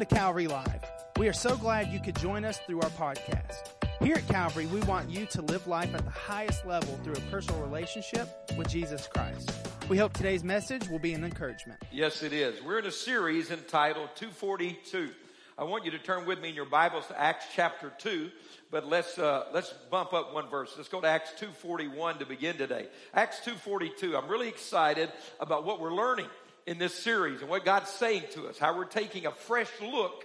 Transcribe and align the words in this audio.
to 0.00 0.06
Calvary 0.06 0.46
Live. 0.46 0.82
We 1.18 1.28
are 1.28 1.32
so 1.34 1.58
glad 1.58 1.88
you 1.88 2.00
could 2.00 2.16
join 2.16 2.46
us 2.46 2.58
through 2.66 2.80
our 2.80 2.88
podcast. 2.90 3.68
Here 4.02 4.16
at 4.16 4.26
Calvary, 4.28 4.64
we 4.64 4.80
want 4.80 5.10
you 5.10 5.26
to 5.26 5.42
live 5.42 5.66
life 5.66 5.94
at 5.94 6.02
the 6.06 6.10
highest 6.10 6.64
level 6.64 6.98
through 7.04 7.12
a 7.12 7.20
personal 7.30 7.60
relationship 7.60 8.50
with 8.56 8.66
Jesus 8.66 9.06
Christ. 9.06 9.52
We 9.90 9.98
hope 9.98 10.14
today's 10.14 10.42
message 10.42 10.88
will 10.88 11.00
be 11.00 11.12
an 11.12 11.22
encouragement. 11.22 11.82
Yes, 11.92 12.22
it 12.22 12.32
is. 12.32 12.62
We're 12.62 12.78
in 12.78 12.86
a 12.86 12.90
series 12.90 13.50
entitled 13.50 14.08
242. 14.14 15.10
I 15.58 15.64
want 15.64 15.84
you 15.84 15.90
to 15.90 15.98
turn 15.98 16.24
with 16.24 16.40
me 16.40 16.48
in 16.48 16.54
your 16.54 16.64
Bibles 16.64 17.06
to 17.08 17.20
Acts 17.20 17.44
chapter 17.54 17.92
2, 17.98 18.30
but 18.70 18.88
let's, 18.88 19.18
uh, 19.18 19.48
let's 19.52 19.74
bump 19.90 20.14
up 20.14 20.32
one 20.32 20.48
verse. 20.48 20.72
Let's 20.78 20.88
go 20.88 21.02
to 21.02 21.08
Acts 21.08 21.32
241 21.38 22.20
to 22.20 22.24
begin 22.24 22.56
today. 22.56 22.86
Acts 23.12 23.40
242. 23.40 24.16
I'm 24.16 24.28
really 24.28 24.48
excited 24.48 25.12
about 25.40 25.66
what 25.66 25.78
we're 25.78 25.92
learning 25.92 26.28
in 26.70 26.78
this 26.78 26.94
series 26.94 27.40
and 27.40 27.50
what 27.50 27.64
God's 27.64 27.90
saying 27.90 28.22
to 28.30 28.46
us, 28.46 28.56
how 28.56 28.76
we're 28.76 28.84
taking 28.84 29.26
a 29.26 29.32
fresh 29.32 29.68
look 29.82 30.24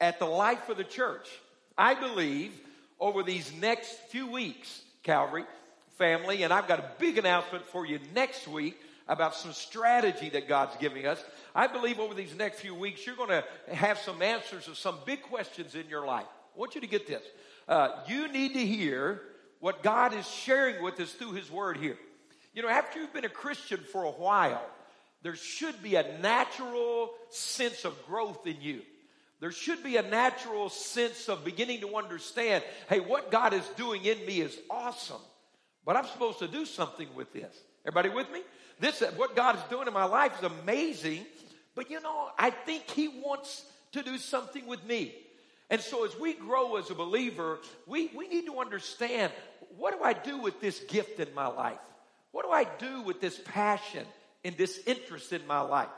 at 0.00 0.18
the 0.18 0.26
life 0.26 0.68
of 0.68 0.76
the 0.76 0.82
church. 0.82 1.28
I 1.78 1.94
believe 1.94 2.50
over 2.98 3.22
these 3.22 3.52
next 3.60 3.92
few 4.08 4.26
weeks, 4.26 4.82
Calvary 5.04 5.44
family, 5.96 6.42
and 6.42 6.52
I've 6.52 6.66
got 6.66 6.80
a 6.80 6.90
big 6.98 7.18
announcement 7.18 7.64
for 7.66 7.86
you 7.86 8.00
next 8.16 8.48
week 8.48 8.76
about 9.06 9.36
some 9.36 9.52
strategy 9.52 10.28
that 10.30 10.48
God's 10.48 10.76
giving 10.78 11.06
us. 11.06 11.22
I 11.54 11.68
believe 11.68 12.00
over 12.00 12.14
these 12.14 12.34
next 12.34 12.58
few 12.58 12.74
weeks, 12.74 13.06
you're 13.06 13.14
going 13.14 13.28
to 13.28 13.44
have 13.72 13.98
some 13.98 14.20
answers 14.22 14.64
to 14.64 14.74
some 14.74 14.96
big 15.06 15.22
questions 15.22 15.76
in 15.76 15.88
your 15.88 16.04
life. 16.04 16.26
I 16.56 16.58
want 16.58 16.74
you 16.74 16.80
to 16.80 16.88
get 16.88 17.06
this. 17.06 17.22
Uh, 17.68 17.90
you 18.08 18.26
need 18.26 18.54
to 18.54 18.66
hear 18.66 19.22
what 19.60 19.84
God 19.84 20.14
is 20.14 20.26
sharing 20.28 20.82
with 20.82 20.98
us 20.98 21.12
through 21.12 21.34
His 21.34 21.48
Word 21.48 21.76
here. 21.76 21.96
You 22.54 22.62
know, 22.62 22.68
after 22.68 22.98
you've 22.98 23.14
been 23.14 23.24
a 23.24 23.28
Christian 23.28 23.78
for 23.92 24.02
a 24.02 24.10
while, 24.10 24.68
there 25.26 25.34
should 25.34 25.82
be 25.82 25.96
a 25.96 26.18
natural 26.20 27.10
sense 27.30 27.84
of 27.84 28.06
growth 28.06 28.46
in 28.46 28.60
you. 28.60 28.82
There 29.40 29.50
should 29.50 29.82
be 29.82 29.96
a 29.96 30.02
natural 30.02 30.68
sense 30.68 31.28
of 31.28 31.44
beginning 31.44 31.80
to 31.80 31.96
understand, 31.96 32.62
hey, 32.88 33.00
what 33.00 33.32
God 33.32 33.52
is 33.52 33.66
doing 33.76 34.04
in 34.04 34.24
me 34.24 34.40
is 34.40 34.56
awesome, 34.70 35.20
but 35.84 35.96
I'm 35.96 36.06
supposed 36.06 36.38
to 36.38 36.46
do 36.46 36.64
something 36.64 37.08
with 37.16 37.32
this. 37.32 37.52
Everybody 37.84 38.10
with 38.10 38.30
me? 38.30 38.42
This, 38.78 39.02
uh, 39.02 39.10
what 39.16 39.34
God 39.34 39.56
is 39.56 39.62
doing 39.68 39.88
in 39.88 39.92
my 39.92 40.04
life 40.04 40.30
is 40.38 40.44
amazing, 40.44 41.26
but 41.74 41.90
you 41.90 42.00
know, 42.00 42.28
I 42.38 42.50
think 42.50 42.88
He 42.88 43.08
wants 43.08 43.64
to 43.94 44.04
do 44.04 44.18
something 44.18 44.64
with 44.64 44.84
me. 44.84 45.12
And 45.70 45.80
so 45.80 46.04
as 46.04 46.16
we 46.16 46.34
grow 46.34 46.76
as 46.76 46.88
a 46.90 46.94
believer, 46.94 47.58
we, 47.88 48.12
we 48.14 48.28
need 48.28 48.46
to 48.46 48.60
understand, 48.60 49.32
what 49.76 49.92
do 49.92 50.04
I 50.04 50.12
do 50.12 50.38
with 50.38 50.60
this 50.60 50.78
gift 50.84 51.18
in 51.18 51.34
my 51.34 51.48
life? 51.48 51.80
What 52.30 52.44
do 52.44 52.52
I 52.52 52.62
do 52.78 53.02
with 53.02 53.20
this 53.20 53.40
passion 53.44 54.06
and 54.44 54.56
this 54.56 54.80
interest 54.86 55.32
in 55.32 55.46
my 55.46 55.60
life? 55.60 55.88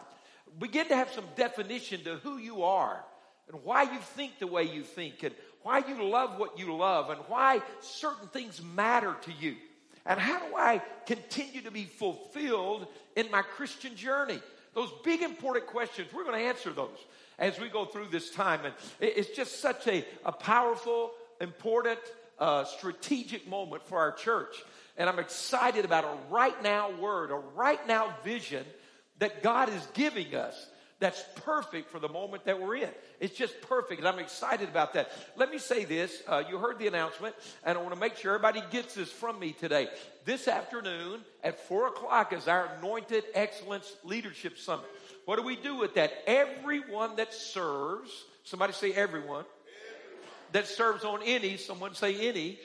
Begin 0.58 0.89
to 0.89 0.97
have 0.97 1.11
some 1.11 1.27
definition 1.36 2.03
to 2.05 2.17
who 2.17 2.39
you 2.39 2.64
are 2.64 3.05
and 3.53 3.62
why 3.64 3.83
you 3.83 3.98
think 4.14 4.39
the 4.39 4.47
way 4.47 4.64
you 4.64 4.83
think 4.83 5.22
and 5.22 5.34
why 5.62 5.78
you 5.78 6.05
love 6.08 6.39
what 6.39 6.58
you 6.58 6.75
love 6.75 7.11
and 7.11 7.20
why 7.28 7.61
certain 7.80 8.28
things 8.28 8.62
matter 8.62 9.17
to 9.22 9.33
you. 9.33 9.56
And 10.06 10.19
how 10.19 10.39
do 10.39 10.56
I 10.56 10.80
continue 11.06 11.61
to 11.62 11.70
be 11.70 11.84
fulfilled 11.84 12.86
in 13.17 13.30
my 13.30 13.42
Christian 13.42 13.95
journey? 13.95 14.41
Those 14.75 14.91
big 15.05 15.23
important 15.23 15.67
questions, 15.67 16.08
we're 16.12 16.25
going 16.25 16.39
to 16.39 16.47
answer 16.47 16.73
those 16.73 16.98
as 17.39 17.58
we 17.61 17.69
go 17.69 17.84
through 17.84 18.06
this 18.11 18.30
time. 18.30 18.61
And 18.64 18.75
it's 19.00 19.36
just 19.36 19.61
such 19.61 19.86
a, 19.86 20.05
a 20.25 20.33
powerful, 20.33 21.12
important, 21.41 21.98
uh, 22.39 22.64
strategic 22.64 23.48
moment 23.48 23.86
for 23.86 23.98
our 23.98 24.12
church. 24.12 24.62
And 24.99 25.09
I'm 25.09 25.19
excited 25.19 25.85
about 25.85 26.05
a 26.05 26.15
right 26.29 26.61
now 26.63 26.91
word, 26.91 27.31
a 27.31 27.37
right 27.37 27.85
now 27.87 28.15
vision 28.25 28.65
that 29.21 29.43
God 29.43 29.69
is 29.69 29.87
giving 29.95 30.35
us 30.35 30.69
that's 31.01 31.23
perfect 31.45 31.91
for 31.91 32.01
the 32.01 32.09
moment 32.09 32.45
that 32.47 32.61
we're 32.61 32.77
in. 32.77 32.91
It's 33.21 33.37
just 33.37 33.61
perfect, 33.63 34.01
and 34.01 34.09
I'm 34.09 34.19
excited 34.19 34.69
about 34.69 34.95
that. 34.95 35.13
Let 35.37 35.51
me 35.51 35.59
say 35.59 35.85
this. 35.85 36.23
Uh, 36.27 36.43
you 36.49 36.59
heard 36.59 36.81
the 36.81 36.89
announcement, 36.89 37.37
and 37.65 37.79
I 37.79 37.81
want 37.81 37.95
to 37.95 38.01
make 38.01 38.17
sure 38.17 38.35
everybody 38.35 38.63
gets 38.73 38.95
this 38.95 39.11
from 39.11 39.39
me 39.39 39.53
today. 39.53 39.89
This 40.25 40.49
afternoon 40.49 41.20
at 41.45 41.61
4 41.69 41.89
o'clock 41.89 42.33
is 42.33 42.48
our 42.48 42.69
Anointed 42.79 43.23
Excellence 43.35 43.95
Leadership 44.03 44.58
Summit. 44.58 44.87
What 45.25 45.37
do 45.37 45.45
we 45.45 45.55
do 45.55 45.77
with 45.77 45.95
that? 45.95 46.13
Everyone 46.27 47.14
that 47.17 47.33
serves, 47.33 48.11
somebody 48.42 48.73
say 48.73 48.92
everyone, 48.92 49.45
that 50.51 50.67
serves 50.67 51.05
on 51.05 51.20
any, 51.23 51.58
someone 51.58 51.95
say 51.95 52.29
any, 52.29 52.58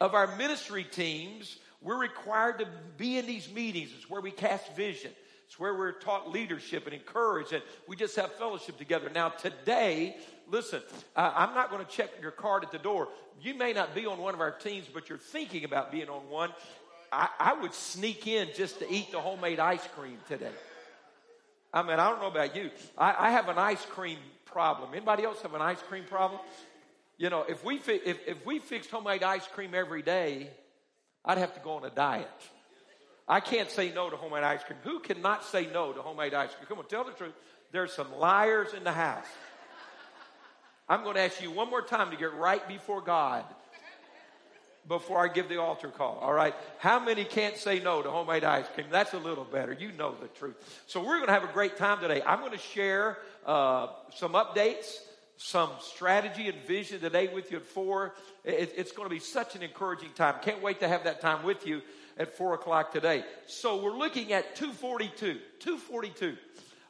of 0.00 0.14
our 0.14 0.36
ministry 0.36 0.84
teams, 0.84 1.58
we're 1.82 1.98
required 1.98 2.58
to 2.60 2.68
be 2.96 3.18
in 3.18 3.26
these 3.26 3.52
meetings. 3.52 3.90
It's 3.96 4.08
where 4.08 4.20
we 4.20 4.30
cast 4.30 4.74
vision. 4.74 5.10
It's 5.46 5.58
where 5.58 5.74
we're 5.74 5.92
taught 5.92 6.30
leadership 6.30 6.86
and 6.86 6.94
encouraged, 6.94 7.52
and 7.52 7.62
we 7.86 7.94
just 7.94 8.16
have 8.16 8.32
fellowship 8.34 8.78
together. 8.78 9.10
Now, 9.14 9.28
today, 9.28 10.16
listen, 10.48 10.80
uh, 11.14 11.32
I'm 11.34 11.54
not 11.54 11.70
going 11.70 11.84
to 11.84 11.90
check 11.90 12.10
your 12.22 12.30
card 12.30 12.64
at 12.64 12.72
the 12.72 12.78
door. 12.78 13.08
You 13.40 13.54
may 13.54 13.74
not 13.74 13.94
be 13.94 14.06
on 14.06 14.18
one 14.18 14.32
of 14.32 14.40
our 14.40 14.52
teams, 14.52 14.86
but 14.92 15.08
you're 15.08 15.18
thinking 15.18 15.64
about 15.64 15.92
being 15.92 16.08
on 16.08 16.28
one. 16.30 16.50
I, 17.12 17.28
I 17.38 17.52
would 17.60 17.74
sneak 17.74 18.26
in 18.26 18.48
just 18.56 18.78
to 18.78 18.90
eat 18.90 19.12
the 19.12 19.20
homemade 19.20 19.60
ice 19.60 19.86
cream 19.94 20.16
today. 20.26 20.52
I 21.74 21.82
mean, 21.82 21.98
I 21.98 22.08
don't 22.08 22.20
know 22.20 22.28
about 22.28 22.56
you. 22.56 22.70
I, 22.96 23.28
I 23.28 23.30
have 23.32 23.48
an 23.48 23.58
ice 23.58 23.84
cream 23.84 24.18
problem. 24.46 24.90
Anybody 24.94 25.24
else 25.24 25.42
have 25.42 25.54
an 25.54 25.62
ice 25.62 25.82
cream 25.82 26.04
problem? 26.04 26.40
You 27.18 27.28
know, 27.28 27.44
if 27.46 27.62
we 27.62 27.78
fi- 27.78 28.00
if, 28.04 28.18
if 28.26 28.46
we 28.46 28.58
fixed 28.58 28.90
homemade 28.90 29.22
ice 29.22 29.46
cream 29.48 29.74
every 29.74 30.02
day, 30.02 30.50
I'd 31.24 31.38
have 31.38 31.54
to 31.54 31.60
go 31.60 31.72
on 31.72 31.84
a 31.84 31.90
diet. 31.90 32.28
I 33.28 33.40
can't 33.40 33.70
say 33.70 33.92
no 33.92 34.10
to 34.10 34.16
homemade 34.16 34.42
ice 34.42 34.62
cream. 34.64 34.78
Who 34.82 35.00
cannot 35.00 35.44
say 35.44 35.66
no 35.72 35.92
to 35.92 36.02
homemade 36.02 36.34
ice 36.34 36.54
cream? 36.54 36.66
Come 36.68 36.78
on, 36.78 36.86
tell 36.86 37.04
the 37.04 37.12
truth. 37.12 37.34
There's 37.70 37.92
some 37.92 38.12
liars 38.18 38.74
in 38.74 38.84
the 38.84 38.92
house. 38.92 39.26
I'm 40.88 41.04
going 41.04 41.14
to 41.14 41.22
ask 41.22 41.40
you 41.40 41.50
one 41.50 41.70
more 41.70 41.82
time 41.82 42.10
to 42.10 42.16
get 42.16 42.34
right 42.34 42.66
before 42.66 43.00
God 43.00 43.44
before 44.88 45.24
I 45.24 45.32
give 45.32 45.48
the 45.48 45.60
altar 45.60 45.88
call. 45.88 46.18
All 46.20 46.32
right. 46.32 46.54
How 46.78 46.98
many 46.98 47.24
can't 47.24 47.56
say 47.56 47.78
no 47.80 48.02
to 48.02 48.10
homemade 48.10 48.44
ice 48.44 48.66
cream? 48.74 48.88
That's 48.90 49.14
a 49.14 49.18
little 49.18 49.44
better. 49.44 49.72
You 49.72 49.92
know 49.92 50.14
the 50.20 50.28
truth. 50.28 50.82
So 50.86 51.00
we're 51.00 51.16
going 51.16 51.28
to 51.28 51.32
have 51.32 51.44
a 51.44 51.52
great 51.52 51.76
time 51.76 52.00
today. 52.00 52.20
I'm 52.26 52.40
going 52.40 52.52
to 52.52 52.58
share 52.58 53.18
uh, 53.46 53.88
some 54.14 54.32
updates, 54.32 54.96
some 55.42 55.70
strategy 55.80 56.48
and 56.48 56.56
vision 56.66 57.00
today 57.00 57.28
with 57.28 57.50
you 57.50 57.56
at 57.56 57.66
four. 57.66 58.14
It, 58.44 58.74
it's 58.76 58.92
going 58.92 59.08
to 59.08 59.14
be 59.14 59.20
such 59.20 59.56
an 59.56 59.62
encouraging 59.62 60.10
time. 60.14 60.36
Can't 60.42 60.62
wait 60.62 60.80
to 60.80 60.88
have 60.88 61.04
that 61.04 61.20
time 61.20 61.42
with 61.42 61.66
you 61.66 61.82
at 62.16 62.36
four 62.36 62.54
o'clock 62.54 62.92
today. 62.92 63.24
So 63.46 63.82
we're 63.82 63.96
looking 63.96 64.32
at 64.32 64.54
242. 64.54 65.40
242. 65.58 66.36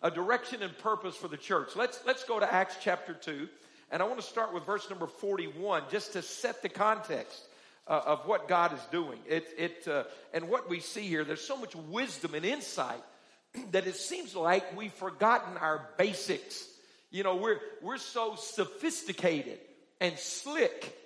A 0.03 0.11
direction 0.11 0.63
and 0.63 0.77
purpose 0.79 1.17
for 1.17 1.29
the 1.29 1.37
church. 1.37 1.75
Let's, 1.77 2.01
let's 2.07 2.25
go 2.25 2.39
to 2.41 2.53
Acts 2.53 2.77
chapter 2.81 3.15
2. 3.15 3.49
And 3.91 4.03
I 4.03 4.07
want 4.07 4.21
to 4.21 4.27
start 4.27 4.53
with 4.53 4.67
verse 4.67 4.89
number 4.91 5.07
41 5.07 5.85
just 5.91 6.13
to 6.13 6.23
set 6.23 6.63
the 6.63 6.69
context. 6.69 7.49
Uh, 7.89 8.01
of 8.07 8.29
what 8.29 8.47
God 8.47 8.73
is 8.73 8.81
doing. 8.93 9.19
It, 9.27 9.49
it, 9.59 9.89
uh, 9.89 10.05
and 10.33 10.49
what 10.49 10.71
we 10.71 10.79
see 10.79 11.03
here, 11.03 11.25
there's 11.25 11.41
so 11.41 11.57
much 11.57 11.75
wisdom 11.75 12.33
and 12.37 12.45
insight 12.45 13.03
that 13.73 13.89
it 13.89 13.97
seems 13.97 14.37
like 14.37 14.77
we've 14.77 14.93
forgotten 14.93 15.57
our 15.57 15.89
basics. 15.99 16.65
You 17.13 17.23
know, 17.23 17.37
we're, 17.37 17.61
we're 17.83 17.99
so 17.99 18.35
sophisticated 18.35 19.61
and 20.01 20.19
slick 20.19 20.99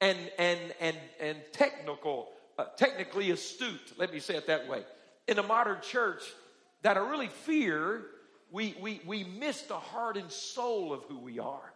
and, 0.00 0.18
and, 0.38 0.60
and, 0.80 0.96
and 1.18 1.38
technical 1.52 2.28
uh, 2.58 2.64
technically 2.76 3.30
astute, 3.30 3.92
let 3.98 4.12
me 4.12 4.20
say 4.20 4.34
it 4.36 4.46
that 4.46 4.68
way, 4.68 4.82
in 5.28 5.38
a 5.38 5.42
modern 5.42 5.78
church 5.82 6.22
that 6.82 6.96
I 6.96 7.00
really 7.00 7.28
fear 7.28 8.02
we, 8.50 8.74
we, 8.80 9.00
we 9.04 9.24
miss 9.24 9.62
the 9.62 9.74
heart 9.74 10.16
and 10.16 10.30
soul 10.30 10.92
of 10.92 11.02
who 11.04 11.18
we 11.18 11.38
are, 11.38 11.72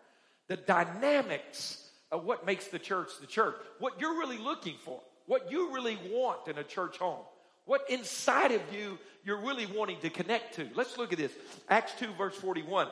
the 0.47 0.57
dynamics 0.57 1.85
of 2.13 2.25
what 2.25 2.47
makes 2.47 2.69
the 2.69 2.79
church 2.79 3.09
the 3.21 3.27
church, 3.27 3.57
what 3.79 4.01
you're 4.01 4.19
really 4.19 4.39
looking 4.39 4.77
for, 4.85 5.01
what 5.27 5.51
you 5.51 5.73
really 5.75 5.99
want 6.11 6.49
in 6.49 6.59
a 6.59 6.65
church 6.65 6.99
home, 6.99 7.21
what 7.67 7.83
inside 7.91 8.53
of 8.53 8.63
you 8.73 8.99
you're 9.25 9.41
really 9.41 9.67
wanting 9.67 9.99
to 10.01 10.11
connect 10.11 10.55
to. 10.55 10.69
Let's 10.75 10.97
look 10.97 11.13
at 11.13 11.19
this. 11.19 11.33
Acts 11.69 11.93
2, 11.99 12.09
verse 12.17 12.35
41. 12.37 12.89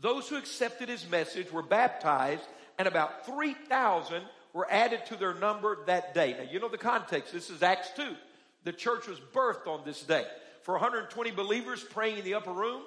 Those 0.00 0.28
who 0.28 0.36
accepted 0.36 0.88
his 0.88 1.08
message 1.08 1.52
were 1.52 1.62
baptized, 1.62 2.44
and 2.78 2.86
about 2.86 3.26
3,000 3.26 4.22
were 4.52 4.70
added 4.70 5.04
to 5.06 5.16
their 5.16 5.34
number 5.34 5.78
that 5.86 6.14
day. 6.14 6.36
Now, 6.38 6.50
you 6.50 6.60
know 6.60 6.68
the 6.68 6.78
context. 6.78 7.32
This 7.32 7.50
is 7.50 7.62
Acts 7.62 7.90
2. 7.96 8.14
The 8.64 8.72
church 8.72 9.06
was 9.06 9.20
birthed 9.32 9.66
on 9.66 9.82
this 9.84 10.02
day. 10.02 10.24
For 10.62 10.74
120 10.74 11.30
believers 11.32 11.82
praying 11.82 12.18
in 12.18 12.24
the 12.24 12.34
upper 12.34 12.52
room, 12.52 12.82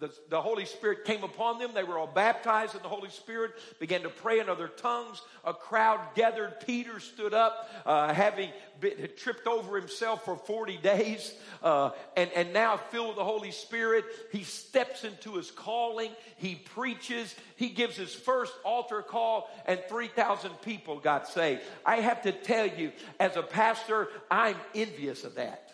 the, 0.00 0.10
the, 0.30 0.40
Holy 0.40 0.64
Spirit 0.64 1.04
came 1.04 1.22
upon 1.22 1.58
them. 1.58 1.72
They 1.74 1.84
were 1.84 1.98
all 1.98 2.06
baptized 2.06 2.74
in 2.74 2.82
the 2.82 2.88
Holy 2.88 3.10
Spirit, 3.10 3.52
began 3.78 4.00
to 4.02 4.08
pray 4.08 4.40
in 4.40 4.48
other 4.48 4.66
tongues. 4.66 5.20
A 5.44 5.52
crowd 5.52 6.00
gathered. 6.14 6.54
Peter 6.66 6.98
stood 7.00 7.34
up, 7.34 7.68
uh, 7.84 8.12
having 8.14 8.48
been, 8.80 9.10
tripped 9.18 9.46
over 9.46 9.78
himself 9.78 10.24
for 10.24 10.36
40 10.36 10.78
days, 10.78 11.34
uh, 11.62 11.90
and, 12.16 12.30
and 12.32 12.54
now 12.54 12.78
filled 12.78 13.08
with 13.08 13.16
the 13.18 13.24
Holy 13.24 13.50
Spirit. 13.50 14.06
He 14.32 14.42
steps 14.42 15.04
into 15.04 15.34
his 15.34 15.50
calling. 15.50 16.10
He 16.36 16.54
preaches. 16.54 17.34
He 17.56 17.68
gives 17.68 17.96
his 17.96 18.14
first 18.14 18.54
altar 18.64 19.02
call, 19.02 19.50
and 19.66 19.78
3,000 19.86 20.50
people 20.62 20.98
got 20.98 21.28
saved. 21.28 21.60
I 21.84 21.96
have 21.96 22.22
to 22.22 22.32
tell 22.32 22.66
you, 22.66 22.92
as 23.20 23.36
a 23.36 23.42
pastor, 23.42 24.08
I'm 24.30 24.56
envious 24.74 25.24
of 25.24 25.34
that. 25.34 25.70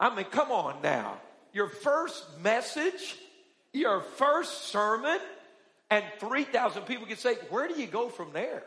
I 0.00 0.14
mean, 0.14 0.24
come 0.24 0.50
on 0.50 0.80
now. 0.82 1.20
Your 1.52 1.68
first 1.68 2.22
message 2.42 3.16
your 3.76 4.00
first 4.00 4.64
sermon, 4.66 5.18
and 5.90 6.04
3,000 6.18 6.82
people 6.82 7.06
get 7.06 7.18
saved. 7.18 7.40
Where 7.50 7.68
do 7.68 7.80
you 7.80 7.86
go 7.86 8.08
from 8.08 8.32
there? 8.32 8.64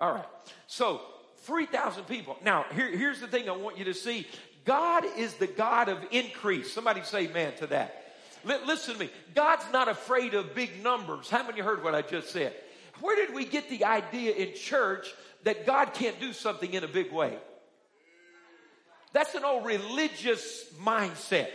All 0.00 0.12
right. 0.12 0.26
So 0.66 1.00
3,000 1.42 2.04
people. 2.04 2.36
Now, 2.44 2.64
here, 2.74 2.96
here's 2.96 3.20
the 3.20 3.26
thing 3.26 3.48
I 3.48 3.52
want 3.52 3.78
you 3.78 3.84
to 3.84 3.94
see. 3.94 4.26
God 4.64 5.04
is 5.16 5.34
the 5.34 5.46
God 5.46 5.88
of 5.88 5.98
increase. 6.10 6.72
Somebody 6.72 7.02
say 7.02 7.28
amen 7.28 7.54
to 7.58 7.68
that. 7.68 8.14
L- 8.48 8.60
listen 8.66 8.94
to 8.94 9.00
me. 9.00 9.10
God's 9.34 9.64
not 9.72 9.88
afraid 9.88 10.34
of 10.34 10.54
big 10.54 10.82
numbers. 10.82 11.30
How 11.30 11.42
many 11.44 11.60
heard 11.60 11.82
what 11.82 11.94
I 11.94 12.02
just 12.02 12.30
said? 12.30 12.54
Where 13.00 13.16
did 13.16 13.34
we 13.34 13.44
get 13.44 13.70
the 13.70 13.84
idea 13.84 14.34
in 14.34 14.54
church 14.54 15.14
that 15.44 15.64
God 15.64 15.94
can't 15.94 16.18
do 16.20 16.32
something 16.32 16.72
in 16.72 16.84
a 16.84 16.88
big 16.88 17.12
way? 17.12 17.38
That's 19.12 19.34
an 19.34 19.44
old 19.44 19.64
religious 19.64 20.64
mindset. 20.82 21.48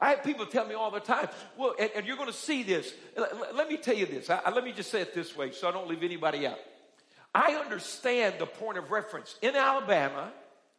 I 0.00 0.10
have 0.10 0.24
people 0.24 0.46
tell 0.46 0.66
me 0.66 0.74
all 0.74 0.90
the 0.90 1.00
time, 1.00 1.28
well, 1.56 1.74
and, 1.78 1.90
and 1.96 2.06
you're 2.06 2.16
going 2.16 2.30
to 2.30 2.36
see 2.36 2.62
this. 2.62 2.92
Let, 3.16 3.54
let, 3.56 3.68
me 3.68 3.76
tell 3.76 3.96
you 3.96 4.06
this. 4.06 4.28
I, 4.28 4.50
let 4.50 4.64
me 4.64 4.72
just 4.72 4.90
say 4.90 5.00
it 5.00 5.14
this 5.14 5.36
way 5.36 5.52
so 5.52 5.68
I 5.68 5.72
don't 5.72 5.88
leave 5.88 6.02
anybody 6.02 6.46
out. 6.46 6.58
I 7.34 7.54
understand 7.54 8.36
the 8.38 8.46
point 8.46 8.78
of 8.78 8.90
reference. 8.90 9.36
In 9.42 9.56
Alabama, 9.56 10.32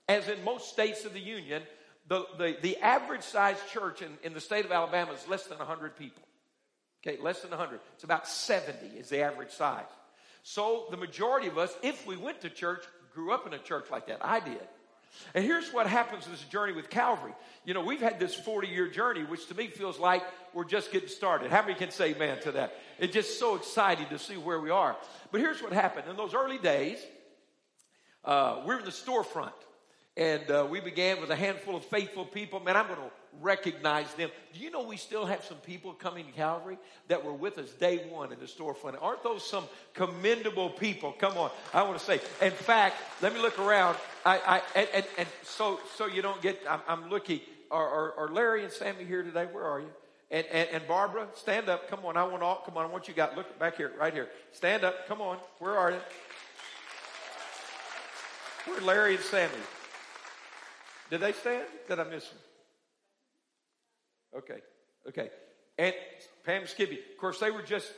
as 0.07 0.27
in 0.27 0.43
most 0.43 0.69
states 0.69 1.05
of 1.05 1.13
the 1.13 1.19
Union, 1.19 1.63
the, 2.07 2.25
the, 2.37 2.57
the 2.61 2.77
average 2.77 3.23
size 3.23 3.57
church 3.71 4.01
in, 4.01 4.09
in 4.23 4.33
the 4.33 4.39
state 4.39 4.65
of 4.65 4.71
Alabama 4.71 5.11
is 5.13 5.27
less 5.27 5.43
than 5.45 5.57
100 5.57 5.97
people. 5.97 6.23
Okay, 7.05 7.21
less 7.21 7.41
than 7.41 7.51
100. 7.51 7.79
It's 7.95 8.03
about 8.03 8.27
70 8.27 8.97
is 8.97 9.09
the 9.09 9.21
average 9.21 9.51
size. 9.51 9.85
So 10.43 10.85
the 10.89 10.97
majority 10.97 11.47
of 11.47 11.57
us, 11.57 11.75
if 11.83 12.07
we 12.07 12.17
went 12.17 12.41
to 12.41 12.49
church, 12.49 12.83
grew 13.13 13.33
up 13.33 13.45
in 13.45 13.53
a 13.53 13.59
church 13.59 13.91
like 13.91 14.07
that. 14.07 14.19
I 14.21 14.39
did. 14.39 14.67
And 15.33 15.43
here's 15.43 15.71
what 15.73 15.87
happens 15.87 16.25
in 16.25 16.31
this 16.31 16.43
journey 16.43 16.73
with 16.73 16.89
Calvary. 16.89 17.33
You 17.65 17.73
know, 17.73 17.83
we've 17.83 18.01
had 18.01 18.19
this 18.19 18.35
40 18.35 18.67
year 18.67 18.87
journey, 18.87 19.23
which 19.23 19.47
to 19.47 19.55
me 19.55 19.67
feels 19.67 19.99
like 19.99 20.23
we're 20.53 20.65
just 20.65 20.91
getting 20.91 21.09
started. 21.09 21.51
How 21.51 21.61
many 21.61 21.75
can 21.75 21.91
say 21.91 22.11
amen 22.11 22.39
to 22.41 22.51
that? 22.53 22.75
It's 22.99 23.13
just 23.13 23.39
so 23.39 23.55
exciting 23.55 24.07
to 24.09 24.19
see 24.19 24.37
where 24.37 24.59
we 24.59 24.69
are. 24.69 24.95
But 25.31 25.41
here's 25.41 25.61
what 25.61 25.73
happened. 25.73 26.09
In 26.09 26.17
those 26.17 26.33
early 26.33 26.57
days, 26.57 26.97
uh, 28.23 28.61
we're 28.65 28.79
in 28.79 28.85
the 28.85 28.91
storefront. 28.91 29.51
And 30.15 30.49
uh, 30.49 30.67
we 30.67 30.79
began 30.79 31.21
with 31.21 31.29
a 31.29 31.35
handful 31.35 31.75
of 31.75 31.85
faithful 31.85 32.25
people. 32.25 32.59
Man, 32.59 32.75
I'm 32.75 32.87
going 32.87 32.97
to 32.97 33.11
recognize 33.41 34.11
them. 34.15 34.29
Do 34.53 34.59
you 34.59 34.71
know 34.71 34.83
we 34.83 34.97
still 34.97 35.25
have 35.25 35.43
some 35.43 35.57
people 35.57 35.93
coming 35.93 36.25
to 36.25 36.31
Calvary 36.31 36.77
that 37.07 37.23
were 37.23 37.33
with 37.33 37.57
us 37.57 37.69
day 37.71 37.97
one 38.09 38.31
in 38.31 38.39
the 38.39 38.45
storefront? 38.45 39.01
Aren't 39.01 39.23
those 39.23 39.47
some 39.47 39.65
commendable 39.93 40.69
people? 40.69 41.13
Come 41.13 41.37
on, 41.37 41.51
I 41.73 41.83
want 41.83 41.97
to 41.99 42.03
say. 42.03 42.19
In 42.41 42.51
fact, 42.51 42.95
let 43.21 43.33
me 43.33 43.41
look 43.41 43.59
around. 43.59 43.97
I, 44.25 44.61
I 44.75 44.79
and, 44.79 45.05
and, 45.17 45.27
so 45.43 45.79
so 45.95 46.07
you 46.07 46.21
don't 46.21 46.41
get. 46.41 46.59
I'm, 46.69 46.81
I'm 46.87 47.09
looking. 47.09 47.41
Are, 47.69 47.87
are, 47.87 48.13
are, 48.17 48.27
Larry 48.29 48.63
and 48.63 48.71
Sammy 48.71 49.03
here 49.03 49.23
today? 49.23 49.45
Where 49.51 49.63
are 49.63 49.81
you? 49.81 49.89
And, 50.31 50.45
and, 50.47 50.69
and 50.71 50.87
Barbara, 50.87 51.27
stand 51.35 51.69
up. 51.69 51.89
Come 51.89 52.05
on, 52.05 52.17
I 52.17 52.23
want 52.23 52.43
all. 52.43 52.61
Come 52.65 52.77
on, 52.77 52.85
I 52.85 52.89
want 52.89 53.07
you 53.07 53.13
got. 53.13 53.35
Look 53.35 53.59
back 53.59 53.77
here, 53.77 53.91
right 53.99 54.13
here. 54.13 54.29
Stand 54.51 54.83
up. 54.83 55.07
Come 55.07 55.21
on. 55.21 55.37
Where 55.59 55.77
are 55.77 55.91
you? 55.91 55.99
Where 58.65 58.77
are 58.77 58.81
Larry 58.81 59.15
and 59.15 59.23
Sammy? 59.23 59.53
Did 61.09 61.21
they 61.21 61.31
stand? 61.31 61.65
Did 61.87 61.99
I 61.99 62.03
miss 62.03 62.27
them? 62.27 62.39
Okay, 64.35 64.59
okay. 65.07 65.29
And 65.77 65.93
Pam 66.43 66.65
Skippy, 66.67 66.99
of 67.11 67.17
course, 67.17 67.39
they 67.39 67.51
were 67.51 67.61
just 67.61 67.91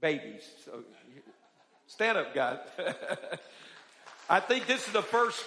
babies. 0.00 0.42
So 0.64 0.84
stand 1.86 2.18
up, 2.18 2.34
guys. 2.34 2.58
I 4.30 4.40
think 4.40 4.66
this 4.66 4.86
is 4.86 4.92
the 4.92 5.02
first 5.02 5.42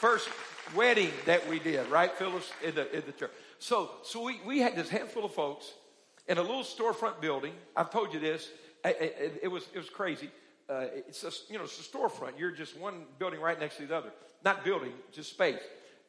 first 0.00 0.28
wedding 0.74 1.10
that 1.26 1.48
we 1.48 1.58
did, 1.58 1.88
right, 1.90 2.12
Phyllis, 2.12 2.50
in 2.62 2.74
the 2.74 2.90
in 2.96 3.02
the 3.06 3.12
church. 3.12 3.30
So 3.58 3.90
so 4.02 4.22
we, 4.22 4.40
we 4.46 4.60
had 4.60 4.76
this 4.76 4.88
handful 4.88 5.24
of 5.24 5.34
folks 5.34 5.72
in 6.26 6.38
a 6.38 6.42
little 6.42 6.62
storefront 6.62 7.20
building. 7.20 7.52
I've 7.76 7.90
told 7.90 8.12
you 8.14 8.20
this. 8.20 8.48
It, 8.84 9.50
was 9.50 9.66
it 9.72 9.78
was 9.78 9.88
crazy. 9.88 10.30
Uh, 10.68 10.86
it's 11.08 11.24
a 11.24 11.30
you 11.50 11.58
know 11.58 11.64
it's 11.64 11.78
a 11.78 11.82
storefront. 11.82 12.38
You're 12.38 12.50
just 12.50 12.76
one 12.78 13.04
building 13.18 13.40
right 13.40 13.58
next 13.58 13.76
to 13.76 13.86
the 13.86 13.96
other. 13.96 14.12
Not 14.44 14.64
building, 14.64 14.92
just 15.12 15.30
space. 15.30 15.60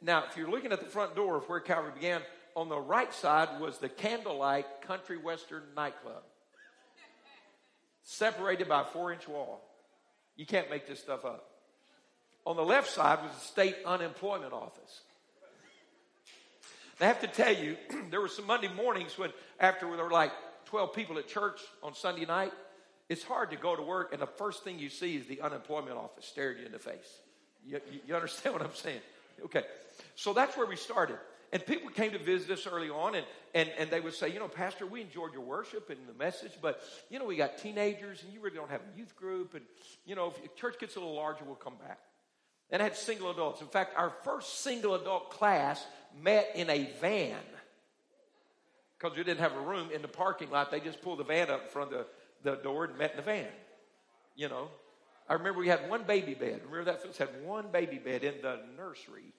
Now, 0.02 0.26
if 0.30 0.36
you're 0.36 0.50
looking 0.50 0.72
at 0.74 0.82
the 0.82 0.86
front 0.86 1.16
door 1.16 1.38
of 1.38 1.46
where 1.46 1.62
Calvary 1.62 1.92
began, 1.96 2.22
on 2.56 2.70
the 2.70 2.80
right 2.80 3.14
side 3.14 3.60
was 3.60 3.78
the 3.78 3.90
Candlelight 3.90 4.66
Country 4.82 5.18
Western 5.18 5.64
nightclub, 5.76 6.24
separated 8.04 8.70
by 8.70 8.82
a 8.82 8.86
four 8.86 9.12
inch 9.12 9.28
wall. 9.28 9.62
You 10.36 10.46
can't 10.46 10.70
make 10.70 10.88
this 10.88 11.00
stuff 11.00 11.26
up. 11.26 11.50
On 12.46 12.56
the 12.56 12.64
left 12.64 12.90
side 12.90 13.24
was 13.24 13.34
the 13.34 13.46
state 13.46 13.76
unemployment 13.86 14.54
office. 14.54 15.02
I 17.02 17.06
have 17.06 17.20
to 17.22 17.28
tell 17.28 17.54
you, 17.54 17.76
there 18.10 18.22
were 18.22 18.30
some 18.30 18.48
Monday 18.48 18.70
mornings 18.74 19.18
when, 19.18 19.32
after 19.60 19.88
there 19.96 20.06
were 20.06 20.12
like 20.12 20.32
12 20.66 20.94
people 20.94 21.18
at 21.18 21.28
church 21.28 21.60
on 21.84 21.94
Sunday 21.94 22.26
night, 22.26 22.54
it's 23.10 23.24
hard 23.24 23.52
to 23.52 23.58
go 23.58 23.76
to 23.76 23.82
work 23.82 24.14
and 24.14 24.22
the 24.22 24.28
first 24.28 24.64
thing 24.64 24.80
you 24.80 24.90
see 24.90 25.16
is 25.16 25.28
the 25.28 25.42
unemployment 25.42 25.98
office 25.98 26.26
staring 26.26 26.60
you 26.60 26.66
in 26.66 26.72
the 26.72 26.80
face. 26.80 27.20
You, 27.66 27.82
you, 27.92 28.00
you 28.08 28.16
understand 28.16 28.56
what 28.56 28.64
I'm 28.64 28.74
saying? 28.74 29.02
Okay. 29.46 29.64
So 30.16 30.34
that's 30.34 30.56
where 30.56 30.66
we 30.66 30.76
started. 30.76 31.18
And 31.54 31.66
people 31.66 31.90
came 31.90 32.12
to 32.12 32.20
visit 32.20 32.52
us 32.52 32.68
early 32.68 32.90
on 32.90 33.16
and, 33.16 33.26
and, 33.54 33.70
and 33.78 33.90
they 33.90 34.02
would 34.02 34.14
say, 34.14 34.30
you 34.30 34.40
know, 34.40 34.48
Pastor, 34.48 34.86
we 34.86 35.02
enjoyed 35.02 35.34
your 35.34 35.44
worship 35.44 35.90
and 35.90 36.00
the 36.08 36.14
message, 36.14 36.52
but, 36.62 36.82
you 37.10 37.20
know, 37.20 37.26
we 37.26 37.36
got 37.36 37.58
teenagers 37.58 38.24
and 38.24 38.34
you 38.34 38.42
really 38.42 38.58
don't 38.58 38.70
have 38.70 38.82
a 38.82 38.98
youth 38.98 39.16
group. 39.16 39.54
And, 39.54 39.64
you 40.06 40.16
know, 40.16 40.34
if 40.44 40.56
church 40.56 40.76
gets 40.80 40.96
a 40.96 41.00
little 41.00 41.16
larger, 41.16 41.46
we'll 41.46 41.56
come 41.56 41.76
back. 41.78 42.00
And 42.72 42.82
I 42.82 42.86
had 42.86 42.98
single 42.98 43.32
adults. 43.32 43.62
In 43.62 43.68
fact, 43.68 43.96
our 43.96 44.12
first 44.24 44.62
single 44.62 44.96
adult 44.96 45.30
class 45.30 45.86
met 46.22 46.52
in 46.56 46.70
a 46.70 46.90
van 47.00 47.38
because 48.98 49.18
we 49.18 49.24
didn't 49.24 49.40
have 49.40 49.56
a 49.56 49.62
room 49.62 49.90
in 49.94 50.02
the 50.02 50.08
parking 50.08 50.50
lot. 50.50 50.72
They 50.72 50.80
just 50.80 51.02
pulled 51.02 51.20
the 51.20 51.24
van 51.24 51.50
up 51.50 51.64
in 51.64 51.70
front 51.70 51.94
of 51.94 52.08
the, 52.44 52.52
the 52.52 52.58
door 52.58 52.86
and 52.86 52.98
met 52.98 53.12
in 53.12 53.18
the 53.18 53.24
van. 53.24 53.48
You 54.36 54.50
know, 54.50 54.70
I 55.30 55.34
remember 55.34 55.60
we 55.60 55.68
had 55.68 55.90
one 55.90 56.04
baby 56.04 56.34
bed. 56.34 56.62
Remember 56.66 56.86
that? 56.86 57.02
Phyllis 57.02 57.18
had 57.18 57.30
one 57.44 57.68
baby 57.72 57.98
bed 57.98 58.24
in 58.24 58.36
the 58.42 58.60
nursery. 58.78 59.34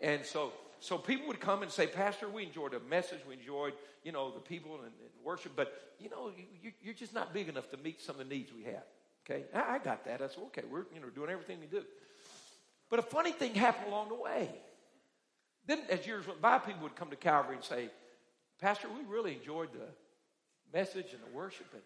And 0.00 0.24
so 0.24 0.52
so 0.82 0.98
people 0.98 1.28
would 1.28 1.38
come 1.38 1.62
and 1.62 1.70
say, 1.70 1.86
Pastor, 1.86 2.28
we 2.28 2.42
enjoyed 2.42 2.72
the 2.72 2.80
message, 2.80 3.20
we 3.28 3.34
enjoyed, 3.34 3.74
you 4.02 4.10
know, 4.10 4.32
the 4.32 4.40
people 4.40 4.74
and, 4.74 4.86
and 4.86 5.24
worship, 5.24 5.52
but 5.54 5.72
you 6.00 6.10
know, 6.10 6.32
you, 6.60 6.72
you're 6.82 6.92
just 6.92 7.14
not 7.14 7.32
big 7.32 7.48
enough 7.48 7.70
to 7.70 7.76
meet 7.76 8.00
some 8.00 8.18
of 8.18 8.28
the 8.28 8.34
needs 8.34 8.52
we 8.52 8.64
have. 8.64 8.82
Okay, 9.24 9.44
I, 9.54 9.76
I 9.76 9.78
got 9.78 10.04
that. 10.06 10.20
I 10.20 10.26
said, 10.26 10.42
okay, 10.46 10.62
we're 10.68 10.84
you 10.92 11.00
know 11.00 11.08
doing 11.08 11.30
everything 11.30 11.60
we 11.60 11.66
do. 11.66 11.84
But 12.90 12.98
a 12.98 13.02
funny 13.02 13.30
thing 13.30 13.54
happened 13.54 13.92
along 13.92 14.08
the 14.08 14.16
way. 14.16 14.50
Then, 15.68 15.78
as 15.88 16.04
years 16.04 16.26
went 16.26 16.40
by, 16.42 16.58
people 16.58 16.82
would 16.82 16.96
come 16.96 17.10
to 17.10 17.16
Calvary 17.16 17.54
and 17.54 17.64
say, 17.64 17.88
Pastor, 18.60 18.88
we 18.88 19.04
really 19.08 19.34
enjoyed 19.34 19.68
the 19.72 19.86
message 20.76 21.12
and 21.12 21.22
the 21.22 21.36
worship, 21.36 21.66
and 21.72 21.82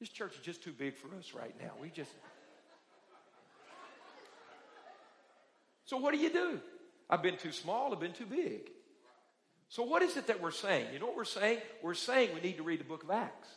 this 0.00 0.08
church 0.08 0.32
is 0.34 0.44
just 0.44 0.64
too 0.64 0.72
big 0.72 0.96
for 0.96 1.14
us 1.16 1.32
right 1.32 1.54
now. 1.60 1.70
We 1.80 1.90
just. 1.90 2.10
So, 5.84 5.96
what 5.98 6.12
do 6.12 6.18
you 6.18 6.30
do? 6.30 6.60
I've 7.12 7.22
been 7.22 7.36
too 7.36 7.52
small, 7.52 7.92
I've 7.92 8.00
been 8.00 8.14
too 8.14 8.24
big. 8.24 8.70
So, 9.68 9.82
what 9.82 10.00
is 10.00 10.16
it 10.16 10.28
that 10.28 10.40
we're 10.40 10.50
saying? 10.50 10.86
You 10.94 10.98
know 10.98 11.06
what 11.06 11.16
we're 11.16 11.24
saying? 11.24 11.58
We're 11.82 11.92
saying 11.92 12.30
we 12.34 12.40
need 12.40 12.56
to 12.56 12.62
read 12.62 12.80
the 12.80 12.84
book 12.84 13.04
of 13.04 13.10
Acts. 13.10 13.48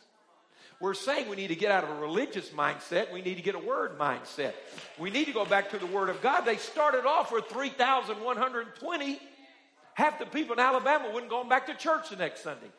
We're 0.78 0.92
saying 0.92 1.30
we 1.30 1.36
need 1.36 1.48
to 1.48 1.56
get 1.56 1.70
out 1.70 1.82
of 1.82 1.88
a 1.88 1.94
religious 1.94 2.50
mindset. 2.50 3.10
We 3.10 3.22
need 3.22 3.36
to 3.36 3.42
get 3.42 3.54
a 3.54 3.58
word 3.58 3.98
mindset. 3.98 4.52
We 4.98 5.08
need 5.08 5.24
to 5.24 5.32
go 5.32 5.46
back 5.46 5.70
to 5.70 5.78
the 5.78 5.86
Word 5.86 6.10
of 6.10 6.20
God. 6.20 6.42
They 6.42 6.58
started 6.58 7.06
off 7.06 7.32
with 7.32 7.46
3,120. 7.46 9.20
Half 9.94 10.18
the 10.18 10.26
people 10.26 10.52
in 10.52 10.60
Alabama 10.60 11.10
wouldn't 11.10 11.30
go 11.30 11.42
back 11.44 11.66
to 11.68 11.74
church 11.74 12.10
the 12.10 12.16
next 12.16 12.42
Sunday. 12.42 12.70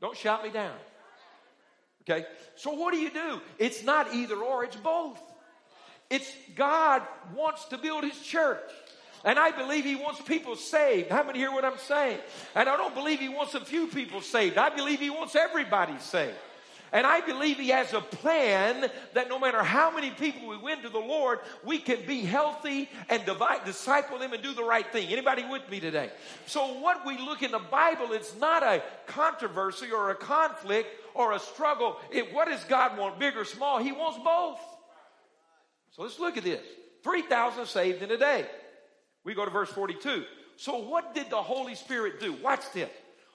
Don't 0.00 0.16
shout 0.16 0.44
me 0.44 0.50
down. 0.50 0.76
Okay? 2.08 2.26
So, 2.54 2.70
what 2.74 2.94
do 2.94 3.00
you 3.00 3.10
do? 3.10 3.40
It's 3.58 3.82
not 3.82 4.14
either 4.14 4.36
or, 4.36 4.62
it's 4.62 4.76
both. 4.76 5.20
It's 6.10 6.30
God 6.54 7.02
wants 7.34 7.64
to 7.66 7.78
build 7.78 8.04
His 8.04 8.20
church. 8.20 8.60
And 9.26 9.40
I 9.40 9.50
believe 9.50 9.84
he 9.84 9.96
wants 9.96 10.20
people 10.22 10.54
saved. 10.54 11.10
How 11.10 11.24
many 11.24 11.40
hear 11.40 11.50
what 11.50 11.64
I'm 11.64 11.78
saying? 11.78 12.20
And 12.54 12.68
I 12.68 12.76
don't 12.76 12.94
believe 12.94 13.18
he 13.18 13.28
wants 13.28 13.54
a 13.56 13.60
few 13.60 13.88
people 13.88 14.20
saved. 14.20 14.56
I 14.56 14.70
believe 14.70 15.00
he 15.00 15.10
wants 15.10 15.34
everybody 15.34 15.98
saved. 15.98 16.36
And 16.92 17.04
I 17.04 17.20
believe 17.20 17.56
he 17.56 17.70
has 17.70 17.92
a 17.92 18.00
plan 18.00 18.88
that 19.14 19.28
no 19.28 19.40
matter 19.40 19.64
how 19.64 19.90
many 19.90 20.10
people 20.10 20.46
we 20.48 20.56
win 20.56 20.80
to 20.82 20.88
the 20.88 21.00
Lord, 21.00 21.40
we 21.64 21.78
can 21.78 22.06
be 22.06 22.20
healthy 22.20 22.88
and 23.08 23.24
divide, 23.24 23.64
disciple 23.64 24.20
them 24.20 24.32
and 24.32 24.40
do 24.44 24.54
the 24.54 24.62
right 24.62 24.86
thing. 24.92 25.08
Anybody 25.08 25.44
with 25.44 25.68
me 25.68 25.80
today? 25.80 26.10
So 26.46 26.78
what 26.78 27.04
we 27.04 27.18
look 27.18 27.42
in 27.42 27.50
the 27.50 27.58
Bible, 27.58 28.12
it's 28.12 28.36
not 28.36 28.62
a 28.62 28.80
controversy 29.06 29.90
or 29.90 30.10
a 30.10 30.14
conflict 30.14 30.88
or 31.14 31.32
a 31.32 31.40
struggle. 31.40 31.96
It, 32.12 32.32
what 32.32 32.46
does 32.46 32.62
God 32.62 32.96
want, 32.96 33.18
big 33.18 33.36
or 33.36 33.44
small? 33.44 33.78
He 33.78 33.90
wants 33.90 34.20
both. 34.24 34.60
So 35.96 36.02
let's 36.02 36.20
look 36.20 36.36
at 36.36 36.44
this. 36.44 36.62
3,000 37.02 37.66
saved 37.66 38.02
in 38.02 38.12
a 38.12 38.16
day. 38.16 38.46
We 39.26 39.34
go 39.34 39.44
to 39.44 39.50
verse 39.50 39.70
42. 39.70 40.24
So 40.56 40.78
what 40.78 41.12
did 41.12 41.30
the 41.30 41.42
Holy 41.42 41.74
Spirit 41.74 42.20
do? 42.20 42.32
Watch 42.34 42.62
this. 42.72 42.88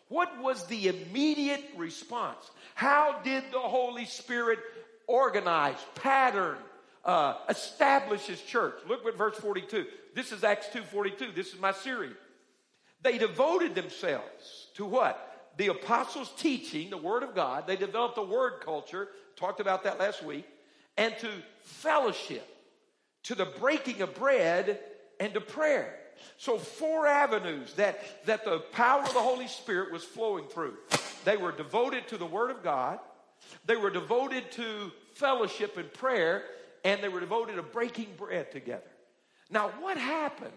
What 0.07 0.41
was 0.41 0.65
the 0.67 0.87
immediate 0.87 1.65
response? 1.75 2.49
How 2.75 3.19
did 3.23 3.43
the 3.51 3.59
Holy 3.59 4.05
Spirit 4.05 4.59
organize, 5.05 5.75
pattern, 5.95 6.57
uh, 7.03 7.35
establish 7.49 8.21
His 8.21 8.41
church? 8.41 8.75
Look 8.87 9.05
at 9.05 9.17
verse 9.17 9.35
42. 9.35 9.85
This 10.15 10.31
is 10.31 10.45
Acts 10.45 10.67
2.42. 10.67 11.35
This 11.35 11.53
is 11.53 11.59
my 11.59 11.73
series. 11.73 12.15
They 13.01 13.17
devoted 13.17 13.75
themselves 13.75 14.67
to 14.75 14.85
what? 14.85 15.51
The 15.57 15.67
apostles' 15.67 16.31
teaching, 16.37 16.89
the 16.89 16.97
Word 16.97 17.23
of 17.23 17.35
God. 17.35 17.67
They 17.67 17.75
developed 17.75 18.17
a 18.17 18.23
word 18.23 18.61
culture. 18.63 19.09
talked 19.35 19.59
about 19.59 19.83
that 19.83 19.99
last 19.99 20.23
week, 20.23 20.47
and 20.95 21.13
to 21.19 21.29
fellowship, 21.63 22.47
to 23.23 23.35
the 23.35 23.45
breaking 23.59 24.01
of 24.01 24.15
bread, 24.15 24.79
and 25.21 25.35
to 25.35 25.39
prayer. 25.39 25.95
So 26.37 26.57
four 26.57 27.05
avenues 27.05 27.73
that, 27.75 28.25
that 28.25 28.43
the 28.43 28.59
power 28.71 29.03
of 29.03 29.13
the 29.13 29.19
Holy 29.19 29.47
Spirit 29.47 29.93
was 29.93 30.03
flowing 30.03 30.45
through. 30.45 30.73
They 31.23 31.37
were 31.37 31.51
devoted 31.51 32.07
to 32.07 32.17
the 32.17 32.25
Word 32.25 32.49
of 32.49 32.63
God. 32.63 32.99
They 33.65 33.75
were 33.75 33.91
devoted 33.91 34.51
to 34.53 34.91
fellowship 35.13 35.77
and 35.77 35.93
prayer, 35.93 36.43
and 36.83 37.03
they 37.03 37.07
were 37.07 37.19
devoted 37.19 37.57
to 37.57 37.63
breaking 37.63 38.07
bread 38.17 38.51
together. 38.51 38.81
Now, 39.51 39.69
what 39.79 39.97
happened 39.97 40.51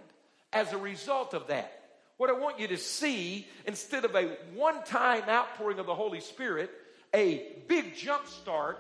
as 0.53 0.73
a 0.73 0.79
result 0.79 1.35
of 1.35 1.49
that? 1.49 1.81
What 2.17 2.31
I 2.31 2.33
want 2.33 2.59
you 2.59 2.69
to 2.69 2.79
see, 2.79 3.47
instead 3.67 4.07
of 4.07 4.15
a 4.15 4.29
one 4.55 4.83
time 4.85 5.25
outpouring 5.29 5.79
of 5.79 5.87
the 5.87 5.95
Holy 5.95 6.21
Spirit, 6.21 6.71
a 7.13 7.53
big 7.69 7.97
jump 7.97 8.27
start, 8.27 8.79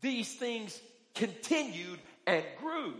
these 0.00 0.34
things 0.34 0.80
continued 1.14 2.00
and 2.26 2.44
grew 2.60 2.94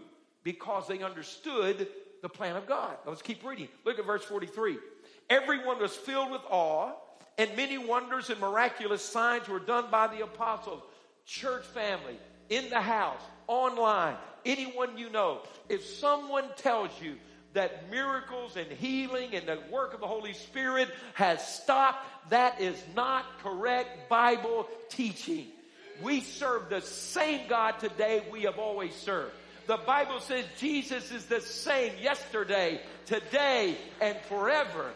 because 0.48 0.88
they 0.88 1.02
understood 1.02 1.86
the 2.22 2.28
plan 2.30 2.56
of 2.56 2.66
God. 2.66 2.96
Let's 3.04 3.20
keep 3.20 3.44
reading. 3.44 3.68
Look 3.84 3.98
at 3.98 4.06
verse 4.06 4.24
43. 4.24 4.78
Everyone 5.28 5.78
was 5.78 5.94
filled 5.94 6.30
with 6.30 6.40
awe, 6.48 6.92
and 7.36 7.54
many 7.54 7.76
wonders 7.76 8.30
and 8.30 8.40
miraculous 8.40 9.02
signs 9.02 9.46
were 9.46 9.58
done 9.58 9.90
by 9.90 10.06
the 10.06 10.24
apostles. 10.24 10.80
Church 11.26 11.64
family, 11.66 12.18
in 12.48 12.70
the 12.70 12.80
house, 12.80 13.20
online, 13.46 14.16
anyone 14.46 14.96
you 14.96 15.10
know. 15.10 15.42
If 15.68 15.84
someone 15.84 16.44
tells 16.56 16.92
you 17.02 17.16
that 17.52 17.90
miracles 17.90 18.56
and 18.56 18.72
healing 18.72 19.34
and 19.34 19.46
the 19.46 19.60
work 19.70 19.92
of 19.92 20.00
the 20.00 20.06
Holy 20.06 20.32
Spirit 20.32 20.88
has 21.12 21.46
stopped, 21.46 22.06
that 22.30 22.58
is 22.58 22.82
not 22.96 23.26
correct 23.42 24.08
Bible 24.08 24.66
teaching. 24.88 25.48
We 26.02 26.22
serve 26.22 26.70
the 26.70 26.80
same 26.80 27.46
God 27.48 27.80
today 27.80 28.22
we 28.32 28.44
have 28.44 28.58
always 28.58 28.94
served. 28.94 29.34
The 29.68 29.76
Bible 29.76 30.20
says 30.20 30.46
Jesus 30.56 31.12
is 31.12 31.26
the 31.26 31.42
same 31.42 31.92
yesterday, 32.00 32.80
today, 33.04 33.76
and 34.00 34.16
forever. 34.22 34.90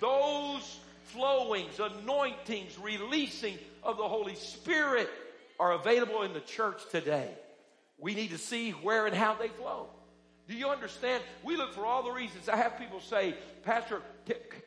Those 0.00 0.78
flowings, 1.06 1.80
anointings, 1.80 2.78
releasing 2.78 3.58
of 3.82 3.96
the 3.96 4.06
Holy 4.06 4.36
Spirit 4.36 5.10
are 5.58 5.72
available 5.72 6.22
in 6.22 6.32
the 6.32 6.38
church 6.42 6.80
today. 6.92 7.28
We 7.98 8.14
need 8.14 8.30
to 8.30 8.38
see 8.38 8.70
where 8.70 9.06
and 9.06 9.16
how 9.16 9.34
they 9.34 9.48
flow. 9.48 9.88
Do 10.46 10.54
you 10.54 10.68
understand? 10.68 11.20
We 11.42 11.56
look 11.56 11.74
for 11.74 11.84
all 11.84 12.04
the 12.04 12.12
reasons. 12.12 12.48
I 12.48 12.54
have 12.54 12.78
people 12.78 13.00
say, 13.00 13.34
Pastor, 13.64 14.00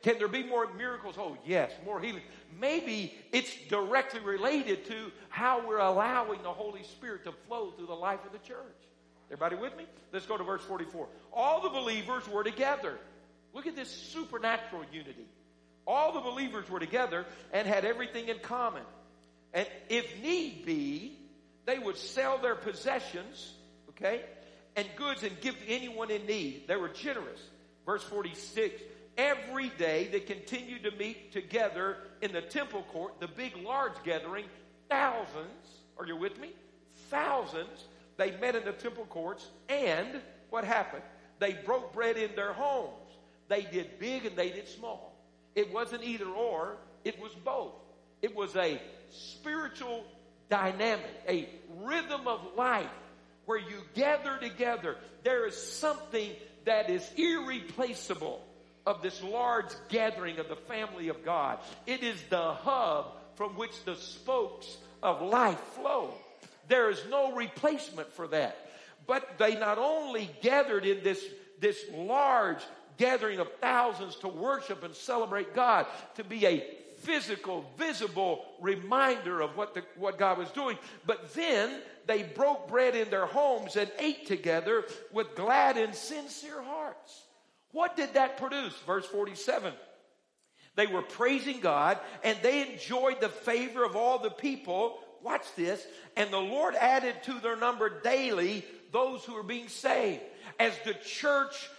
can 0.03 0.17
there 0.17 0.27
be 0.27 0.43
more 0.43 0.67
miracles? 0.73 1.15
Oh, 1.17 1.37
yes, 1.45 1.71
more 1.85 2.01
healing. 2.01 2.23
Maybe 2.59 3.15
it's 3.31 3.55
directly 3.69 4.19
related 4.19 4.87
to 4.87 5.09
how 5.29 5.65
we're 5.65 5.77
allowing 5.77 6.43
the 6.43 6.51
Holy 6.51 6.83
Spirit 6.83 7.23
to 7.23 7.31
flow 7.47 7.71
through 7.71 7.87
the 7.87 7.93
life 7.93 8.25
of 8.25 8.33
the 8.33 8.45
church. 8.45 8.86
Everybody 9.27 9.55
with 9.55 9.75
me? 9.77 9.85
Let's 10.13 10.25
go 10.25 10.37
to 10.37 10.43
verse 10.43 10.61
44. 10.63 11.07
All 11.33 11.61
the 11.61 11.69
believers 11.69 12.27
were 12.29 12.43
together. 12.43 12.97
Look 13.53 13.67
at 13.67 13.75
this 13.75 13.89
supernatural 13.89 14.83
unity. 14.91 15.25
All 15.85 16.13
the 16.13 16.21
believers 16.21 16.69
were 16.69 16.79
together 16.79 17.25
and 17.51 17.67
had 17.67 17.85
everything 17.85 18.29
in 18.29 18.39
common. 18.39 18.83
And 19.53 19.67
if 19.89 20.21
need 20.21 20.65
be, 20.65 21.17
they 21.65 21.77
would 21.77 21.97
sell 21.97 22.37
their 22.37 22.55
possessions, 22.55 23.53
okay, 23.89 24.21
and 24.75 24.87
goods 24.95 25.23
and 25.23 25.39
give 25.41 25.57
to 25.59 25.67
anyone 25.67 26.11
in 26.11 26.25
need. 26.25 26.67
They 26.67 26.75
were 26.75 26.89
generous. 26.89 27.39
Verse 27.85 28.03
46. 28.03 28.81
Every 29.17 29.69
day 29.69 30.07
they 30.11 30.19
continued 30.19 30.83
to 30.83 30.91
meet 30.91 31.31
together 31.31 31.97
in 32.21 32.31
the 32.31 32.41
temple 32.41 32.83
court, 32.93 33.19
the 33.19 33.27
big 33.27 33.57
large 33.57 33.95
gathering, 34.03 34.45
thousands, 34.89 35.81
are 35.97 36.05
you 36.05 36.15
with 36.15 36.39
me? 36.39 36.51
Thousands 37.09 37.85
they 38.17 38.31
met 38.37 38.55
in 38.55 38.65
the 38.65 38.73
temple 38.73 39.05
courts, 39.05 39.45
and 39.69 40.21
what 40.49 40.63
happened? 40.63 41.03
They 41.39 41.53
broke 41.53 41.93
bread 41.93 42.17
in 42.17 42.35
their 42.35 42.53
homes. 42.53 43.11
They 43.47 43.61
did 43.61 43.99
big 43.99 44.25
and 44.25 44.35
they 44.35 44.49
did 44.49 44.67
small. 44.67 45.13
It 45.55 45.73
wasn't 45.73 46.03
either 46.03 46.27
or, 46.27 46.77
it 47.03 47.19
was 47.19 47.31
both. 47.45 47.73
It 48.21 48.35
was 48.35 48.55
a 48.55 48.81
spiritual 49.11 50.03
dynamic, 50.49 51.05
a 51.27 51.47
rhythm 51.81 52.27
of 52.27 52.41
life 52.55 52.89
where 53.45 53.59
you 53.59 53.81
gather 53.93 54.37
together. 54.37 54.97
There 55.23 55.47
is 55.47 55.55
something 55.55 56.31
that 56.65 56.89
is 56.89 57.07
irreplaceable 57.15 58.43
of 58.85 59.01
this 59.01 59.21
large 59.23 59.71
gathering 59.89 60.39
of 60.39 60.49
the 60.49 60.55
family 60.55 61.09
of 61.09 61.23
God. 61.23 61.59
It 61.85 62.03
is 62.03 62.21
the 62.29 62.53
hub 62.53 63.13
from 63.35 63.51
which 63.51 63.83
the 63.85 63.95
spokes 63.95 64.77
of 65.03 65.21
life 65.21 65.59
flow. 65.75 66.13
There 66.67 66.89
is 66.89 67.01
no 67.09 67.33
replacement 67.33 68.11
for 68.13 68.27
that. 68.29 68.57
But 69.05 69.37
they 69.37 69.55
not 69.55 69.77
only 69.77 70.29
gathered 70.41 70.85
in 70.85 71.03
this, 71.03 71.23
this 71.59 71.83
large 71.93 72.61
gathering 72.97 73.39
of 73.39 73.47
thousands 73.61 74.15
to 74.17 74.27
worship 74.27 74.83
and 74.83 74.93
celebrate 74.93 75.55
God, 75.55 75.85
to 76.15 76.23
be 76.23 76.45
a 76.45 76.65
physical, 76.97 77.65
visible 77.77 78.45
reminder 78.59 79.41
of 79.41 79.55
what, 79.55 79.73
the, 79.73 79.83
what 79.95 80.17
God 80.17 80.37
was 80.37 80.49
doing. 80.49 80.77
But 81.05 81.33
then 81.33 81.81
they 82.05 82.23
broke 82.23 82.67
bread 82.67 82.95
in 82.95 83.09
their 83.09 83.27
homes 83.27 83.75
and 83.75 83.89
ate 83.99 84.25
together 84.25 84.85
with 85.13 85.35
glad 85.35 85.77
and 85.77 85.93
sincere 85.93 86.61
hearts. 86.61 87.23
What 87.71 87.95
did 87.95 88.15
that 88.15 88.37
produce? 88.37 88.73
Verse 88.85 89.05
47. 89.05 89.73
They 90.75 90.87
were 90.87 91.01
praising 91.01 91.59
God 91.59 91.99
and 92.23 92.37
they 92.41 92.71
enjoyed 92.71 93.21
the 93.21 93.29
favor 93.29 93.83
of 93.83 93.95
all 93.95 94.19
the 94.19 94.29
people 94.29 94.99
watch 95.27 95.45
this, 95.55 95.85
and 96.15 96.31
the 96.31 96.39
Lord 96.39 96.75
added 96.75 97.21
to 97.23 97.39
their 97.39 97.57
number 97.57 98.01
daily 98.01 98.63
those 98.93 99.23
who 99.25 99.33
were 99.33 99.43
being 99.43 99.67
saved. 99.67 100.21
As 100.57 100.73
the 100.85 100.93
church 100.93 101.69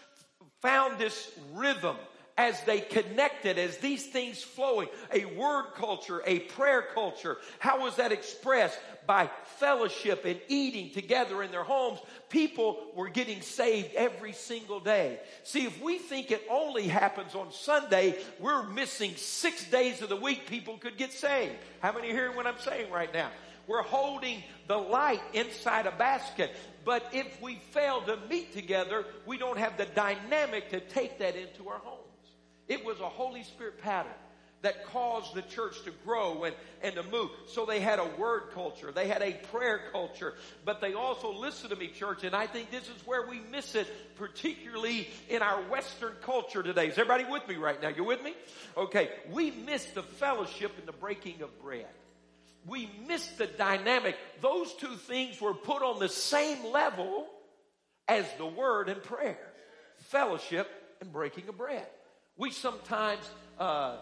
found 0.60 0.98
this 0.98 1.30
rhythm, 1.54 1.96
as 2.36 2.62
they 2.64 2.80
connected, 2.80 3.58
as 3.58 3.78
these 3.78 4.06
things 4.06 4.42
flowing, 4.42 4.88
a 5.12 5.24
word 5.24 5.72
culture, 5.74 6.22
a 6.26 6.40
prayer 6.40 6.84
culture. 6.94 7.38
How 7.58 7.82
was 7.82 7.96
that 7.96 8.12
expressed? 8.12 8.78
By 9.08 9.30
fellowship 9.56 10.26
and 10.26 10.38
eating 10.48 10.90
together 10.90 11.42
in 11.42 11.50
their 11.50 11.64
homes. 11.64 11.98
People 12.28 12.78
were 12.94 13.08
getting 13.08 13.40
saved 13.40 13.94
every 13.94 14.34
single 14.34 14.80
day. 14.80 15.18
See, 15.44 15.64
if 15.64 15.80
we 15.82 15.96
think 15.96 16.30
it 16.30 16.42
only 16.50 16.86
happens 16.86 17.34
on 17.34 17.50
Sunday, 17.50 18.16
we're 18.38 18.64
missing 18.64 19.14
six 19.16 19.64
days 19.70 20.02
of 20.02 20.10
the 20.10 20.16
week 20.16 20.46
people 20.46 20.76
could 20.76 20.98
get 20.98 21.14
saved. 21.14 21.54
How 21.80 21.92
many 21.92 22.08
hear 22.08 22.36
what 22.36 22.46
I'm 22.46 22.58
saying 22.58 22.92
right 22.92 23.10
now? 23.12 23.30
We're 23.66 23.82
holding 23.82 24.42
the 24.66 24.76
light 24.76 25.22
inside 25.32 25.86
a 25.86 25.92
basket. 25.92 26.54
But 26.84 27.06
if 27.14 27.40
we 27.40 27.54
fail 27.70 28.02
to 28.02 28.18
meet 28.28 28.52
together, 28.52 29.06
we 29.24 29.38
don't 29.38 29.58
have 29.58 29.78
the 29.78 29.86
dynamic 29.86 30.68
to 30.70 30.80
take 30.80 31.18
that 31.20 31.34
into 31.34 31.70
our 31.70 31.78
homes. 31.78 32.02
It 32.68 32.84
was 32.84 33.00
a 33.00 33.08
Holy 33.08 33.42
Spirit 33.42 33.80
pattern 33.80 34.12
that 34.62 34.86
caused 34.86 35.34
the 35.34 35.42
church 35.42 35.82
to 35.84 35.92
grow 36.04 36.44
and, 36.44 36.54
and 36.82 36.94
to 36.96 37.02
move. 37.04 37.30
So 37.46 37.64
they 37.64 37.80
had 37.80 37.98
a 37.98 38.06
word 38.18 38.50
culture. 38.54 38.90
They 38.90 39.06
had 39.06 39.22
a 39.22 39.32
prayer 39.52 39.80
culture. 39.92 40.34
But 40.64 40.80
they 40.80 40.94
also, 40.94 41.32
listen 41.32 41.70
to 41.70 41.76
me, 41.76 41.88
church, 41.88 42.24
and 42.24 42.34
I 42.34 42.46
think 42.46 42.70
this 42.70 42.84
is 42.84 43.06
where 43.06 43.26
we 43.26 43.40
miss 43.52 43.74
it, 43.74 43.86
particularly 44.16 45.08
in 45.28 45.42
our 45.42 45.62
Western 45.70 46.14
culture 46.22 46.62
today. 46.62 46.88
Is 46.88 46.98
everybody 46.98 47.24
with 47.24 47.46
me 47.46 47.54
right 47.54 47.80
now? 47.80 47.88
You 47.88 48.04
with 48.04 48.22
me? 48.22 48.34
Okay. 48.76 49.10
We 49.30 49.50
miss 49.50 49.84
the 49.86 50.02
fellowship 50.02 50.72
and 50.78 50.88
the 50.88 50.92
breaking 50.92 51.42
of 51.42 51.62
bread. 51.62 51.86
We 52.66 52.90
miss 53.06 53.26
the 53.38 53.46
dynamic. 53.46 54.16
Those 54.40 54.72
two 54.74 54.96
things 54.96 55.40
were 55.40 55.54
put 55.54 55.82
on 55.82 56.00
the 56.00 56.08
same 56.08 56.72
level 56.72 57.26
as 58.08 58.26
the 58.38 58.46
word 58.46 58.88
and 58.88 59.02
prayer. 59.02 59.38
Fellowship 60.08 60.68
and 61.00 61.12
breaking 61.12 61.48
of 61.48 61.56
bread. 61.56 61.86
We 62.36 62.50
sometimes 62.50 63.22
uh, 63.58 63.96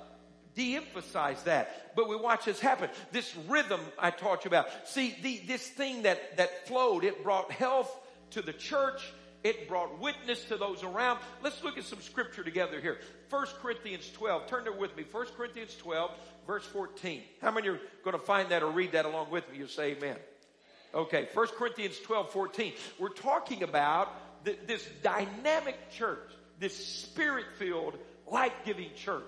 de-emphasize 0.56 1.40
that, 1.44 1.94
but 1.94 2.08
we 2.08 2.16
watch 2.16 2.46
this 2.46 2.58
happen. 2.58 2.90
This 3.12 3.32
rhythm 3.48 3.80
I 3.98 4.10
taught 4.10 4.44
you 4.44 4.48
about. 4.48 4.66
See, 4.88 5.14
the, 5.22 5.40
this 5.46 5.66
thing 5.66 6.02
that 6.02 6.38
that 6.38 6.66
flowed, 6.66 7.04
it 7.04 7.22
brought 7.22 7.52
health 7.52 7.94
to 8.30 8.42
the 8.42 8.52
church. 8.52 9.02
It 9.44 9.68
brought 9.68 10.00
witness 10.00 10.42
to 10.46 10.56
those 10.56 10.82
around. 10.82 11.20
Let's 11.40 11.62
look 11.62 11.78
at 11.78 11.84
some 11.84 12.00
scripture 12.00 12.42
together 12.42 12.80
here. 12.80 12.98
1 13.30 13.46
Corinthians 13.62 14.10
12. 14.14 14.48
Turn 14.48 14.64
there 14.64 14.72
with 14.72 14.96
me. 14.96 15.04
1 15.08 15.26
Corinthians 15.36 15.76
12, 15.76 16.10
verse 16.48 16.64
14. 16.64 17.22
How 17.40 17.52
many 17.52 17.68
are 17.68 17.78
going 18.02 18.18
to 18.18 18.24
find 18.24 18.48
that 18.48 18.64
or 18.64 18.70
read 18.72 18.92
that 18.92 19.04
along 19.04 19.30
with 19.30 19.48
me? 19.52 19.58
You 19.58 19.68
say 19.68 19.92
amen. 19.92 20.16
Okay, 20.92 21.28
1 21.32 21.46
Corinthians 21.58 21.98
12, 22.00 22.30
14. 22.30 22.72
We're 22.98 23.08
talking 23.10 23.62
about 23.62 24.44
th- 24.44 24.58
this 24.66 24.84
dynamic 25.02 25.76
church, 25.90 26.30
this 26.58 26.74
spirit 26.74 27.44
filled 27.58 27.98
life 28.26 28.54
giving 28.64 28.88
church, 28.96 29.22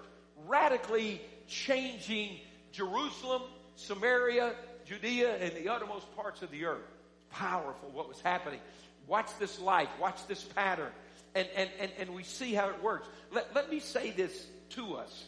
radically 0.48 1.20
changing 1.46 2.38
Jerusalem, 2.72 3.42
Samaria, 3.76 4.54
Judea, 4.84 5.36
and 5.36 5.52
the 5.52 5.68
uttermost 5.68 6.14
parts 6.16 6.42
of 6.42 6.50
the 6.50 6.64
earth. 6.64 6.86
Powerful 7.30 7.90
what 7.90 8.08
was 8.08 8.20
happening. 8.20 8.60
Watch 9.06 9.28
this 9.38 9.60
life, 9.60 9.88
watch 10.00 10.26
this 10.26 10.42
pattern, 10.42 10.90
and, 11.34 11.46
and, 11.54 11.70
and, 11.78 11.90
and 11.98 12.14
we 12.14 12.22
see 12.22 12.54
how 12.54 12.68
it 12.68 12.82
works. 12.82 13.08
Let, 13.32 13.54
let 13.54 13.70
me 13.70 13.80
say 13.80 14.10
this 14.10 14.46
to 14.70 14.94
us. 14.94 15.26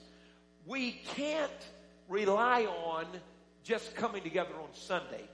We 0.66 0.92
can't 1.14 1.50
rely 2.08 2.64
on 2.64 3.06
just 3.62 3.94
coming 3.94 4.22
together 4.22 4.54
on 4.60 4.68
Sunday 4.74 5.24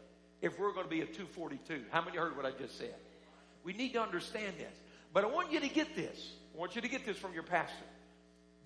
if 0.42 0.58
we're 0.58 0.72
going 0.72 0.84
to 0.84 0.90
be 0.90 1.00
a 1.00 1.06
242. 1.06 1.84
How 1.90 2.02
many 2.02 2.16
heard 2.16 2.36
what 2.36 2.46
I 2.46 2.50
just 2.50 2.78
said? 2.78 2.94
We 3.64 3.72
need 3.72 3.92
to 3.94 4.02
understand 4.02 4.54
this. 4.58 4.74
But 5.12 5.24
I 5.24 5.28
want 5.28 5.50
you 5.52 5.60
to 5.60 5.68
get 5.68 5.96
this. 5.96 6.32
I 6.54 6.58
want 6.58 6.76
you 6.76 6.82
to 6.82 6.88
get 6.88 7.04
this 7.04 7.16
from 7.16 7.32
your 7.32 7.42
pastor. 7.42 7.74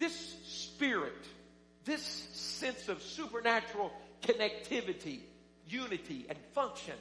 This 0.00 0.16
spirit, 0.46 1.24
this 1.84 2.02
sense 2.02 2.88
of 2.88 3.02
supernatural 3.02 3.92
connectivity, 4.22 5.20
unity, 5.68 6.26
and 6.28 6.38
function 6.54 6.94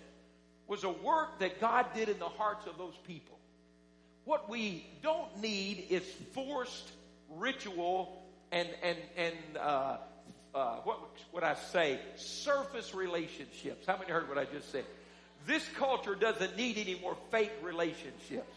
was 0.68 0.84
a 0.84 0.89
work 0.89 1.39
that 1.39 1.60
God 1.60 1.88
did 1.96 2.10
in 2.10 2.20
the 2.20 2.29
hearts 2.29 2.68
of 2.68 2.77
those 2.77 2.94
people. 3.08 3.39
What 4.25 4.50
we 4.50 4.86
don't 5.01 5.41
need 5.41 5.88
is 5.89 6.03
forced 6.34 6.91
ritual 7.38 8.22
and 8.51 8.68
and 8.84 8.98
and 9.15 9.36
uh, 9.58 9.98
uh, 10.53 10.75
what 10.84 11.00
would 11.32 11.44
I 11.44 11.56
say? 11.56 12.00
Surface 12.18 12.94
relationships. 12.94 13.88
How 13.88 13.98
many 13.98 14.12
heard 14.12 14.27
what 14.27 14.38
I 14.38 14.46
just 14.46 14.72
said? 14.72 14.84
This 15.48 15.65
culture 15.77 16.15
doesn't 16.15 16.58
need 16.58 16.77
any 16.77 17.00
more 17.00 17.15
fake 17.32 17.53
relationships. 17.63 18.56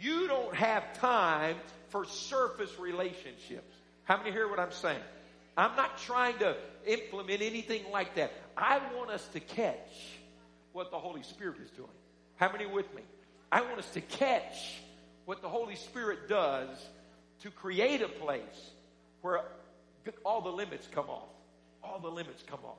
You 0.00 0.26
don't 0.26 0.54
have 0.54 0.98
time 0.98 1.56
for 1.92 2.06
surface 2.06 2.76
relationships. 2.80 3.76
How 4.04 4.16
many 4.16 4.32
hear 4.32 4.48
what 4.48 4.58
I'm 4.58 4.72
saying? 4.72 4.98
I'm 5.56 5.76
not 5.76 5.98
trying 5.98 6.38
to 6.38 6.56
implement 6.86 7.42
anything 7.42 7.82
like 7.92 8.16
that. 8.16 8.32
I 8.56 8.80
want 8.96 9.10
us 9.10 9.24
to 9.34 9.40
catch 9.40 9.92
what 10.72 10.90
the 10.90 10.98
Holy 10.98 11.22
Spirit 11.22 11.56
is 11.62 11.70
doing. 11.70 11.88
How 12.36 12.50
many 12.50 12.66
with 12.66 12.92
me? 12.94 13.02
I 13.52 13.60
want 13.60 13.78
us 13.78 13.90
to 13.90 14.00
catch 14.00 14.80
what 15.26 15.42
the 15.42 15.48
Holy 15.48 15.76
Spirit 15.76 16.28
does 16.28 16.68
to 17.42 17.50
create 17.50 18.00
a 18.00 18.08
place 18.08 18.70
where 19.20 19.42
all 20.24 20.40
the 20.40 20.50
limits 20.50 20.88
come 20.90 21.10
off. 21.10 21.28
All 21.84 22.00
the 22.00 22.10
limits 22.10 22.42
come 22.46 22.60
off. 22.64 22.78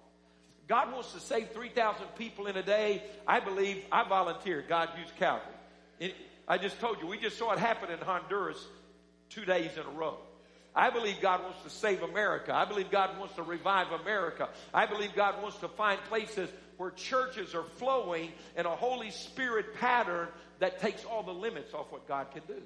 God 0.68 0.92
wants 0.92 1.14
to 1.14 1.20
save 1.20 1.52
3,000 1.52 2.08
people 2.18 2.48
in 2.48 2.58
a 2.58 2.64
day. 2.64 3.04
I 3.28 3.40
believe, 3.40 3.86
I 3.92 4.08
volunteer. 4.08 4.64
God 4.68 4.90
used 5.00 5.16
Calvary. 5.18 5.54
It, 6.00 6.16
I 6.48 6.58
just 6.58 6.80
told 6.80 7.00
you, 7.00 7.08
we 7.08 7.20
just 7.20 7.38
saw 7.38 7.52
it 7.52 7.60
happen 7.60 7.92
in 7.92 8.00
Honduras 8.00 8.66
two 9.34 9.46
days 9.46 9.72
in 9.76 9.84
a 9.84 9.98
row. 9.98 10.18
I 10.76 10.90
believe 10.90 11.22
God 11.22 11.44
wants 11.44 11.62
to 11.64 11.70
save 11.70 12.02
America. 12.02 12.54
I 12.54 12.66
believe 12.66 12.90
God 12.90 13.20
wants 13.20 13.36
to 13.36 13.44
revive 13.44 13.92
America. 13.92 14.50
I 14.74 14.86
believe 14.88 15.16
God 15.16 15.42
wants 15.42 15.58
to 15.58 15.68
find 15.68 16.00
places 16.10 16.50
where 16.78 16.92
churches 16.92 17.54
are 17.54 17.64
flowing 17.78 18.32
in 18.58 18.66
a 18.66 18.76
Holy 18.76 19.12
Spirit 19.12 19.76
pattern 19.76 20.28
that 20.60 20.80
takes 20.80 21.06
all 21.06 21.22
the 21.22 21.34
limits 21.34 21.74
off 21.74 21.92
what 21.92 22.08
God 22.08 22.32
can 22.32 22.42
do. 22.48 22.62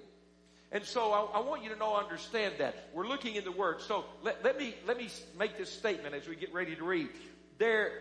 And 0.71 0.83
so 0.85 1.11
I, 1.11 1.39
I, 1.39 1.41
want 1.41 1.63
you 1.63 1.69
to 1.69 1.75
know, 1.77 1.95
understand 1.95 2.55
that. 2.59 2.89
We're 2.93 3.07
looking 3.07 3.35
in 3.35 3.43
the 3.43 3.51
Word. 3.51 3.81
So 3.81 4.05
let, 4.21 4.43
let, 4.43 4.57
me, 4.57 4.75
let 4.85 4.97
me 4.97 5.09
make 5.37 5.57
this 5.57 5.71
statement 5.71 6.13
as 6.13 6.27
we 6.27 6.35
get 6.35 6.53
ready 6.53 6.75
to 6.75 6.83
read. 6.83 7.09
There 7.57 7.91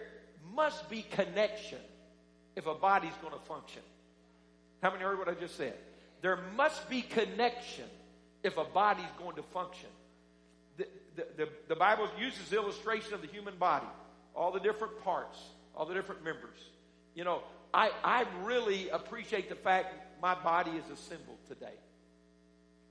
must 0.54 0.88
be 0.90 1.02
connection 1.02 1.78
if 2.56 2.66
a 2.66 2.74
body's 2.74 3.14
going 3.22 3.34
to 3.34 3.40
function. 3.46 3.82
How 4.82 4.90
many 4.90 5.02
heard 5.02 5.18
what 5.18 5.28
I 5.28 5.34
just 5.34 5.56
said? 5.56 5.74
There 6.22 6.38
must 6.56 6.88
be 6.88 7.02
connection 7.02 7.84
if 8.46 8.56
a 8.56 8.64
body's 8.64 9.04
going 9.18 9.36
to 9.36 9.42
function. 9.42 9.88
The, 10.76 10.86
the, 11.16 11.26
the, 11.36 11.48
the 11.68 11.76
Bible 11.76 12.08
uses 12.18 12.52
illustration 12.52 13.12
of 13.14 13.20
the 13.20 13.26
human 13.28 13.56
body, 13.56 13.86
all 14.34 14.52
the 14.52 14.60
different 14.60 15.02
parts, 15.02 15.38
all 15.74 15.84
the 15.84 15.94
different 15.94 16.24
members. 16.24 16.58
You 17.14 17.24
know, 17.24 17.42
I, 17.74 17.90
I 18.04 18.24
really 18.44 18.88
appreciate 18.90 19.48
the 19.48 19.56
fact 19.56 19.94
my 20.22 20.34
body 20.34 20.70
is 20.70 20.84
assembled 20.90 21.38
today. 21.48 21.74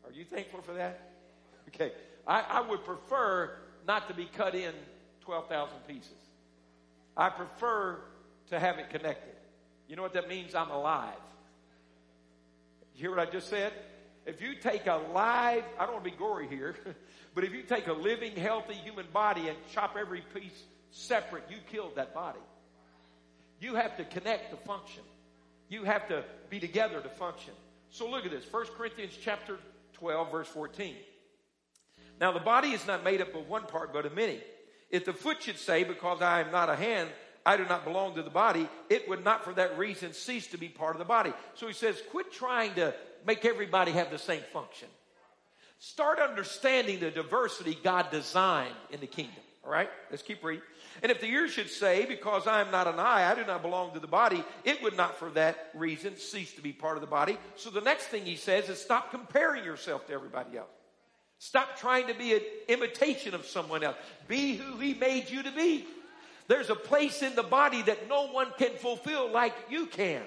Are 0.06 0.12
you 0.12 0.26
thankful 0.26 0.62
for 0.62 0.74
that? 0.74 1.12
Okay. 1.70 1.92
I, 2.28 2.42
I 2.42 2.62
would 2.62 2.84
prefer 2.86 3.58
not 3.88 4.08
to 4.10 4.14
be 4.14 4.26
cut 4.26 4.56
in 4.56 4.74
12,000 5.22 5.76
pieces. 5.88 6.12
I 7.16 7.30
prefer 7.30 8.00
to 8.50 8.60
have 8.60 8.78
it 8.78 8.90
connected. 8.90 9.34
You 9.88 9.96
know 9.96 10.02
what 10.02 10.14
that 10.14 10.28
means? 10.28 10.54
I'm 10.54 10.70
alive. 10.70 11.14
You 12.96 13.02
hear 13.02 13.10
what 13.12 13.20
I 13.28 13.32
just 13.32 13.50
said? 13.50 13.74
If 14.26 14.42
you 14.42 14.56
take 14.56 14.88
a 14.88 15.02
live, 15.14 15.64
I 15.80 15.86
don't 15.86 15.94
want 15.94 16.06
to 16.06 16.12
be 16.12 16.18
gory 16.18 16.48
here, 16.48 16.76
but 17.36 17.44
if 17.44 17.54
you 17.54 17.62
take 17.62 17.88
a 17.88 17.94
living, 17.94 18.36
healthy 18.36 18.74
human 18.74 19.06
body 19.14 19.48
and 19.48 19.58
chop 19.72 19.96
every 20.00 20.24
piece 20.34 20.64
separate, 20.92 21.44
you 21.50 21.58
killed 21.72 21.96
that 21.96 22.14
body. 22.14 22.40
You 23.60 23.76
have 23.76 23.98
to 23.98 24.06
connect 24.06 24.52
to 24.52 24.58
function. 24.58 25.04
You 25.70 25.84
have 25.84 26.08
to 26.08 26.24
be 26.50 26.60
together 26.60 27.02
to 27.02 27.10
function. 27.10 27.54
So 27.90 28.10
look 28.10 28.26
at 28.26 28.32
this. 28.32 28.46
1 28.52 28.66
Corinthians 28.78 29.18
chapter 29.22 29.58
12, 29.94 30.32
verse 30.32 30.48
14. 30.48 30.96
Now 32.20 32.32
the 32.32 32.40
body 32.40 32.70
is 32.70 32.86
not 32.88 33.04
made 33.04 33.22
up 33.22 33.36
of 33.36 33.48
one 33.48 33.64
part, 33.64 33.94
but 33.94 34.06
of 34.06 34.16
many. 34.16 34.42
If 34.90 35.06
the 35.06 35.14
foot 35.14 35.44
should 35.44 35.58
say, 35.58 35.84
because 35.84 36.22
I 36.22 36.42
am 36.42 36.52
not 36.52 36.70
a 36.70 36.76
hand, 36.76 37.10
I 37.46 37.58
do 37.58 37.66
not 37.66 37.84
belong 37.84 38.16
to 38.16 38.24
the 38.24 38.30
body, 38.30 38.68
it 38.90 39.08
would 39.08 39.24
not 39.24 39.44
for 39.44 39.54
that 39.54 39.78
reason 39.78 40.14
cease 40.14 40.48
to 40.48 40.58
be 40.58 40.68
part 40.68 40.96
of 40.96 41.00
the 41.00 41.06
body. 41.06 41.32
So 41.56 41.68
he 41.68 41.74
says, 41.74 42.02
quit 42.12 42.32
trying 42.32 42.74
to 42.76 42.94
make 43.26 43.46
everybody 43.46 43.92
have 43.92 44.12
the 44.12 44.20
same 44.20 44.42
function. 44.54 44.88
Start 45.80 46.20
understanding 46.20 47.00
the 47.00 47.12
diversity 47.12 47.78
God 47.84 48.10
designed 48.12 48.76
in 48.92 49.00
the 49.00 49.08
kingdom. 49.08 49.36
All 49.64 49.72
right? 49.72 49.90
Let's 50.10 50.24
keep 50.24 50.44
reading. 50.44 50.64
And 51.04 51.12
if 51.12 51.20
the 51.20 51.28
ear 51.28 51.48
should 51.48 51.70
say, 51.70 52.06
Because 52.06 52.48
I 52.48 52.62
am 52.62 52.72
not 52.72 52.88
an 52.88 53.00
eye, 53.00 53.30
I 53.30 53.36
do 53.36 53.46
not 53.46 53.62
belong 53.62 53.94
to 53.94 54.00
the 54.00 54.08
body, 54.08 54.44
it 54.64 54.82
would 54.84 54.96
not 54.96 55.18
for 55.18 55.30
that 55.32 55.70
reason 55.74 56.18
cease 56.18 56.54
to 56.54 56.62
be 56.62 56.72
part 56.72 56.98
of 56.98 57.02
the 57.02 57.08
body. 57.08 57.38
So 57.56 57.70
the 57.70 57.82
next 57.82 58.06
thing 58.06 58.26
he 58.26 58.36
says 58.36 58.70
is 58.70 58.80
stop 58.80 59.12
comparing 59.12 59.64
yourself 59.64 60.08
to 60.08 60.14
everybody 60.14 60.58
else. 60.58 60.70
Stop 61.40 61.78
trying 61.78 62.08
to 62.08 62.14
be 62.14 62.34
an 62.34 62.42
imitation 62.70 63.34
of 63.36 63.46
someone 63.46 63.84
else. 63.84 63.98
Be 64.28 64.56
who 64.56 64.78
he 64.78 64.94
made 64.94 65.30
you 65.30 65.44
to 65.44 65.52
be. 65.52 65.86
There's 66.48 66.70
a 66.70 66.76
place 66.76 67.24
in 67.24 67.36
the 67.36 67.44
body 67.44 67.82
that 67.84 68.08
no 68.08 68.28
one 68.28 68.48
can 68.58 68.76
fulfill 68.78 69.32
like 69.32 69.54
you 69.70 69.88
can 69.88 70.22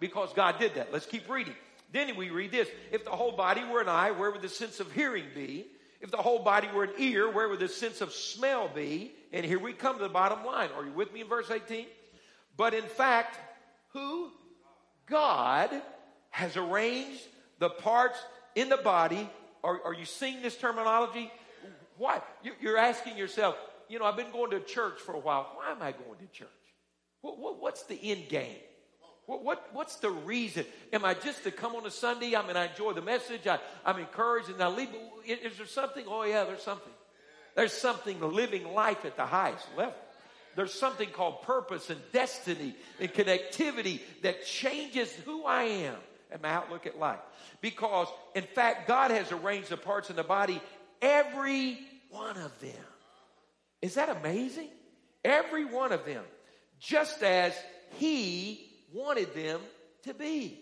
because 0.00 0.32
God 0.34 0.58
did 0.58 0.74
that. 0.74 0.92
Let's 0.92 1.06
keep 1.06 1.28
reading. 1.30 1.54
Then 1.92 2.16
we 2.16 2.30
read 2.30 2.52
this. 2.52 2.68
If 2.90 3.04
the 3.04 3.10
whole 3.10 3.32
body 3.32 3.62
were 3.64 3.80
an 3.80 3.88
eye, 3.88 4.10
where 4.10 4.30
would 4.30 4.42
the 4.42 4.48
sense 4.48 4.80
of 4.80 4.90
hearing 4.92 5.26
be? 5.34 5.66
If 6.00 6.10
the 6.10 6.16
whole 6.16 6.42
body 6.42 6.68
were 6.74 6.84
an 6.84 6.92
ear, 6.98 7.30
where 7.30 7.48
would 7.48 7.60
the 7.60 7.68
sense 7.68 8.00
of 8.00 8.12
smell 8.12 8.68
be? 8.74 9.12
And 9.32 9.44
here 9.46 9.58
we 9.58 9.72
come 9.72 9.98
to 9.98 10.02
the 10.02 10.08
bottom 10.08 10.44
line. 10.44 10.70
Are 10.76 10.84
you 10.84 10.92
with 10.92 11.12
me 11.12 11.20
in 11.20 11.28
verse 11.28 11.50
18? 11.50 11.86
But 12.56 12.74
in 12.74 12.84
fact, 12.84 13.38
who? 13.92 14.30
God 15.06 15.70
has 16.30 16.56
arranged 16.56 17.20
the 17.58 17.68
parts 17.68 18.18
in 18.54 18.68
the 18.68 18.78
body. 18.78 19.28
Are, 19.62 19.80
are 19.84 19.94
you 19.94 20.06
seeing 20.06 20.42
this 20.42 20.56
terminology? 20.56 21.30
Why? 21.98 22.20
You're 22.60 22.78
asking 22.78 23.16
yourself, 23.16 23.56
you 23.88 23.98
know, 23.98 24.06
I've 24.06 24.16
been 24.16 24.32
going 24.32 24.50
to 24.52 24.60
church 24.60 24.98
for 24.98 25.12
a 25.12 25.18
while. 25.18 25.52
Why 25.54 25.70
am 25.70 25.82
I 25.82 25.92
going 25.92 26.18
to 26.18 26.26
church? 26.32 26.48
What, 27.20 27.38
what, 27.38 27.60
what's 27.60 27.84
the 27.84 27.98
end 28.02 28.28
game? 28.28 28.56
What, 29.32 29.44
what, 29.44 29.68
what's 29.72 29.96
the 29.96 30.10
reason? 30.10 30.66
Am 30.92 31.06
I 31.06 31.14
just 31.14 31.44
to 31.44 31.50
come 31.50 31.74
on 31.74 31.86
a 31.86 31.90
Sunday? 31.90 32.36
I 32.36 32.46
mean, 32.46 32.54
I 32.54 32.66
enjoy 32.66 32.92
the 32.92 33.00
message. 33.00 33.46
I, 33.46 33.58
I'm 33.82 33.98
encouraged 33.98 34.50
and 34.50 34.62
I 34.62 34.68
leave. 34.68 34.90
Is 35.26 35.56
there 35.56 35.66
something? 35.66 36.04
Oh, 36.06 36.22
yeah, 36.24 36.44
there's 36.44 36.62
something. 36.62 36.92
There's 37.54 37.72
something 37.72 38.20
living 38.20 38.74
life 38.74 39.06
at 39.06 39.16
the 39.16 39.24
highest 39.24 39.64
level. 39.74 39.94
There's 40.54 40.74
something 40.74 41.08
called 41.08 41.42
purpose 41.44 41.88
and 41.88 41.98
destiny 42.12 42.76
and 43.00 43.10
connectivity 43.10 44.00
that 44.22 44.44
changes 44.44 45.10
who 45.24 45.46
I 45.46 45.62
am 45.62 45.96
and 46.30 46.42
my 46.42 46.50
outlook 46.50 46.86
at 46.86 46.98
life. 46.98 47.20
Because, 47.62 48.08
in 48.34 48.44
fact, 48.44 48.86
God 48.86 49.10
has 49.12 49.32
arranged 49.32 49.70
the 49.70 49.78
parts 49.78 50.10
in 50.10 50.16
the 50.16 50.24
body, 50.24 50.60
every 51.00 51.78
one 52.10 52.36
of 52.36 52.60
them. 52.60 52.84
Is 53.80 53.94
that 53.94 54.10
amazing? 54.10 54.68
Every 55.24 55.64
one 55.64 55.92
of 55.92 56.04
them. 56.04 56.22
Just 56.80 57.22
as 57.22 57.54
He 57.96 58.68
wanted 58.92 59.34
them 59.34 59.60
to 60.04 60.14
be. 60.14 60.58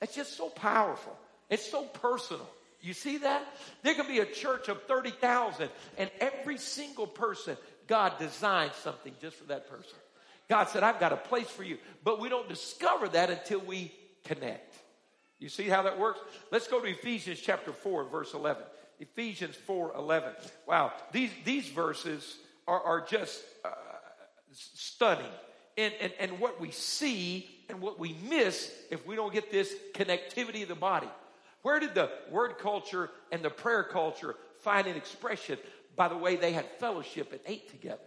It's 0.00 0.14
just 0.14 0.36
so 0.36 0.48
powerful. 0.48 1.16
It's 1.48 1.68
so 1.68 1.84
personal. 1.84 2.48
You 2.80 2.94
see 2.94 3.18
that? 3.18 3.46
There 3.82 3.94
can 3.94 4.06
be 4.06 4.20
a 4.20 4.26
church 4.26 4.68
of 4.68 4.82
30,000 4.84 5.68
and 5.98 6.10
every 6.18 6.56
single 6.56 7.06
person, 7.06 7.56
God 7.86 8.18
designed 8.18 8.72
something 8.82 9.12
just 9.20 9.36
for 9.36 9.44
that 9.44 9.68
person. 9.68 9.98
God 10.48 10.68
said, 10.68 10.82
I've 10.82 10.98
got 10.98 11.12
a 11.12 11.16
place 11.16 11.48
for 11.48 11.62
you. 11.62 11.78
But 12.02 12.20
we 12.20 12.28
don't 12.28 12.48
discover 12.48 13.08
that 13.08 13.30
until 13.30 13.60
we 13.60 13.92
connect. 14.24 14.74
You 15.38 15.48
see 15.48 15.68
how 15.68 15.82
that 15.82 15.98
works? 15.98 16.20
Let's 16.50 16.68
go 16.68 16.80
to 16.80 16.88
Ephesians 16.88 17.40
chapter 17.40 17.72
4, 17.72 18.04
verse 18.04 18.34
11. 18.34 18.62
Ephesians 18.98 19.56
4, 19.56 19.92
11. 19.96 20.32
Wow. 20.66 20.92
These, 21.12 21.30
these 21.44 21.68
verses 21.68 22.36
are, 22.66 22.80
are 22.80 23.00
just 23.00 23.42
uh, 23.64 23.70
stunning. 24.52 25.24
And, 25.78 25.94
and, 26.00 26.12
and 26.18 26.40
what 26.40 26.60
we 26.60 26.70
see 26.70 27.48
and 27.70 27.80
what 27.80 27.98
we 27.98 28.16
miss 28.28 28.70
if 28.90 29.06
we 29.06 29.16
don't 29.16 29.32
get 29.32 29.50
this 29.50 29.74
connectivity 29.94 30.62
of 30.62 30.68
the 30.68 30.74
body. 30.74 31.08
Where 31.62 31.78
did 31.78 31.94
the 31.94 32.10
word 32.30 32.58
culture 32.58 33.10
and 33.32 33.42
the 33.42 33.50
prayer 33.50 33.82
culture 33.84 34.34
find 34.60 34.86
an 34.86 34.96
expression? 34.96 35.58
By 35.96 36.08
the 36.08 36.16
way, 36.16 36.36
they 36.36 36.52
had 36.52 36.66
fellowship 36.78 37.32
and 37.32 37.40
ate 37.46 37.70
together. 37.70 38.02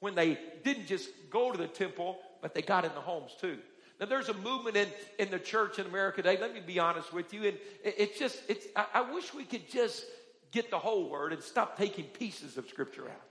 When 0.00 0.14
they 0.14 0.38
didn't 0.64 0.86
just 0.86 1.08
go 1.30 1.52
to 1.52 1.58
the 1.58 1.68
temple, 1.68 2.18
but 2.42 2.54
they 2.54 2.62
got 2.62 2.84
in 2.84 2.92
the 2.94 3.00
homes 3.00 3.32
too. 3.40 3.58
Now 3.98 4.06
there's 4.06 4.28
a 4.28 4.34
movement 4.34 4.76
in, 4.76 4.88
in 5.18 5.30
the 5.30 5.38
church 5.38 5.78
in 5.78 5.86
America 5.86 6.22
today. 6.22 6.38
Let 6.40 6.52
me 6.52 6.60
be 6.60 6.78
honest 6.78 7.12
with 7.12 7.32
you. 7.32 7.44
And 7.44 7.56
it, 7.82 7.94
it's 7.96 8.18
just, 8.18 8.42
it's, 8.48 8.66
I, 8.76 8.86
I 8.94 9.12
wish 9.12 9.32
we 9.32 9.44
could 9.44 9.70
just 9.70 10.04
get 10.52 10.70
the 10.70 10.78
whole 10.78 11.08
word 11.08 11.32
and 11.32 11.42
stop 11.42 11.78
taking 11.78 12.04
pieces 12.04 12.58
of 12.58 12.68
scripture 12.68 13.04
out. 13.04 13.22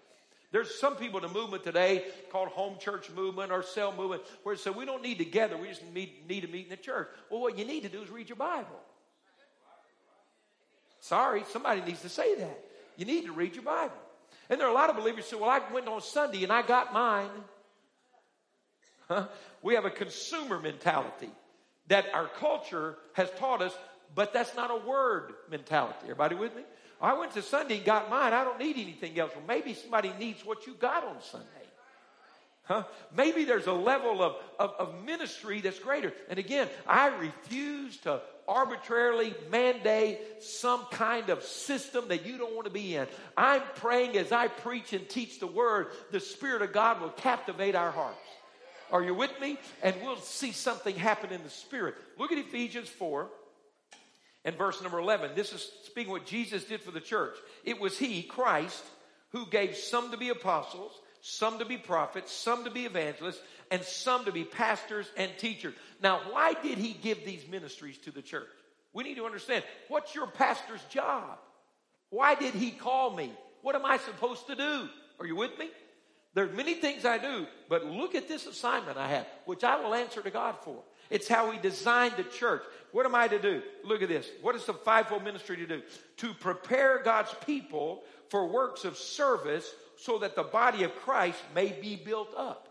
There's 0.56 0.74
some 0.80 0.96
people 0.96 1.22
in 1.22 1.28
the 1.28 1.38
movement 1.38 1.65
today 1.65 2.06
called 2.32 2.48
home 2.48 2.78
church 2.80 3.10
movement 3.13 3.52
or 3.52 3.62
cell 3.62 3.91
movement 3.91 4.22
where 4.44 4.56
they 4.56 4.62
say 4.62 4.70
we 4.70 4.86
don't 4.86 5.04
need 5.04 5.18
to 5.18 5.26
gather, 5.26 5.58
we 5.58 5.68
just 5.68 5.84
need, 5.94 6.30
need 6.30 6.41
to 6.44 6.48
meet 6.48 6.63
in 6.63 6.70
the 6.70 6.78
church. 6.78 7.10
Well, 7.30 7.41
what 7.41 7.58
you 7.58 7.65
need 7.65 7.84
to 7.84 7.89
do 7.89 8.02
is 8.02 8.10
read 8.10 8.30
your 8.30 8.38
Bible. 8.38 8.80
Sorry, 11.02 11.44
somebody 11.52 11.82
needs 11.82 12.04
to 12.04 12.08
say 12.08 12.36
that. 12.36 12.58
You 12.96 13.04
need 13.04 13.26
to 13.26 13.34
read 13.34 13.54
your 13.56 13.65
Bible. 13.65 13.98
And 14.50 14.58
there 14.58 14.65
are 14.65 14.72
a 14.72 14.74
lot 14.74 14.89
of 14.89 14.96
believers 14.96 15.26
who 15.26 15.36
say, 15.36 15.41
well, 15.41 15.50
I 15.50 15.60
went 15.74 15.89
on 15.89 16.00
Sunday 16.00 16.44
and 16.44 16.54
I 16.54 16.62
got 16.62 16.94
mine. 16.94 17.28
Huh? 19.10 19.28
We 19.62 19.76
have 19.76 19.84
a 19.84 19.91
consumer 19.91 20.58
mentality 20.58 21.32
that 21.89 22.06
our 22.13 22.30
culture 22.39 22.96
has 23.12 23.30
taught 23.32 23.62
us, 23.62 23.74
but 24.15 24.32
that's 24.32 24.56
not 24.56 24.72
a 24.72 24.88
word 24.88 25.34
mentality. 25.52 25.98
Everybody 26.04 26.36
with 26.36 26.56
me? 26.56 26.62
I 27.01 27.13
went 27.13 27.34
to 27.34 27.41
Sunday 27.41 27.77
and 27.77 27.86
got 27.86 28.10
mine. 28.10 28.34
I 28.34 28.43
don't 28.43 28.60
need 28.60 28.77
anything 28.77 29.19
else. 29.19 29.31
Well, 29.36 29.43
maybe 29.47 29.73
somebody 29.73 30.12
needs 30.19 30.45
what 30.45 30.65
you 30.65 30.73
got 30.73 31.03
on 31.03 31.21
Sunday. 31.21 31.47
Huh? 32.63 32.84
Maybe 33.15 33.45
there's 33.45 33.67
a 33.67 33.73
level 33.73 34.23
of, 34.23 34.36
of, 34.60 34.71
of, 34.79 35.05
ministry 35.05 35.62
that's 35.62 35.77
greater. 35.77 36.12
And 36.29 36.39
again, 36.39 36.67
I 36.88 37.08
refuse 37.08 37.97
to 37.97 38.21
arbitrarily 38.47 39.36
mandate 39.51 40.19
some 40.39 40.86
kind 40.91 41.29
of 41.29 41.43
system 41.43 42.08
that 42.08 42.25
you 42.25 42.39
don't 42.39 42.55
want 42.55 42.65
to 42.65 42.71
be 42.71 42.95
in. 42.95 43.08
I'm 43.38 43.62
praying 43.75 44.17
as 44.17 44.31
I 44.31 44.47
preach 44.47 44.93
and 44.93 45.08
teach 45.08 45.39
the 45.39 45.47
word, 45.47 45.88
the 46.12 46.19
Spirit 46.19 46.63
of 46.63 46.73
God 46.73 47.01
will 47.01 47.10
captivate 47.10 47.75
our 47.75 47.91
hearts. 47.91 48.17
Are 48.91 49.03
you 49.03 49.13
with 49.13 49.39
me? 49.39 49.60
And 49.84 49.95
we'll 50.01 50.17
see 50.17 50.51
something 50.51 50.95
happen 50.95 51.31
in 51.31 51.43
the 51.43 51.49
Spirit. 51.49 51.95
Look 52.17 52.31
at 52.31 52.38
Ephesians 52.39 52.89
4 52.89 53.29
and 54.45 54.55
verse 54.55 54.81
number 54.81 54.99
11. 54.99 55.31
This 55.36 55.51
is 55.51 55.69
speaking 55.84 56.12
what 56.12 56.25
Jesus 56.25 56.63
did 56.63 56.81
for 56.81 56.91
the 56.91 57.01
church. 57.01 57.36
It 57.65 57.81
was 57.81 57.97
He, 57.97 58.23
Christ, 58.23 58.84
who 59.31 59.45
gave 59.47 59.75
some 59.75 60.12
to 60.12 60.17
be 60.17 60.29
apostles, 60.29 60.93
some 61.21 61.60
to 61.60 61.65
be 61.65 61.77
prophets, 61.77 62.31
some 62.31 62.63
to 62.63 62.71
be 62.71 62.86
evangelists, 62.86 63.41
and 63.71 63.84
some 63.84 64.25
to 64.25 64.31
be 64.31 64.43
pastors 64.43 65.10
and 65.17 65.31
teachers. 65.38 65.73
Now, 66.01 66.21
why 66.29 66.53
did 66.53 66.77
He 66.77 66.93
give 66.93 67.25
these 67.25 67.45
ministries 67.49 67.97
to 67.99 68.12
the 68.12 68.21
church? 68.21 68.47
We 68.93 69.03
need 69.03 69.15
to 69.15 69.25
understand 69.25 69.63
what's 69.89 70.15
your 70.15 70.27
pastor's 70.27 70.84
job? 70.89 71.39
Why 72.12 72.36
did 72.36 72.53
He 72.53 72.71
call 72.71 73.13
me? 73.13 73.34
What 73.63 73.75
am 73.75 73.84
I 73.84 73.97
supposed 73.97 74.47
to 74.47 74.55
do? 74.55 74.88
Are 75.19 75.25
you 75.25 75.36
with 75.36 75.58
me? 75.58 75.69
There 76.36 76.45
are 76.45 76.53
many 76.53 76.75
things 76.75 77.05
I 77.05 77.17
do, 77.17 77.47
but 77.69 77.86
look 77.86 78.13
at 78.13 78.27
this 78.27 78.45
assignment 78.45 78.97
I 78.97 79.08
have, 79.08 79.25
which 79.45 79.63
I 79.63 79.77
will 79.81 79.95
answer 79.95 80.21
to 80.21 80.29
God 80.29 80.55
for. 80.62 80.84
It's 81.10 81.27
how 81.27 81.49
He 81.49 81.60
designed 81.60 82.15
the 82.17 82.23
church. 82.23 82.63
What 82.95 83.05
am 83.05 83.13
I 83.13 83.27
to 83.27 83.39
do? 83.39 83.62
Look 83.84 84.01
at 84.03 84.08
this. 84.08 84.25
What 84.41 84.55
is 84.55 84.63
the 84.63 84.73
fivefold 84.73 85.21
ministry 85.21 85.58
to 85.58 85.67
do? 85.67 85.81
To 86.15 86.34
prepare 86.34 87.01
God's 87.03 87.36
people 87.45 88.03
for 88.29 88.47
works 88.47 88.86
of 88.86 88.95
service 88.95 89.69
so 89.97 90.19
that 90.19 90.38
the 90.38 90.43
body 90.43 90.84
of 90.84 90.95
Christ 90.95 91.38
may 91.53 91.73
be 91.73 91.97
built 91.97 92.34
up. 92.38 92.69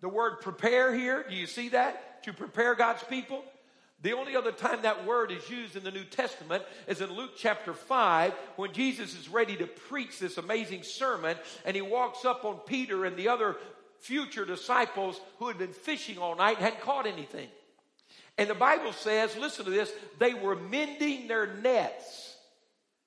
The 0.00 0.08
word 0.08 0.42
prepare 0.42 0.94
here, 0.94 1.26
do 1.28 1.34
you 1.34 1.48
see 1.48 1.70
that? 1.70 2.22
To 2.22 2.32
prepare 2.32 2.76
God's 2.76 3.02
people? 3.02 3.42
The 4.00 4.12
only 4.12 4.36
other 4.36 4.52
time 4.52 4.82
that 4.82 5.04
word 5.04 5.32
is 5.32 5.50
used 5.50 5.74
in 5.74 5.82
the 5.82 5.90
New 5.90 6.04
Testament 6.04 6.62
is 6.86 7.00
in 7.00 7.12
Luke 7.12 7.32
chapter 7.36 7.74
5 7.74 8.32
when 8.54 8.72
Jesus 8.72 9.18
is 9.18 9.28
ready 9.28 9.56
to 9.56 9.66
preach 9.66 10.20
this 10.20 10.38
amazing 10.38 10.84
sermon 10.84 11.36
and 11.64 11.74
he 11.74 11.82
walks 11.82 12.24
up 12.24 12.44
on 12.44 12.58
Peter 12.58 13.04
and 13.04 13.16
the 13.16 13.26
other 13.26 13.56
future 13.98 14.44
disciples 14.44 15.20
who 15.40 15.48
had 15.48 15.58
been 15.58 15.72
fishing 15.72 16.16
all 16.16 16.36
night 16.36 16.58
and 16.58 16.64
hadn't 16.64 16.82
caught 16.82 17.08
anything. 17.08 17.48
And 18.38 18.50
the 18.50 18.54
Bible 18.54 18.92
says, 18.92 19.36
listen 19.36 19.64
to 19.64 19.70
this, 19.70 19.90
they 20.18 20.34
were 20.34 20.56
mending 20.56 21.26
their 21.26 21.46
nets 21.46 22.36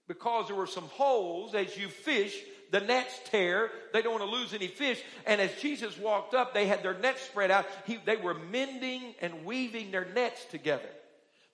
because 0.08 0.48
there 0.48 0.56
were 0.56 0.68
some 0.68 0.86
holes 0.86 1.54
as 1.54 1.78
you 1.78 1.88
fish 1.88 2.36
the 2.72 2.80
nets 2.80 3.20
tear. 3.26 3.72
They 3.94 4.02
don't 4.02 4.20
want 4.20 4.32
to 4.32 4.38
lose 4.38 4.54
any 4.54 4.68
fish. 4.68 5.02
And 5.26 5.42
as 5.42 5.54
Jesus 5.62 5.98
walked 5.98 6.34
up, 6.34 6.54
they 6.54 6.68
had 6.68 6.84
their 6.84 6.98
nets 6.98 7.22
spread 7.22 7.52
out. 7.52 7.66
He, 7.86 8.00
they 8.06 8.16
were 8.16 8.34
mending 8.34 9.16
and 9.22 9.46
weaving 9.46 9.92
their 9.92 10.06
nets 10.06 10.46
together. 10.46 10.90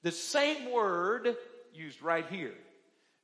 The 0.04 0.12
same 0.12 0.72
word 0.72 1.36
used 1.74 2.02
right 2.02 2.26
here. 2.30 2.54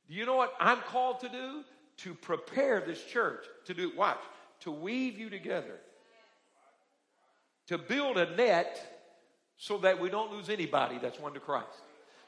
Do 0.08 0.14
you 0.14 0.26
know 0.26 0.36
what 0.36 0.54
I'm 0.58 0.80
called 0.80 1.20
to 1.20 1.28
do? 1.28 1.64
To 1.98 2.14
prepare 2.14 2.80
this 2.80 3.02
church 3.04 3.44
to 3.66 3.74
do, 3.74 3.92
watch, 3.96 4.18
to 4.60 4.72
weave 4.72 5.18
you 5.18 5.30
together. 5.30 5.78
To 7.68 7.78
build 7.78 8.18
a 8.18 8.34
net 8.34 9.01
so 9.62 9.78
that 9.78 10.00
we 10.00 10.10
don't 10.10 10.32
lose 10.32 10.50
anybody 10.50 10.98
that's 11.00 11.20
won 11.20 11.34
to 11.34 11.38
Christ. 11.38 11.68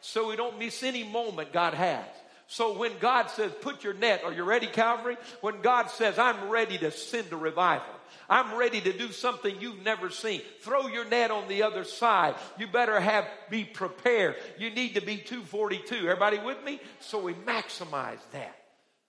So 0.01 0.29
we 0.29 0.37
don't 0.37 0.57
miss 0.57 0.85
any 0.85 1.03
moment 1.03 1.53
God 1.53 1.75
has. 1.75 2.07
So 2.47 2.79
when 2.79 2.93
God 3.01 3.29
says, 3.29 3.51
put 3.61 3.83
your 3.83 3.95
net, 3.95 4.23
are 4.23 4.33
you 4.33 4.45
ready, 4.45 4.69
Calvary? 4.69 5.17
When 5.41 5.61
God 5.61 5.91
says, 5.91 6.17
I'm 6.17 6.49
ready 6.49 6.79
to 6.79 6.93
send 6.93 7.33
a 7.33 7.37
revival. 7.37 7.93
I'm 8.31 8.57
ready 8.57 8.81
to 8.83 8.93
do 8.93 9.11
something 9.11 9.57
you've 9.59 9.83
never 9.85 10.11
seen. 10.11 10.43
Throw 10.61 10.87
your 10.87 11.07
net 11.07 11.33
on 11.33 11.49
the 11.49 11.65
other 11.65 11.83
side. 11.83 12.37
You 12.57 12.69
better 12.69 13.01
have, 13.01 13.27
be 13.51 13.65
prepared. 13.65 14.37
You 14.61 14.71
need 14.71 14.95
to 14.95 15.01
be 15.01 15.17
242. 15.17 15.97
Everybody 15.97 16.39
with 16.39 16.63
me? 16.63 16.81
So 17.01 17.21
we 17.21 17.35
maximize 17.35 18.21
that. 18.31 18.55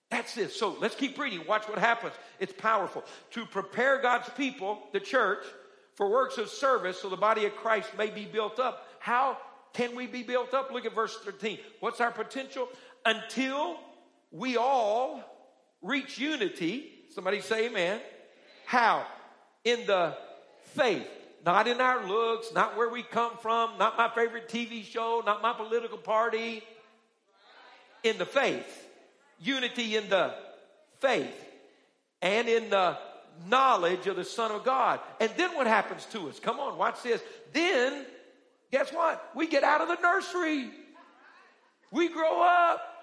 That's 0.10 0.36
it. 0.38 0.52
So 0.52 0.76
let's 0.82 0.96
keep 0.96 1.20
reading. 1.20 1.46
Watch 1.48 1.70
what 1.70 1.78
happens. 1.78 2.14
It's 2.40 2.54
powerful. 2.54 3.04
To 3.32 3.46
prepare 3.46 4.02
God's 4.02 4.30
people, 4.30 4.82
the 4.94 5.00
church, 5.00 5.44
for 5.96 6.10
works 6.10 6.38
of 6.38 6.50
service 6.50 7.02
so 7.02 7.10
the 7.10 7.18
body 7.18 7.46
of 7.46 7.56
Christ 7.56 7.90
may 7.98 8.10
be 8.10 8.26
built 8.26 8.60
up. 8.60 8.88
How 9.00 9.38
can 9.74 9.96
we 9.96 10.08
be 10.08 10.24
built 10.24 10.54
up? 10.54 10.72
Look 10.72 10.86
at 10.86 10.94
verse 10.94 11.18
13. 11.24 11.58
What's 11.80 12.00
our 12.00 12.12
potential? 12.12 12.70
until 13.06 13.78
we 14.32 14.58
all 14.58 15.24
reach 15.82 16.18
unity. 16.18 16.92
Somebody 17.14 17.40
say 17.40 17.68
amen. 17.68 18.02
How? 18.66 19.06
In 19.64 19.86
the 19.86 20.18
faith. 20.74 21.08
Not 21.46 21.68
in 21.68 21.80
our 21.80 22.08
looks, 22.08 22.52
not 22.56 22.76
where 22.76 22.90
we 22.90 23.04
come 23.04 23.34
from, 23.40 23.78
not 23.78 23.98
my 23.98 24.10
favorite 24.10 24.50
TV 24.50 24.84
show, 24.84 25.22
not 25.24 25.44
my 25.44 25.54
political 25.54 26.00
party. 26.00 26.64
In 28.04 28.18
the 28.18 28.26
faith. 28.26 28.88
Unity 29.40 29.96
in 29.96 30.10
the 30.10 30.34
faith. 31.00 31.34
And 32.22 32.50
in 32.50 32.72
the 32.72 32.98
knowledge 33.48 34.08
of 34.08 34.16
the 34.16 34.24
Son 34.24 34.52
of 34.52 34.64
God. 34.64 35.00
And 35.20 35.32
then 35.38 35.56
what 35.56 35.68
happens 35.68 36.06
to 36.12 36.30
us? 36.30 36.40
Come 36.40 36.60
on, 36.60 36.78
watch 36.78 37.04
this. 37.04 37.22
Then, 37.54 38.06
guess 38.72 38.92
what? 38.92 39.32
We 39.36 39.48
get 39.48 39.64
out 39.64 39.82
of 39.82 39.88
the 39.88 40.02
nursery. 40.02 40.70
We 41.92 42.10
grow 42.10 42.42
up 42.42 42.96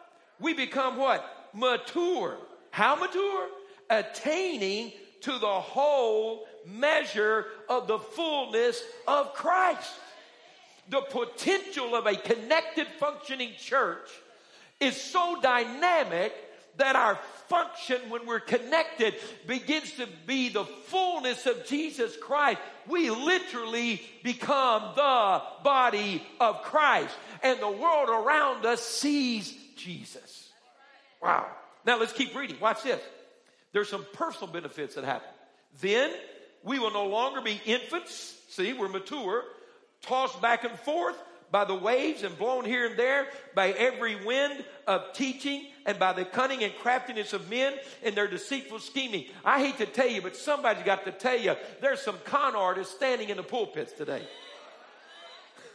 we 0.43 0.55
become 0.55 0.97
what? 0.97 1.25
Mature. 1.55 2.37
How 2.71 2.97
mature? 2.97 3.49
Attaining 3.89 4.93
to 5.23 5.39
the 5.39 5.47
whole 5.47 6.47
measure 6.67 7.47
of 7.69 7.87
the 7.87 7.99
fullness 7.99 8.83
of 9.07 9.35
Christ. 9.35 9.93
The 10.89 11.01
potential 11.01 11.95
of 11.95 12.07
a 12.07 12.17
connected, 12.17 12.89
functioning 12.99 13.53
church 13.57 14.11
is 14.81 15.01
so 15.01 15.41
dynamic 15.41 16.35
that 16.77 16.97
our 16.97 17.19
function 17.49 18.01
when 18.09 18.27
we're 18.27 18.41
connected 18.41 19.15
begins 19.47 19.93
to 19.93 20.09
be 20.27 20.49
the 20.49 20.65
fullness 20.65 21.47
of 21.47 21.67
Jesus 21.67 22.17
Christ. 22.17 22.61
We 22.89 23.11
literally 23.11 24.01
become 24.23 24.93
the 24.97 25.43
body 25.63 26.23
of 26.41 26.63
Christ, 26.63 27.15
and 27.43 27.61
the 27.61 27.71
world 27.71 28.09
around 28.09 28.65
us 28.65 28.81
sees 28.81 29.55
Jesus. 29.77 30.51
Wow. 31.23 31.47
Now 31.85 31.99
let's 31.99 32.13
keep 32.13 32.35
reading. 32.35 32.59
Watch 32.61 32.83
this. 32.83 33.01
There's 33.73 33.89
some 33.89 34.07
personal 34.13 34.53
benefits 34.53 34.95
that 34.95 35.05
happen. 35.05 35.29
Then 35.81 36.13
we 36.63 36.79
will 36.79 36.93
no 36.93 37.07
longer 37.07 37.41
be 37.41 37.61
infants. 37.65 38.37
See, 38.51 38.73
we're 38.73 38.89
mature, 38.89 39.45
tossed 40.03 40.41
back 40.43 40.65
and 40.65 40.79
forth 40.81 41.17
by 41.53 41.67
the 41.67 41.75
waves 41.75 42.23
and 42.23 42.37
blown 42.39 42.65
here 42.65 42.87
and 42.87 42.99
there 42.99 43.27
by 43.55 43.71
every 43.73 44.17
wind 44.25 44.65
of 44.87 45.13
teaching 45.13 45.67
and 45.85 45.99
by 45.99 46.15
the 46.15 46.25
cunning 46.25 46.65
and 46.65 46.75
craftiness 46.77 47.35
of 47.35 47.49
men 47.51 47.75
and 48.03 48.15
their 48.15 48.27
deceitful 48.27 48.79
scheming. 48.79 49.27
I 49.45 49.61
hate 49.61 49.77
to 49.77 49.87
tell 49.87 50.09
you, 50.09 50.23
but 50.23 50.35
somebody's 50.35 50.85
got 50.85 51.05
to 51.05 51.13
tell 51.13 51.39
you 51.39 51.55
there's 51.83 52.01
some 52.01 52.17
con 52.25 52.57
artists 52.57 52.95
standing 52.95 53.29
in 53.29 53.37
the 53.37 53.43
pulpits 53.43 53.93
today. 53.93 54.23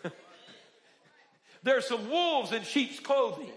there's 1.63 1.87
some 1.87 2.09
wolves 2.09 2.51
in 2.51 2.63
sheep's 2.63 2.99
clothing. 2.99 3.51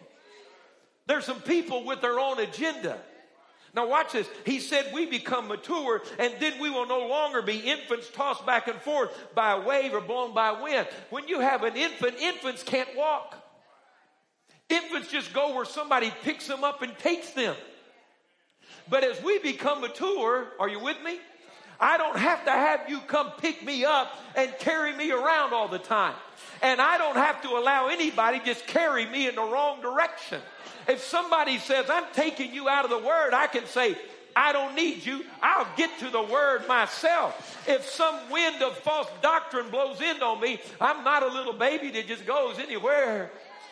There's 1.06 1.24
some 1.24 1.40
people 1.40 1.84
with 1.84 2.02
their 2.02 2.20
own 2.20 2.38
agenda. 2.38 2.98
Now 3.74 3.88
watch 3.88 4.12
this. 4.12 4.28
He 4.44 4.58
said 4.58 4.92
we 4.92 5.06
become 5.06 5.48
mature 5.48 6.02
and 6.18 6.34
then 6.40 6.60
we 6.60 6.70
will 6.70 6.86
no 6.86 7.06
longer 7.06 7.42
be 7.42 7.58
infants 7.58 8.10
tossed 8.12 8.44
back 8.44 8.66
and 8.68 8.80
forth 8.80 9.10
by 9.34 9.52
a 9.52 9.60
wave 9.60 9.94
or 9.94 10.00
blown 10.00 10.34
by 10.34 10.60
wind. 10.60 10.88
When 11.10 11.28
you 11.28 11.40
have 11.40 11.62
an 11.62 11.76
infant, 11.76 12.16
infants 12.18 12.62
can't 12.62 12.96
walk. 12.96 13.36
Infants 14.68 15.10
just 15.10 15.32
go 15.32 15.54
where 15.54 15.64
somebody 15.64 16.12
picks 16.22 16.46
them 16.46 16.64
up 16.64 16.82
and 16.82 16.96
takes 16.98 17.30
them. 17.30 17.56
But 18.88 19.04
as 19.04 19.22
we 19.22 19.38
become 19.38 19.80
mature, 19.80 20.48
are 20.58 20.68
you 20.68 20.80
with 20.80 20.96
me? 21.04 21.18
I 21.78 21.96
don't 21.96 22.16
have 22.16 22.44
to 22.44 22.50
have 22.50 22.90
you 22.90 23.00
come 23.00 23.32
pick 23.38 23.64
me 23.64 23.84
up 23.84 24.12
and 24.36 24.52
carry 24.58 24.94
me 24.94 25.10
around 25.10 25.54
all 25.54 25.68
the 25.68 25.78
time. 25.78 26.14
And 26.62 26.80
I 26.80 26.98
don't 26.98 27.16
have 27.16 27.42
to 27.42 27.48
allow 27.50 27.88
anybody 27.88 28.40
just 28.44 28.66
carry 28.66 29.06
me 29.06 29.28
in 29.28 29.34
the 29.34 29.42
wrong 29.42 29.80
direction. 29.80 30.40
If 30.88 31.02
somebody 31.02 31.58
says, 31.58 31.86
I'm 31.88 32.04
taking 32.12 32.52
you 32.52 32.68
out 32.68 32.84
of 32.84 32.90
the 32.90 32.98
word, 32.98 33.32
I 33.32 33.46
can 33.46 33.66
say, 33.66 33.96
I 34.36 34.52
don't 34.52 34.74
need 34.74 35.04
you. 35.04 35.24
I'll 35.42 35.66
get 35.76 35.90
to 36.00 36.10
the 36.10 36.22
word 36.22 36.66
myself. 36.68 37.64
If 37.66 37.84
some 37.88 38.16
wind 38.30 38.62
of 38.62 38.76
false 38.78 39.08
doctrine 39.22 39.70
blows 39.70 40.00
in 40.00 40.22
on 40.22 40.40
me, 40.40 40.60
I'm 40.80 41.04
not 41.04 41.22
a 41.22 41.28
little 41.28 41.52
baby 41.52 41.90
that 41.90 42.06
just 42.06 42.26
goes 42.26 42.58
anywhere 42.58 43.30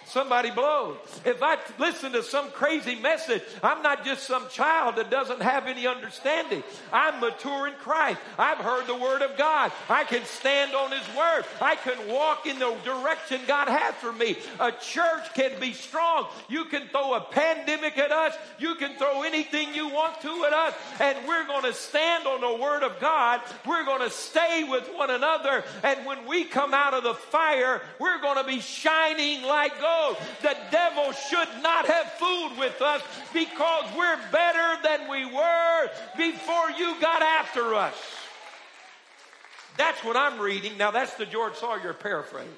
somebody 0.09 0.51
blows. 0.51 0.97
If 1.25 1.43
I 1.43 1.59
listen 1.79 2.13
to 2.13 2.23
some 2.23 2.51
crazy 2.51 2.95
message, 2.95 3.43
I'm 3.63 3.83
not 3.83 4.05
just 4.05 4.25
some 4.25 4.49
child 4.49 4.97
that 4.97 5.11
doesn't 5.11 5.43
have 5.43 5.67
any 5.67 5.87
understanding. 5.87 6.63
I'm 6.93 7.21
mature 7.21 7.69
in 7.69 7.75
Christ. 7.75 8.19
I've 8.39 8.59
heard 8.59 8.87
the 8.87 8.95
word 8.95 9.23
of 9.23 9.37
God. 9.37 9.73
I 9.89 10.05
can 10.05 10.25
stand 10.25 10.75
on 10.75 10.91
his 10.91 11.07
word. 11.17 11.45
I 11.61 11.77
can 11.77 12.09
walk 12.09 12.47
in 12.47 12.59
the 12.59 12.75
direction 12.85 13.41
God 13.47 13.69
has 13.69 13.95
for 13.97 14.13
me. 14.13 14.37
A 14.61 14.73
church 14.73 15.35
can 15.35 15.59
be 15.61 15.73
strong. 15.73 16.27
You 16.49 16.65
can 16.67 16.89
throw 16.89 17.15
a 17.15 17.21
pandemic 17.21 17.99
at 17.99 18.13
us. 18.13 18.35
You 18.59 18.75
can 18.77 18.97
throw 18.97 19.23
anything 19.23 19.75
you 19.75 19.89
want 19.89 20.21
to 20.23 20.45
at 20.45 20.53
us. 20.53 20.75
And 21.01 21.19
we're 21.27 21.47
going 21.47 21.65
to 21.65 21.75
stand 21.75 22.27
on 22.27 22.41
the 22.41 22.63
word 22.63 22.83
of 22.83 22.99
God. 23.01 23.41
We're 23.67 23.85
going 23.85 24.03
to 24.03 24.11
stay 24.11 24.65
with 24.69 24.89
one 24.95 25.11
another. 25.11 25.65
And 25.83 26.07
when 26.07 26.27
we 26.27 26.45
come 26.45 26.73
out 26.73 26.95
of 26.95 27.03
the 27.03 27.15
fire, 27.15 27.83
we're 27.99 28.21
going 28.21 28.39
to 28.39 28.45
be 28.45 28.61
shining 28.61 29.43
like 29.43 29.79
gold 29.81 29.98
the 30.43 30.57
devil 30.71 31.13
should 31.13 31.63
not 31.63 31.87
have 31.87 32.13
fooled 32.13 32.59
with 32.59 32.81
us 32.83 33.03
because 33.33 33.85
we're 33.97 34.19
better 34.31 34.83
than 34.83 35.09
we 35.09 35.25
were 35.25 35.91
before 36.17 36.71
you 36.79 37.01
got 37.01 37.23
after 37.23 37.75
us. 37.75 37.95
That's 39.77 40.03
what 40.03 40.17
I'm 40.17 40.41
reading. 40.41 40.77
Now, 40.77 40.91
that's 40.91 41.15
the 41.15 41.27
George 41.27 41.55
Sawyer 41.55 41.93
paraphrase. 41.93 42.49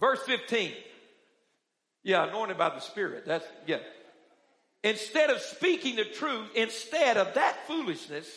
Verse 0.00 0.22
15. 0.22 0.72
Yeah, 2.02 2.28
anointed 2.28 2.56
by 2.56 2.70
the 2.70 2.80
Spirit. 2.80 3.24
That's, 3.26 3.46
yeah. 3.66 3.78
Instead 4.82 5.30
of 5.30 5.40
speaking 5.40 5.96
the 5.96 6.04
truth, 6.04 6.48
instead 6.54 7.16
of 7.16 7.34
that 7.34 7.66
foolishness, 7.66 8.28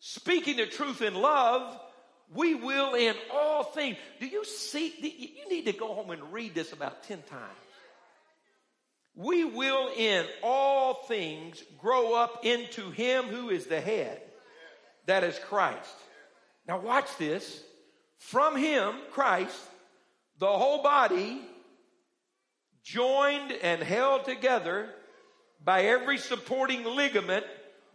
speaking 0.00 0.56
the 0.56 0.66
truth 0.66 1.00
in 1.00 1.14
love, 1.14 1.80
we 2.34 2.54
will 2.54 2.94
in 2.94 3.14
all 3.32 3.64
things. 3.64 3.96
Do 4.20 4.26
you 4.26 4.44
see? 4.44 4.94
You 5.36 5.48
need 5.48 5.66
to 5.66 5.72
go 5.72 5.94
home 5.94 6.10
and 6.10 6.32
read 6.32 6.54
this 6.54 6.72
about 6.72 7.04
10 7.04 7.22
times. 7.22 7.42
We 9.14 9.44
will 9.44 9.90
in 9.94 10.24
all 10.42 10.94
things 11.06 11.62
grow 11.78 12.14
up 12.14 12.44
into 12.44 12.90
Him 12.90 13.24
who 13.24 13.50
is 13.50 13.66
the 13.66 13.80
head, 13.80 14.22
that 15.06 15.24
is 15.24 15.38
Christ. 15.38 15.94
Now, 16.66 16.78
watch 16.78 17.16
this. 17.18 17.62
From 18.16 18.56
Him, 18.56 18.94
Christ, 19.10 19.58
the 20.38 20.46
whole 20.46 20.82
body, 20.82 21.42
joined 22.84 23.52
and 23.52 23.82
held 23.82 24.24
together 24.24 24.88
by 25.62 25.82
every 25.82 26.18
supporting 26.18 26.84
ligament, 26.84 27.44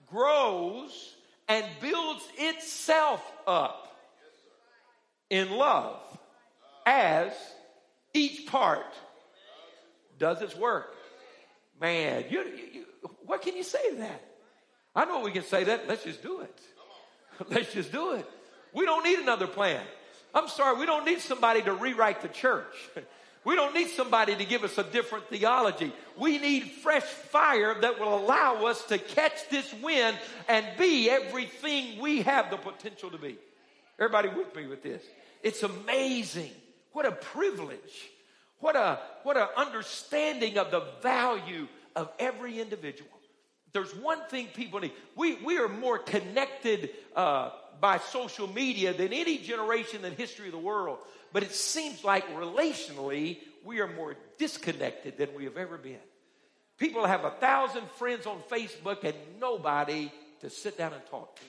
grows 0.06 1.16
and 1.48 1.66
builds 1.82 2.28
itself 2.38 3.24
up 3.48 3.87
in 5.30 5.52
love 5.52 6.00
as 6.86 7.34
each 8.14 8.48
part 8.48 8.86
does 10.20 10.42
its 10.42 10.56
work. 10.56 10.96
Man, 11.80 12.26
you, 12.30 12.40
you, 12.40 12.64
you, 12.74 12.86
what 13.26 13.42
can 13.42 13.56
you 13.56 13.64
say 13.64 13.92
to 13.92 13.96
that? 13.98 14.24
I 14.96 15.06
know 15.06 15.20
we 15.22 15.32
can 15.32 15.44
say 15.44 15.66
that. 15.66 15.88
Let's 15.88 16.04
just 16.04 16.24
do 16.24 16.42
it. 16.42 16.60
Let's 17.50 17.72
just 17.74 17.92
do 17.92 18.14
it. 18.14 18.26
We 18.74 18.86
don't 18.86 19.04
need 19.04 19.20
another 19.20 19.48
plan. 19.48 19.84
I'm 20.34 20.48
sorry, 20.48 20.80
we 20.80 20.86
don't 20.86 21.06
need 21.06 21.20
somebody 21.20 21.62
to 21.64 21.74
rewrite 21.74 22.22
the 22.22 22.30
church. 22.30 22.76
We 23.48 23.56
don't 23.56 23.74
need 23.74 23.88
somebody 23.92 24.36
to 24.36 24.44
give 24.44 24.66
us 24.66 24.78
a 24.78 24.84
different 24.84 25.30
theology. 25.30 25.94
We 26.18 26.38
need 26.38 26.70
fresh 26.70 27.04
fire 27.04 27.80
that 27.80 27.98
will 27.98 28.18
allow 28.18 28.66
us 28.66 28.84
to 28.88 28.98
catch 28.98 29.48
this 29.50 29.74
wind 29.76 30.18
and 30.50 30.66
be 30.78 31.10
everything 31.10 32.02
we 32.02 32.24
have 32.24 32.52
the 32.52 32.58
potential 32.58 33.10
to 33.10 33.18
be. 33.18 33.38
Everybody 34.00 34.30
with 34.30 34.56
me 34.56 34.68
with 34.68 34.84
this? 34.84 35.04
It's 35.44 35.64
amazing. 35.64 36.52
What 36.92 37.06
a 37.06 37.12
privilege. 37.12 38.10
What 38.60 38.76
a, 38.76 39.00
what 39.24 39.38
a 39.38 39.50
understanding 39.58 40.58
of 40.58 40.72
the 40.72 40.84
value 41.02 41.68
of 41.96 42.12
every 42.20 42.60
individual. 42.60 43.10
There's 43.74 43.94
one 43.96 44.20
thing 44.30 44.48
people 44.48 44.80
need. 44.80 44.94
We, 45.16 45.36
we 45.36 45.58
are 45.60 45.68
more 45.68 46.00
connected 46.00 46.90
uh, 47.16 47.52
by 47.80 48.00
social 48.00 48.48
media 48.48 48.94
than 48.94 49.14
any 49.14 49.38
generation 49.38 49.98
in 49.98 50.10
the 50.10 50.18
history 50.18 50.48
of 50.48 50.54
the 50.54 50.58
world. 50.58 51.00
But 51.34 51.44
it 51.44 51.54
seems 51.54 52.04
like 52.04 52.28
relationally, 52.36 53.38
we 53.64 53.80
are 53.80 53.88
more 53.88 54.16
disconnected 54.38 55.18
than 55.18 55.30
we 55.36 55.44
have 55.44 55.58
ever 55.58 55.78
been. 55.78 56.00
People 56.78 57.06
have 57.06 57.26
a 57.26 57.32
thousand 57.32 57.84
friends 57.98 58.26
on 58.26 58.40
Facebook 58.50 59.04
and 59.04 59.16
nobody 59.40 60.12
to 60.42 60.50
sit 60.50 60.78
down 60.78 60.94
and 60.94 61.06
talk 61.08 61.36
to. 61.36 61.42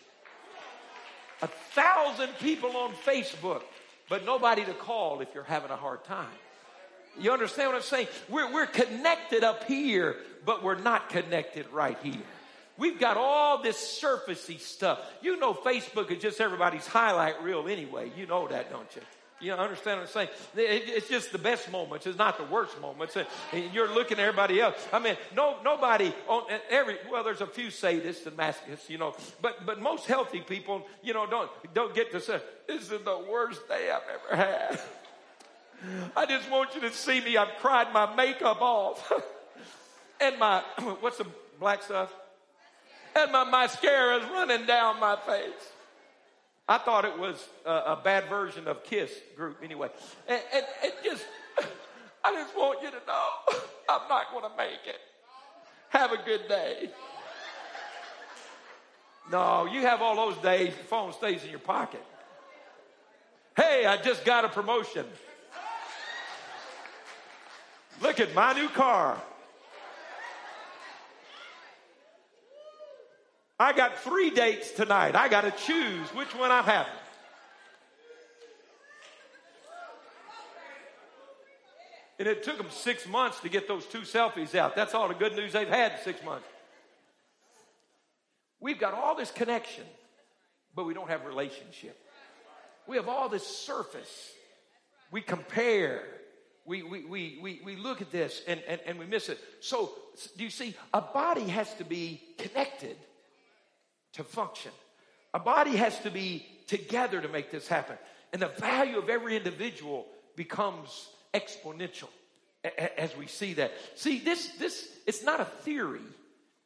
A 1.42 1.46
thousand 1.46 2.30
people 2.40 2.76
on 2.76 2.92
Facebook, 3.06 3.62
but 4.08 4.24
nobody 4.24 4.64
to 4.64 4.74
call 4.74 5.20
if 5.20 5.28
you're 5.34 5.44
having 5.44 5.70
a 5.70 5.76
hard 5.76 6.04
time. 6.04 6.26
You 7.18 7.32
understand 7.32 7.68
what 7.70 7.76
I'm 7.76 7.82
saying? 7.82 8.08
We're, 8.28 8.52
we're 8.52 8.66
connected 8.66 9.44
up 9.44 9.64
here, 9.64 10.16
but 10.44 10.62
we're 10.62 10.78
not 10.78 11.08
connected 11.08 11.66
right 11.72 11.98
here. 12.02 12.22
We've 12.76 12.98
got 12.98 13.16
all 13.16 13.60
this 13.60 14.00
surfacey 14.02 14.60
stuff. 14.60 15.00
You 15.20 15.38
know, 15.38 15.52
Facebook 15.52 16.12
is 16.12 16.22
just 16.22 16.40
everybody's 16.40 16.86
highlight 16.86 17.42
reel 17.42 17.66
anyway. 17.66 18.12
You 18.16 18.26
know 18.26 18.46
that, 18.48 18.70
don't 18.70 18.88
you? 18.94 19.02
You 19.40 19.52
understand 19.52 20.00
what 20.00 20.08
I'm 20.08 20.12
saying? 20.12 20.28
It's 20.56 21.08
just 21.08 21.30
the 21.30 21.38
best 21.38 21.70
moments. 21.70 22.06
It's 22.06 22.18
not 22.18 22.38
the 22.38 22.44
worst 22.44 22.80
moments. 22.80 23.16
You're 23.72 23.92
looking 23.92 24.18
at 24.18 24.24
everybody 24.24 24.60
else. 24.60 24.74
I 24.92 24.98
mean, 24.98 25.16
no, 25.34 25.58
nobody 25.62 26.12
on 26.26 26.42
every, 26.68 26.96
well, 27.10 27.22
there's 27.22 27.40
a 27.40 27.46
few 27.46 27.68
sadists 27.68 28.26
and 28.26 28.36
masochists, 28.36 28.88
you 28.88 28.98
know, 28.98 29.14
but, 29.40 29.64
but 29.64 29.80
most 29.80 30.06
healthy 30.06 30.40
people, 30.40 30.84
you 31.02 31.14
know, 31.14 31.26
don't, 31.26 31.50
don't 31.72 31.94
get 31.94 32.10
to 32.12 32.20
say, 32.20 32.40
this 32.66 32.82
is 32.82 32.88
the 32.88 33.24
worst 33.30 33.68
day 33.68 33.90
I've 33.90 34.02
ever 34.32 34.36
had. 34.36 34.80
I 36.16 36.26
just 36.26 36.50
want 36.50 36.74
you 36.74 36.80
to 36.80 36.92
see 36.92 37.20
me. 37.20 37.36
I've 37.36 37.56
cried 37.60 37.92
my 37.92 38.12
makeup 38.16 38.60
off. 38.60 39.12
and 40.20 40.38
my, 40.38 40.62
what's 41.00 41.18
the 41.18 41.26
black 41.60 41.82
stuff? 41.84 42.12
And 43.14 43.30
my 43.30 43.44
mascara 43.44 44.18
is 44.18 44.24
running 44.24 44.66
down 44.66 44.98
my 44.98 45.16
face. 45.16 45.72
I 46.68 46.76
thought 46.78 47.06
it 47.06 47.18
was 47.18 47.48
a, 47.64 47.70
a 47.70 48.00
bad 48.02 48.28
version 48.28 48.68
of 48.68 48.84
Kiss 48.84 49.10
group 49.36 49.58
anyway. 49.62 49.88
And, 50.28 50.40
and, 50.52 50.64
and 50.84 50.92
just, 51.02 51.24
I 52.24 52.34
just 52.34 52.54
want 52.56 52.82
you 52.82 52.90
to 52.90 53.00
know 53.06 53.28
I'm 53.88 54.06
not 54.08 54.30
going 54.30 54.44
to 54.44 54.56
make 54.56 54.86
it. 54.86 55.00
Have 55.88 56.12
a 56.12 56.18
good 56.18 56.46
day. 56.46 56.90
No, 59.30 59.66
you 59.66 59.80
have 59.82 60.02
all 60.02 60.14
those 60.14 60.42
days, 60.42 60.74
the 60.76 60.84
phone 60.84 61.12
stays 61.12 61.44
in 61.44 61.50
your 61.50 61.58
pocket. 61.58 62.02
Hey, 63.56 63.84
I 63.86 63.96
just 63.96 64.24
got 64.24 64.44
a 64.44 64.48
promotion. 64.48 65.04
Look 68.00 68.20
at 68.20 68.34
my 68.34 68.52
new 68.52 68.68
car. 68.68 69.20
I 73.60 73.72
got 73.72 73.98
three 73.98 74.30
dates 74.30 74.70
tonight. 74.70 75.16
I 75.16 75.28
got 75.28 75.40
to 75.40 75.50
choose 75.50 76.08
which 76.10 76.34
one 76.34 76.52
I'm 76.52 76.64
having. 76.64 76.92
And 82.20 82.28
it 82.28 82.42
took 82.42 82.56
them 82.56 82.66
six 82.70 83.06
months 83.06 83.40
to 83.40 83.48
get 83.48 83.68
those 83.68 83.84
two 83.86 84.00
selfies 84.00 84.54
out. 84.54 84.76
That's 84.76 84.94
all 84.94 85.08
the 85.08 85.14
good 85.14 85.34
news 85.34 85.52
they've 85.52 85.68
had 85.68 85.92
in 85.92 85.98
six 86.04 86.22
months. 86.24 86.46
We've 88.60 88.78
got 88.78 88.94
all 88.94 89.14
this 89.14 89.30
connection, 89.30 89.84
but 90.74 90.84
we 90.84 90.94
don't 90.94 91.08
have 91.08 91.24
relationship. 91.24 91.96
We 92.88 92.96
have 92.96 93.08
all 93.08 93.28
this 93.28 93.46
surface. 93.46 94.32
We 95.12 95.20
compare. 95.20 96.02
We, 96.64 96.82
we, 96.82 97.04
we, 97.04 97.38
we, 97.40 97.60
we 97.64 97.76
look 97.76 98.02
at 98.02 98.10
this 98.10 98.42
and, 98.48 98.60
and, 98.66 98.80
and 98.84 98.98
we 98.98 99.06
miss 99.06 99.28
it. 99.28 99.38
So, 99.60 99.92
do 100.36 100.42
you 100.44 100.50
see? 100.50 100.74
A 100.92 101.00
body 101.00 101.44
has 101.48 101.72
to 101.74 101.84
be 101.84 102.20
connected 102.36 102.96
to 104.14 104.24
function. 104.24 104.72
A 105.34 105.38
body 105.38 105.76
has 105.76 105.98
to 106.00 106.10
be 106.10 106.46
together 106.66 107.20
to 107.20 107.28
make 107.28 107.50
this 107.50 107.68
happen. 107.68 107.96
And 108.32 108.42
the 108.42 108.48
value 108.48 108.98
of 108.98 109.08
every 109.08 109.36
individual 109.36 110.06
becomes 110.36 111.08
exponential 111.34 112.08
as 112.96 113.16
we 113.16 113.26
see 113.26 113.54
that. 113.54 113.72
See, 113.94 114.18
this, 114.18 114.48
this, 114.58 114.88
it's 115.06 115.22
not 115.22 115.40
a 115.40 115.44
theory. 115.44 116.00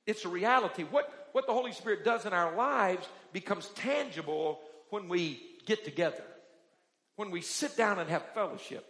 It's 0.06 0.24
a 0.24 0.28
reality. 0.28 0.84
What, 0.84 1.28
what 1.32 1.46
the 1.46 1.52
Holy 1.52 1.72
Spirit 1.72 2.04
does 2.04 2.26
in 2.26 2.32
our 2.32 2.54
lives 2.56 3.06
becomes 3.32 3.68
tangible 3.70 4.60
when 4.90 5.08
we 5.08 5.40
get 5.66 5.84
together, 5.84 6.24
when 7.16 7.30
we 7.30 7.40
sit 7.40 7.76
down 7.76 7.98
and 7.98 8.10
have 8.10 8.24
fellowship, 8.34 8.84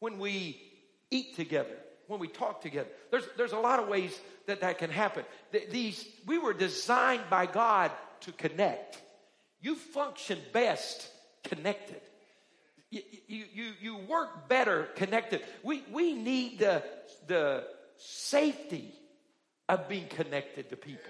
when 0.00 0.18
we 0.18 0.60
eat 1.10 1.36
together, 1.36 1.76
when 2.10 2.18
we 2.18 2.26
talk 2.26 2.60
together. 2.60 2.88
There's, 3.12 3.24
there's 3.36 3.52
a 3.52 3.58
lot 3.58 3.78
of 3.78 3.86
ways 3.86 4.18
that 4.46 4.62
that 4.62 4.78
can 4.78 4.90
happen. 4.90 5.24
These, 5.70 6.04
we 6.26 6.38
were 6.38 6.52
designed 6.52 7.22
by 7.30 7.46
God 7.46 7.92
to 8.22 8.32
connect. 8.32 9.00
You 9.60 9.76
function 9.76 10.40
best 10.52 11.08
connected. 11.44 12.00
You, 12.90 13.02
you, 13.28 13.72
you, 13.80 13.96
work 13.96 14.48
better 14.48 14.88
connected. 14.96 15.42
We, 15.62 15.84
we 15.92 16.14
need 16.14 16.58
the, 16.58 16.82
the 17.28 17.62
safety 17.96 18.92
of 19.68 19.88
being 19.88 20.08
connected 20.08 20.70
to 20.70 20.76
people. 20.76 21.04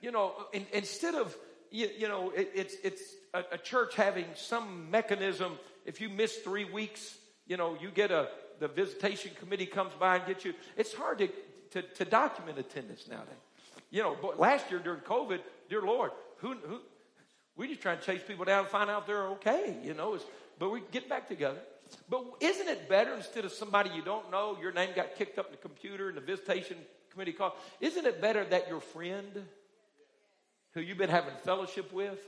You 0.00 0.12
know, 0.12 0.34
in, 0.52 0.64
instead 0.72 1.16
of, 1.16 1.36
you, 1.72 1.88
you 1.98 2.06
know, 2.06 2.30
it, 2.30 2.52
it's, 2.54 2.76
it's 2.84 3.02
a, 3.34 3.42
a 3.52 3.58
church 3.58 3.96
having 3.96 4.26
some 4.36 4.88
mechanism. 4.92 5.58
If 5.84 6.00
you 6.00 6.08
miss 6.08 6.36
three 6.36 6.64
weeks, 6.64 7.16
you 7.48 7.56
know, 7.56 7.76
you 7.80 7.90
get 7.90 8.12
a, 8.12 8.28
the 8.58 8.68
visitation 8.68 9.32
committee 9.38 9.66
comes 9.66 9.92
by 9.98 10.16
and 10.16 10.26
gets 10.26 10.44
you. 10.44 10.54
It's 10.76 10.92
hard 10.92 11.18
to, 11.18 11.28
to, 11.70 11.82
to 11.82 12.04
document 12.04 12.58
attendance 12.58 13.06
nowadays. 13.08 13.34
You 13.90 14.02
know, 14.02 14.34
last 14.36 14.70
year 14.70 14.80
during 14.80 15.00
COVID, 15.00 15.40
dear 15.68 15.82
Lord, 15.82 16.10
who, 16.38 16.54
who, 16.54 16.80
we 17.56 17.68
just 17.68 17.80
trying 17.80 17.98
to 17.98 18.04
chase 18.04 18.20
people 18.26 18.44
down 18.44 18.60
and 18.60 18.68
find 18.68 18.90
out 18.90 19.06
they're 19.06 19.28
okay, 19.28 19.76
you 19.82 19.94
know, 19.94 20.18
but 20.58 20.70
we 20.70 20.82
get 20.92 21.08
back 21.08 21.28
together. 21.28 21.58
But 22.08 22.24
isn't 22.40 22.68
it 22.68 22.88
better 22.88 23.14
instead 23.14 23.44
of 23.44 23.52
somebody 23.52 23.90
you 23.94 24.02
don't 24.02 24.30
know, 24.30 24.58
your 24.60 24.72
name 24.72 24.90
got 24.94 25.16
kicked 25.16 25.38
up 25.38 25.46
in 25.46 25.52
the 25.52 25.58
computer 25.58 26.08
and 26.08 26.16
the 26.16 26.20
visitation 26.20 26.76
committee 27.10 27.32
called? 27.32 27.52
Isn't 27.80 28.06
it 28.06 28.20
better 28.20 28.44
that 28.44 28.68
your 28.68 28.80
friend, 28.80 29.44
who 30.74 30.80
you've 30.80 30.98
been 30.98 31.10
having 31.10 31.34
fellowship 31.44 31.92
with, 31.92 32.18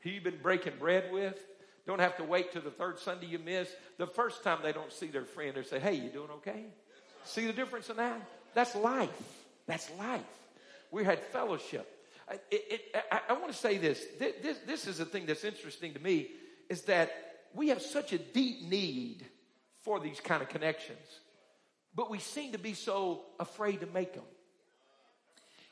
who 0.00 0.10
you've 0.10 0.24
been 0.24 0.40
breaking 0.42 0.74
bread 0.78 1.12
with, 1.12 1.38
don't 1.86 2.00
have 2.00 2.16
to 2.18 2.24
wait 2.24 2.52
till 2.52 2.62
the 2.62 2.70
third 2.70 2.98
Sunday 2.98 3.26
you 3.26 3.38
miss. 3.38 3.68
The 3.98 4.06
first 4.06 4.44
time 4.44 4.58
they 4.62 4.72
don't 4.72 4.92
see 4.92 5.08
their 5.08 5.24
friend, 5.24 5.54
they 5.56 5.62
say, 5.62 5.80
Hey, 5.80 5.94
you 5.94 6.10
doing 6.10 6.30
okay? 6.30 6.66
See 7.24 7.46
the 7.46 7.52
difference 7.52 7.90
in 7.90 7.96
that? 7.96 8.20
That's 8.54 8.74
life. 8.74 9.10
That's 9.66 9.90
life. 9.98 10.20
We 10.90 11.04
had 11.04 11.18
fellowship. 11.18 11.88
It, 12.50 12.64
it, 12.70 13.04
I, 13.10 13.20
I, 13.30 13.32
want 13.34 13.48
to 13.48 13.58
say 13.58 13.78
this. 13.78 14.02
this. 14.18 14.58
This 14.66 14.86
is 14.86 14.98
the 14.98 15.04
thing 15.04 15.26
that's 15.26 15.44
interesting 15.44 15.92
to 15.94 16.00
me 16.00 16.28
is 16.68 16.82
that 16.82 17.10
we 17.54 17.68
have 17.68 17.82
such 17.82 18.12
a 18.12 18.18
deep 18.18 18.62
need 18.62 19.26
for 19.80 20.00
these 20.00 20.20
kind 20.20 20.42
of 20.42 20.48
connections, 20.48 21.20
but 21.94 22.10
we 22.10 22.18
seem 22.18 22.52
to 22.52 22.58
be 22.58 22.74
so 22.74 23.22
afraid 23.40 23.80
to 23.80 23.86
make 23.86 24.14
them. 24.14 24.24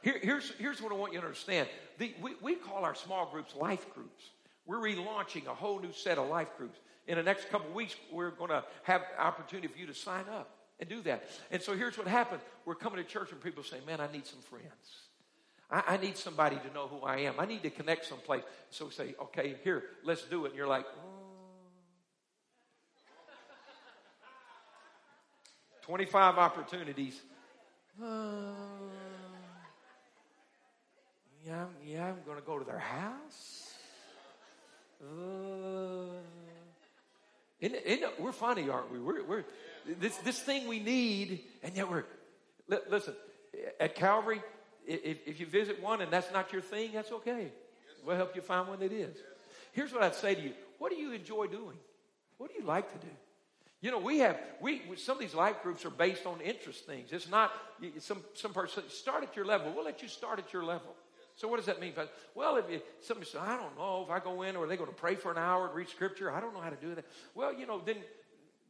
Here, 0.03 0.19
here's, 0.21 0.51
here's 0.59 0.83
what 0.83 0.93
I 0.93 0.97
want 0.97 1.13
you 1.13 1.21
to 1.21 1.27
understand. 1.27 1.69
The, 1.99 2.15
we, 2.21 2.35
we 2.43 2.55
call 2.55 2.85
our 2.85 2.95
small 2.95 3.31
groups 3.31 3.55
life 3.55 3.87
groups. 3.95 4.25
We're 4.67 4.79
relaunching 4.79 5.47
a 5.47 5.55
whole 5.55 5.81
new 5.81 5.93
set 5.93 6.19
of 6.19 6.29
life 6.29 6.49
groups. 6.57 6.79
In 7.07 7.17
the 7.17 7.23
next 7.23 7.49
couple 7.51 7.73
weeks, 7.73 7.97
we're 8.13 8.31
going 8.31 8.51
to 8.51 8.65
have 8.85 9.03
opportunity 9.19 9.69
for 9.69 9.79
you 9.79 9.87
to 9.87 9.95
sign 9.95 10.25
up 10.33 10.57
and 10.79 10.89
do 10.89 11.03
that. 11.03 11.25
And 11.51 11.63
so 11.63 11.77
here's 11.77 11.99
what 11.99 12.07
happened. 12.07 12.41
We're 12.65 12.75
coming 12.75 13.03
to 13.03 13.09
church 13.09 13.33
and 13.33 13.43
people 13.43 13.63
say, 13.63 13.79
man, 13.87 14.01
I 14.01 14.11
need 14.13 14.27
some 14.27 14.41
friends. 14.41 14.65
I, 15.71 15.83
I, 15.89 15.97
need 15.97 16.17
somebody 16.17 16.57
to 16.57 16.75
know 16.75 16.89
who 16.89 17.01
I 17.05 17.19
am. 17.19 17.35
I 17.39 17.47
need 17.47 17.63
to 17.63 17.71
connect 17.71 18.07
someplace. 18.07 18.43
So 18.71 18.87
we 18.87 18.91
say, 18.93 19.15
okay, 19.23 19.57
here, 19.63 19.85
let's 20.05 20.23
do 20.25 20.45
it. 20.45 20.49
And 20.49 20.57
you're 20.57 20.67
like, 20.67 20.85
oh. 20.87 21.21
25 25.83 26.39
opportunities. 26.39 27.21
Uh, 28.01 28.53
yeah, 31.45 31.65
yeah, 31.85 32.07
I'm 32.07 32.19
going 32.25 32.39
to 32.39 32.47
go 32.47 32.59
to 32.59 32.65
their 32.65 32.79
house. 32.79 33.70
Uh, 35.03 36.19
isn't, 37.61 37.79
isn't, 37.85 38.21
we're 38.21 38.33
funny, 38.33 38.69
aren't 38.69 38.93
we? 38.93 38.99
We're, 38.99 39.25
we're, 39.25 39.45
this, 39.99 40.17
this 40.19 40.39
thing 40.41 40.69
we 40.69 40.79
need, 40.79 41.41
and 41.63 41.75
yet 41.77 41.91
we're, 41.91 42.05
listen, 42.89 43.15
at 43.79 43.95
Calvary, 43.95 44.43
if, 44.87 45.19
if 45.27 45.41
you 45.41 45.47
visit 45.47 45.83
one 45.83 46.01
and 46.01 46.13
that's 46.13 46.33
not 46.33 46.53
your 46.53 46.63
thing, 46.63 46.91
that's 46.95 47.13
okay. 47.13 47.53
We'll 48.05 48.17
help 48.17 48.35
you 48.35 48.43
find 48.43 48.69
one 48.69 48.81
that 48.81 48.93
is. 48.93 49.17
Here's 49.73 49.93
what 49.93 50.03
I'd 50.03 50.15
say 50.15 50.35
to 50.35 50.41
you. 50.41 50.53
What 50.79 50.91
do 50.91 50.97
you 50.97 51.13
enjoy 51.13 51.47
doing? 51.47 51.77
What 52.39 52.51
do 52.51 52.59
you 52.59 52.67
like 52.67 52.91
to 52.93 53.07
do? 53.07 53.13
You 53.83 53.91
know, 53.91 53.99
we 53.99 54.19
have, 54.19 54.39
we, 54.61 54.83
some 54.97 55.17
of 55.17 55.21
these 55.21 55.35
life 55.35 55.63
groups 55.63 55.85
are 55.87 55.91
based 55.91 56.27
on 56.27 56.41
interest 56.41 56.87
things. 56.87 57.13
It's 57.13 57.31
not 57.31 57.51
some, 57.99 58.23
some 58.35 58.53
person, 58.53 58.83
start 58.89 59.23
at 59.23 59.37
your 59.37 59.47
level. 59.47 59.73
We'll 59.75 59.85
let 59.85 60.03
you 60.03 60.09
start 60.09 60.39
at 60.39 60.53
your 60.53 60.65
level. 60.65 60.95
So 61.41 61.49
what 61.49 61.57
does 61.57 61.65
that 61.67 61.81
mean? 61.81 61.95
Well, 62.35 62.57
if 62.57 62.67
you, 62.71 62.83
somebody 63.01 63.27
says, 63.27 63.41
I 63.43 63.57
don't 63.57 63.75
know 63.79 64.05
if 64.07 64.11
I 64.11 64.23
go 64.23 64.43
in 64.43 64.57
or 64.57 64.65
are 64.65 64.67
they 64.67 64.77
going 64.77 64.91
to 64.91 64.95
pray 64.95 65.15
for 65.15 65.33
an 65.33 65.39
hour 65.39 65.69
and 65.69 65.75
read 65.75 65.89
scripture? 65.89 66.31
I 66.31 66.39
don't 66.39 66.53
know 66.53 66.61
how 66.61 66.69
to 66.69 66.77
do 66.77 66.95
that. 66.95 67.07
Well, 67.35 67.55
you 67.55 67.67
know, 67.67 67.81
then, 67.83 67.97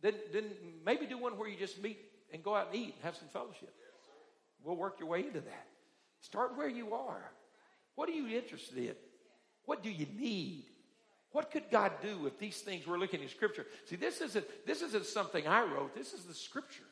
then, 0.03 0.15
then 0.33 0.45
maybe 0.87 1.05
do 1.05 1.19
one 1.19 1.37
where 1.37 1.49
you 1.49 1.57
just 1.57 1.83
meet 1.83 1.99
and 2.33 2.45
go 2.45 2.55
out 2.55 2.69
and 2.73 2.77
eat 2.77 2.95
and 2.95 3.03
have 3.03 3.17
some 3.17 3.27
fellowship. 3.27 3.75
We'll 4.63 4.77
work 4.77 5.01
your 5.01 5.09
way 5.09 5.19
into 5.27 5.41
that. 5.41 5.67
Start 6.21 6.57
where 6.57 6.69
you 6.69 6.95
are. 6.95 7.33
What 7.97 8.09
are 8.09 8.13
you 8.13 8.29
interested 8.29 8.79
in? 8.79 8.95
What 9.65 9.83
do 9.83 9.91
you 9.91 10.07
need? 10.17 10.67
What 11.33 11.51
could 11.51 11.65
God 11.73 11.91
do 12.01 12.29
if 12.29 12.39
these 12.39 12.61
things 12.61 12.87
we're 12.87 12.99
looking 12.99 13.21
in 13.21 13.29
Scripture? 13.29 13.67
See, 13.87 13.97
this 13.97 14.21
isn't 14.21 14.45
this 14.65 14.81
isn't 14.83 15.07
something 15.07 15.45
I 15.45 15.65
wrote. 15.65 15.95
This 15.95 16.13
is 16.13 16.23
the 16.23 16.35
Scripture. 16.35 16.85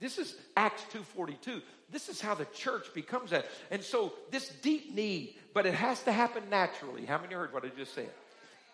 This 0.00 0.18
is 0.18 0.36
Acts 0.56 0.82
2.42. 0.92 1.62
This 1.90 2.08
is 2.08 2.20
how 2.20 2.34
the 2.34 2.44
church 2.46 2.92
becomes 2.94 3.30
that. 3.30 3.46
And 3.70 3.82
so 3.82 4.12
this 4.30 4.50
deep 4.62 4.94
need, 4.94 5.36
but 5.54 5.64
it 5.66 5.74
has 5.74 6.02
to 6.02 6.12
happen 6.12 6.44
naturally. 6.50 7.06
How 7.06 7.18
many 7.18 7.34
heard 7.34 7.52
what 7.52 7.64
I 7.64 7.68
just 7.68 7.94
said? 7.94 8.10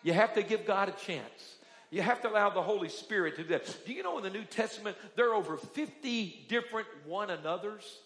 You 0.01 0.13
have 0.13 0.33
to 0.33 0.43
give 0.43 0.65
God 0.65 0.89
a 0.89 0.91
chance. 0.91 1.55
You 1.91 2.01
have 2.01 2.21
to 2.23 2.29
allow 2.29 2.49
the 2.49 2.61
Holy 2.61 2.89
Spirit 2.89 3.35
to 3.37 3.43
do 3.43 3.49
that. 3.49 3.77
Do 3.85 3.93
you 3.93 4.03
know 4.03 4.17
in 4.17 4.23
the 4.23 4.29
New 4.29 4.43
Testament 4.43 4.97
there 5.15 5.29
are 5.29 5.35
over 5.35 5.57
50 5.57 6.45
different 6.49 6.87
one 7.05 7.29
another's? 7.29 7.99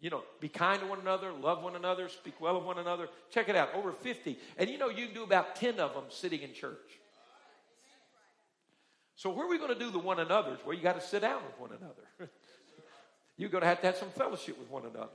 You 0.00 0.10
know, 0.10 0.22
be 0.40 0.48
kind 0.48 0.80
to 0.80 0.86
one 0.86 1.00
another, 1.00 1.32
love 1.32 1.62
one 1.62 1.76
another, 1.76 2.08
speak 2.08 2.40
well 2.40 2.56
of 2.56 2.64
one 2.64 2.78
another. 2.78 3.08
Check 3.30 3.48
it 3.48 3.56
out, 3.56 3.74
over 3.74 3.92
50. 3.92 4.38
And 4.56 4.70
you 4.70 4.78
know, 4.78 4.88
you 4.88 5.06
can 5.06 5.14
do 5.14 5.24
about 5.24 5.56
10 5.56 5.80
of 5.80 5.94
them 5.94 6.04
sitting 6.10 6.42
in 6.42 6.52
church. 6.54 6.98
So 9.16 9.30
where 9.30 9.46
are 9.46 9.48
we 9.48 9.58
going 9.58 9.72
to 9.72 9.78
do 9.78 9.90
the 9.90 9.98
one 9.98 10.18
another's? 10.18 10.58
Well, 10.64 10.76
you 10.76 10.82
got 10.82 11.00
to 11.00 11.06
sit 11.06 11.22
down 11.22 11.42
with 11.44 11.58
one 11.58 11.70
another. 11.78 12.30
You're 13.36 13.50
going 13.50 13.62
to 13.62 13.68
have 13.68 13.80
to 13.80 13.86
have 13.86 13.96
some 13.96 14.10
fellowship 14.10 14.58
with 14.58 14.70
one 14.70 14.82
another. 14.82 15.12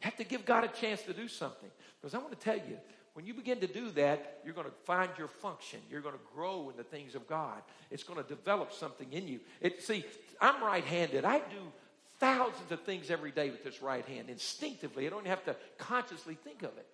You 0.00 0.04
have 0.04 0.16
to 0.16 0.24
give 0.24 0.44
God 0.44 0.64
a 0.64 0.68
chance 0.68 1.02
to 1.02 1.12
do 1.12 1.28
something. 1.28 1.70
Because 2.00 2.14
I 2.14 2.18
want 2.18 2.32
to 2.32 2.38
tell 2.38 2.56
you, 2.56 2.78
when 3.14 3.26
you 3.26 3.34
begin 3.34 3.60
to 3.60 3.66
do 3.66 3.90
that, 3.90 4.40
you're 4.44 4.54
going 4.54 4.66
to 4.66 4.72
find 4.84 5.10
your 5.18 5.28
function. 5.28 5.80
You're 5.90 6.00
going 6.00 6.14
to 6.14 6.20
grow 6.34 6.70
in 6.70 6.76
the 6.76 6.82
things 6.82 7.14
of 7.14 7.26
God. 7.26 7.62
It's 7.90 8.02
going 8.02 8.22
to 8.22 8.28
develop 8.28 8.72
something 8.72 9.12
in 9.12 9.28
you. 9.28 9.40
It, 9.60 9.82
see, 9.82 10.04
I'm 10.40 10.62
right 10.62 10.84
handed. 10.84 11.24
I 11.24 11.38
do 11.38 11.72
thousands 12.18 12.72
of 12.72 12.80
things 12.82 13.10
every 13.10 13.30
day 13.30 13.50
with 13.50 13.64
this 13.64 13.82
right 13.82 14.04
hand 14.06 14.30
instinctively. 14.30 15.06
I 15.06 15.10
don't 15.10 15.26
have 15.26 15.44
to 15.44 15.56
consciously 15.76 16.34
think 16.42 16.62
of 16.62 16.70
it. 16.78 16.86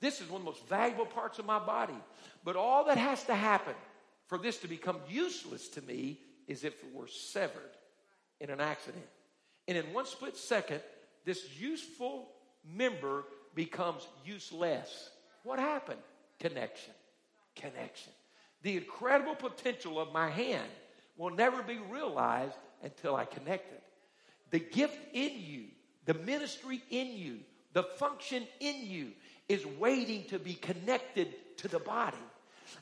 This 0.00 0.20
is 0.20 0.28
one 0.28 0.42
of 0.42 0.44
the 0.44 0.50
most 0.50 0.68
valuable 0.68 1.06
parts 1.06 1.38
of 1.38 1.46
my 1.46 1.58
body. 1.58 1.96
But 2.44 2.56
all 2.56 2.84
that 2.86 2.98
has 2.98 3.24
to 3.24 3.34
happen 3.34 3.74
for 4.26 4.38
this 4.38 4.58
to 4.58 4.68
become 4.68 4.98
useless 5.08 5.68
to 5.68 5.82
me 5.82 6.20
is 6.46 6.64
if 6.64 6.82
it 6.82 6.94
were 6.94 7.08
severed 7.08 7.76
in 8.40 8.50
an 8.50 8.60
accident. 8.60 9.04
And 9.68 9.78
in 9.78 9.92
one 9.92 10.06
split 10.06 10.36
second, 10.36 10.80
this 11.24 11.58
useful 11.58 12.28
member 12.64 13.24
becomes 13.54 14.06
useless. 14.24 15.10
What 15.42 15.58
happened? 15.58 16.00
Connection. 16.40 16.92
Connection. 17.54 18.12
The 18.62 18.76
incredible 18.76 19.34
potential 19.34 20.00
of 20.00 20.12
my 20.12 20.28
hand 20.28 20.68
will 21.16 21.30
never 21.30 21.62
be 21.62 21.78
realized 21.90 22.56
until 22.82 23.14
I 23.14 23.24
connect 23.24 23.72
it. 23.72 23.82
The 24.50 24.58
gift 24.58 24.98
in 25.12 25.32
you, 25.36 25.64
the 26.06 26.14
ministry 26.14 26.82
in 26.90 27.08
you, 27.16 27.38
the 27.72 27.82
function 27.82 28.46
in 28.60 28.86
you 28.86 29.12
is 29.48 29.66
waiting 29.78 30.24
to 30.28 30.38
be 30.38 30.54
connected 30.54 31.34
to 31.58 31.68
the 31.68 31.78
body. 31.78 32.16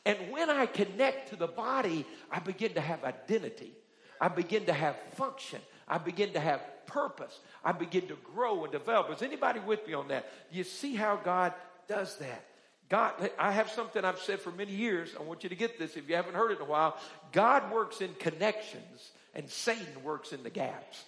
And 0.05 0.18
when 0.31 0.50
I 0.50 0.66
connect 0.66 1.31
to 1.31 1.37
the 1.37 1.46
body, 1.46 2.05
I 2.31 2.38
begin 2.40 2.74
to 2.74 2.81
have 2.81 3.05
identity. 3.05 3.72
I 4.20 4.28
begin 4.28 4.66
to 4.66 4.72
have 4.72 4.96
function. 5.14 5.61
I 5.88 5.98
begin 5.98 6.33
to 6.33 6.40
have 6.40 6.61
purpose. 6.87 7.38
I 7.64 7.72
begin 7.72 8.09
to 8.09 8.16
grow 8.35 8.64
and 8.64 8.72
develop. 8.72 9.11
Is 9.11 9.22
anybody 9.22 9.61
with 9.61 9.87
me 9.87 9.94
on 9.94 10.09
that? 10.09 10.31
You 10.50 10.64
see 10.64 10.94
how 10.94 11.16
God 11.16 11.52
does 11.88 12.16
that? 12.18 12.44
God, 12.88 13.14
I 13.38 13.52
have 13.52 13.70
something 13.70 14.05
I've 14.05 14.18
said 14.18 14.40
for 14.40 14.50
many 14.50 14.72
years. 14.72 15.14
I 15.18 15.22
want 15.22 15.42
you 15.42 15.48
to 15.48 15.55
get 15.55 15.78
this 15.78 15.96
if 15.96 16.09
you 16.09 16.14
haven't 16.14 16.35
heard 16.35 16.50
it 16.50 16.57
in 16.57 16.62
a 16.62 16.66
while. 16.66 16.98
God 17.33 17.72
works 17.72 18.02
in 18.02 18.12
connections 18.14 19.12
and 19.35 19.48
Satan 19.48 20.02
works 20.05 20.33
in 20.33 20.42
the 20.42 20.50
gaps. 20.50 21.02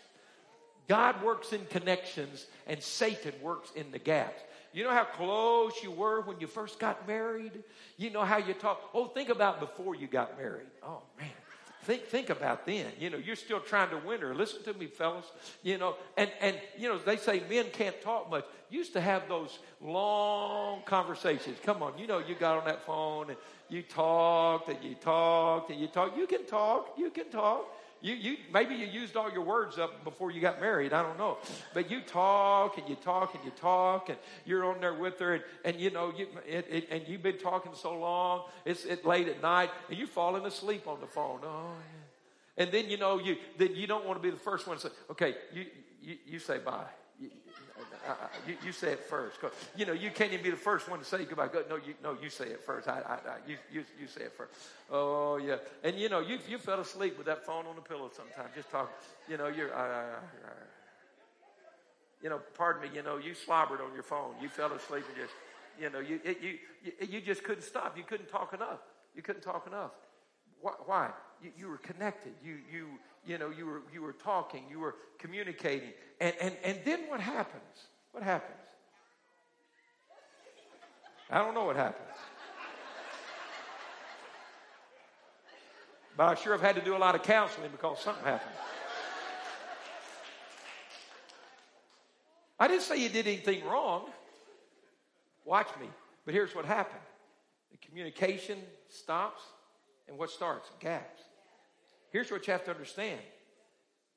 God 0.89 1.23
works 1.23 1.53
in 1.53 1.65
connections 1.67 2.47
and 2.67 2.83
Satan 2.83 3.35
works 3.43 3.71
in 3.77 3.91
the 3.91 3.99
gaps. 3.99 4.41
You 4.75 4.83
know 4.83 4.91
how 4.91 5.05
close 5.05 5.83
you 5.85 5.93
were 5.93 6.21
when 6.23 6.41
you 6.41 6.49
first 6.49 6.81
got 6.81 7.07
married? 7.07 7.63
You 7.97 8.11
know 8.11 8.25
how 8.25 8.39
you 8.39 8.55
talk. 8.55 8.91
Oh, 8.93 9.07
think 9.07 9.29
about 9.29 9.61
before 9.61 9.95
you 9.95 10.09
got 10.09 10.37
married. 10.37 10.67
Oh, 10.83 11.03
man. 11.17 11.31
Think, 11.83 12.07
think 12.07 12.31
about 12.31 12.67
then. 12.67 12.87
You 12.99 13.11
know, 13.11 13.19
you're 13.19 13.37
still 13.37 13.61
trying 13.61 13.91
to 13.91 13.99
win 13.99 14.21
her. 14.23 14.35
Listen 14.35 14.63
to 14.65 14.75
me, 14.75 14.87
fellas. 14.87 15.27
You 15.63 15.79
know, 15.79 15.97
and, 16.17 16.31
and, 16.41 16.59
you 16.77 16.89
know, 16.89 16.99
they 16.99 17.19
say 17.19 17.43
men 17.49 17.67
can't 17.73 18.01
talk 18.03 18.29
much. 18.31 18.47
Used 18.71 18.95
to 18.95 19.01
have 19.01 19.29
those 19.29 19.59
long 19.81 20.83
conversations. 20.87 21.59
Come 21.63 21.83
on, 21.83 21.97
you 21.99 22.07
know, 22.07 22.19
you 22.19 22.35
got 22.35 22.59
on 22.59 22.65
that 22.65 22.85
phone 22.85 23.29
and 23.29 23.39
you 23.69 23.83
talked 23.83 24.71
and 24.71 24.83
you 24.83 24.95
talked 24.95 25.71
and 25.71 25.79
you 25.79 25.87
talked. 25.87 26.17
You 26.17 26.27
can 26.27 26.47
talk. 26.47 26.95
You 26.99 27.11
can 27.11 27.29
talk. 27.31 27.67
You, 28.05 28.17
you, 28.17 28.37
maybe 28.53 28.75
you 28.75 28.85
used 28.85 29.17
all 29.17 29.33
your 29.33 29.45
words 29.45 29.79
up 29.79 30.05
before 30.05 30.31
you 30.31 30.39
got 30.39 30.61
married. 30.61 30.93
I 30.93 31.03
don't 31.03 31.17
know. 31.17 31.39
But 31.73 31.91
you 31.91 32.03
talk 32.03 32.77
and 32.77 32.87
you 32.87 32.97
talk 32.97 33.35
and 33.35 33.43
you 33.43 33.51
talk 33.53 34.11
and 34.11 34.19
you're 34.45 34.63
on 34.67 34.83
there 34.83 34.93
with 34.93 35.19
her 35.21 35.37
and, 35.37 35.45
and 35.65 35.81
you 35.81 35.91
know, 35.91 36.13
you, 36.15 36.27
it, 36.47 36.67
it, 36.71 36.89
and 36.91 37.09
you've 37.09 37.23
been 37.23 37.39
talking 37.39 37.73
so 37.75 37.99
long. 37.99 38.43
It's 38.67 38.85
it 38.85 39.07
late 39.07 39.29
at 39.29 39.41
night 39.41 39.71
and 39.89 39.97
you're 39.97 40.07
falling 40.07 40.45
asleep 40.45 40.87
on 40.87 41.01
the 41.01 41.07
phone. 41.07 41.41
Oh, 41.45 41.73
yeah. 41.79 42.63
And 42.63 42.71
then, 42.71 42.91
you 42.91 42.99
know, 42.99 43.19
you, 43.19 43.37
then 43.57 43.75
you 43.75 43.87
don't 43.87 44.05
want 44.05 44.19
to 44.19 44.23
be 44.23 44.29
the 44.31 44.37
first 44.37 44.67
one 44.67 44.77
to 44.77 44.83
say, 44.83 44.95
okay, 45.13 45.37
you, 45.55 45.65
you, 46.03 46.17
you 46.27 46.39
say 46.39 46.59
bye. 46.59 46.85
You, 48.05 48.11
Uh, 48.11 48.13
uh, 48.13 48.29
you, 48.47 48.57
you 48.67 48.73
say 48.73 48.93
it 48.93 49.01
first. 49.01 49.39
You 49.77 49.87
know, 49.87 49.93
you 49.93 50.11
can't 50.11 50.33
even 50.33 50.45
be 50.45 50.51
the 50.51 50.57
first 50.57 50.89
one 50.89 50.99
to 50.99 51.05
say 51.05 51.25
goodbye. 51.25 51.49
Go, 51.49 51.65
no, 51.69 51.77
you, 51.77 51.95
no, 52.03 52.17
you 52.23 52.29
say 52.29 52.47
it 52.47 52.61
first. 52.63 52.89
I, 52.89 53.01
I, 53.01 53.15
I, 53.15 53.37
you, 53.47 53.57
you, 53.73 53.85
you 54.01 54.07
say 54.07 54.23
it 54.23 54.33
first. 54.33 54.53
Oh, 54.91 55.39
yeah. 55.39 55.57
And, 55.83 55.99
you 55.99 56.09
know, 56.09 56.21
you, 56.21 56.39
you 56.49 56.59
fell 56.59 56.81
asleep 56.81 57.17
with 57.17 57.27
that 57.27 57.45
phone 57.47 57.67
on 57.67 57.77
the 57.77 57.83
pillow 57.83 58.11
sometimes, 58.15 58.55
just 58.55 58.71
talking. 58.71 58.95
You 59.29 59.39
know, 59.39 59.49
you're, 59.49 59.75
uh, 59.75 59.79
uh, 59.79 60.51
you 62.23 62.29
know, 62.29 62.41
pardon 62.55 62.83
me, 62.83 62.89
you 62.95 63.03
know, 63.03 63.17
you 63.17 63.35
slobbered 63.35 63.81
on 63.81 63.93
your 63.95 64.03
phone. 64.03 64.35
You 64.41 64.49
fell 64.49 64.73
asleep 64.73 65.05
and 65.09 65.17
just, 65.17 65.35
you 65.81 65.91
know, 65.91 66.01
you, 66.01 66.21
it, 66.25 66.43
you, 66.43 66.59
you, 66.85 66.93
you 67.09 67.21
just 67.21 67.43
couldn't 67.43 67.65
stop. 67.65 67.97
You 67.97 68.05
couldn't 68.05 68.29
talk 68.29 68.53
enough. 68.55 68.81
You 69.15 69.23
couldn't 69.23 69.43
talk 69.43 69.67
enough. 69.67 69.93
Why? 70.61 71.11
You, 71.43 71.51
you 71.59 71.69
were 71.69 71.79
connected. 71.79 72.33
You, 72.45 72.59
you, 72.73 72.87
you 73.27 73.39
know, 73.39 73.51
you 73.51 73.67
were, 73.67 73.83
you 73.93 74.03
were 74.03 74.13
talking. 74.13 74.65
You 74.71 74.81
were 74.81 74.97
communicating. 75.19 75.93
And, 76.21 76.35
and, 76.41 76.57
and 76.65 76.79
then 76.85 77.01
what 77.09 77.21
happens? 77.21 77.89
What 78.15 78.23
happens? 78.23 78.61
I 81.29 81.39
don't 81.39 81.53
know 81.53 81.65
what 81.65 81.75
happens. 81.75 82.07
But 86.17 86.29
I 86.29 86.35
sure 86.37 86.53
have 86.53 86.61
had 86.61 86.77
to 86.77 86.81
do 86.81 86.97
a 86.97 86.99
lot 86.99 87.17
of 87.17 87.25
counseling 87.25 87.73
because 87.73 87.99
something 87.99 88.25
happened. 88.25 88.55
I 92.61 92.69
didn't 92.69 92.83
say 92.83 93.03
you 93.03 93.09
did 93.09 93.27
anything 93.27 93.65
wrong. 93.65 94.05
Watch 95.45 95.67
me. 95.81 95.89
But 96.25 96.35
here's 96.35 96.55
what 96.55 96.65
happened 96.65 97.03
the 97.73 97.79
communication 97.79 98.59
stops, 98.89 99.43
and 100.07 100.17
what 100.17 100.31
starts? 100.31 100.71
Gaps. 100.79 101.21
Here's 102.13 102.31
what 102.31 102.47
you 102.47 102.53
have 102.53 102.65
to 102.67 102.71
understand 102.71 103.19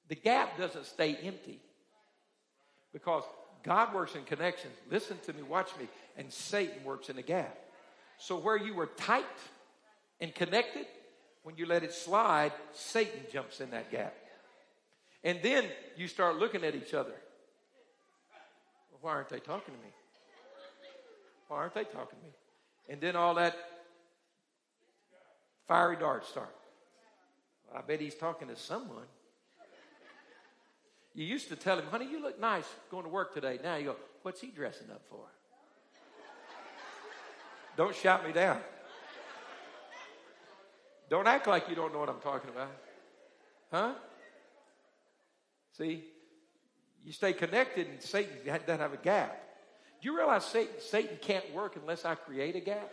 the 0.07 0.13
gap 0.13 0.55
doesn't 0.55 0.85
stay 0.85 1.15
empty 1.15 1.59
because 2.93 3.23
God 3.63 3.93
works 3.93 4.15
in 4.15 4.23
connections. 4.23 4.73
Listen 4.89 5.17
to 5.25 5.33
me, 5.33 5.41
watch 5.41 5.69
me. 5.79 5.87
And 6.17 6.31
Satan 6.31 6.83
works 6.83 7.09
in 7.09 7.15
the 7.15 7.21
gap. 7.21 7.57
So 8.17 8.37
where 8.37 8.57
you 8.57 8.73
were 8.73 8.87
tight 8.87 9.25
and 10.19 10.33
connected, 10.33 10.85
when 11.43 11.55
you 11.57 11.65
let 11.65 11.83
it 11.83 11.93
slide, 11.93 12.51
Satan 12.73 13.21
jumps 13.31 13.61
in 13.61 13.71
that 13.71 13.91
gap. 13.91 14.13
And 15.23 15.39
then 15.41 15.65
you 15.95 16.07
start 16.07 16.37
looking 16.37 16.63
at 16.63 16.75
each 16.75 16.93
other. 16.93 17.13
Why 19.01 19.11
aren't 19.11 19.29
they 19.29 19.39
talking 19.39 19.73
to 19.73 19.79
me? 19.79 19.93
Why 21.47 21.57
aren't 21.57 21.73
they 21.73 21.83
talking 21.83 22.17
to 22.19 22.25
me? 22.25 22.31
And 22.89 22.99
then 22.99 23.15
all 23.15 23.35
that 23.35 23.55
fiery 25.67 25.97
darts 25.97 26.29
start. 26.29 26.55
I 27.75 27.81
bet 27.81 27.99
he's 27.99 28.15
talking 28.15 28.47
to 28.47 28.55
someone. 28.55 29.05
You 31.17 31.25
used 31.25 31.49
to 31.49 31.55
tell 31.55 31.79
him, 31.79 31.85
honey, 31.89 32.07
you 32.07 32.21
look 32.21 32.39
nice 32.39 32.67
going 32.91 33.01
to 33.01 33.09
work 33.09 33.33
today. 33.33 33.57
Now 33.63 33.77
you 33.77 33.85
go, 33.85 33.95
what's 34.21 34.39
he 34.39 34.51
dressing 34.51 34.91
up 34.91 35.01
for? 35.09 35.25
Don't 37.75 37.95
shout 37.95 38.25
me 38.25 38.31
down. 38.31 38.59
Don't 41.09 41.27
act 41.27 41.47
like 41.47 41.69
you 41.69 41.75
don't 41.75 41.91
know 41.91 41.97
what 41.97 42.09
I'm 42.09 42.19
talking 42.19 42.51
about. 42.51 42.69
Huh? 43.71 43.93
See, 45.75 46.03
you 47.03 47.11
stay 47.13 47.33
connected 47.33 47.87
and 47.87 47.99
Satan 47.99 48.35
doesn't 48.45 48.79
have 48.79 48.93
a 48.93 48.97
gap. 48.97 49.43
Do 49.99 50.09
you 50.09 50.15
realize 50.15 50.45
Satan, 50.45 50.75
Satan 50.79 51.17
can't 51.19 51.51
work 51.51 51.77
unless 51.81 52.05
I 52.05 52.13
create 52.13 52.55
a 52.55 52.59
gap? 52.59 52.91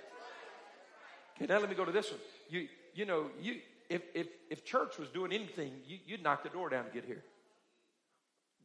Okay, 1.36 1.44
now 1.44 1.58
let 1.58 1.68
me 1.68 1.76
go 1.76 1.84
to 1.84 1.92
this 1.92 2.10
one. 2.10 2.20
You, 2.48 2.68
you 2.94 3.04
know, 3.04 3.26
you, 3.38 3.56
if, 3.90 4.00
if, 4.14 4.28
if 4.48 4.64
church 4.64 4.96
was 4.98 5.10
doing 5.10 5.30
anything, 5.30 5.72
you, 5.86 5.98
you'd 6.06 6.22
knock 6.22 6.42
the 6.42 6.48
door 6.48 6.70
down 6.70 6.86
to 6.86 6.90
get 6.90 7.04
here. 7.04 7.22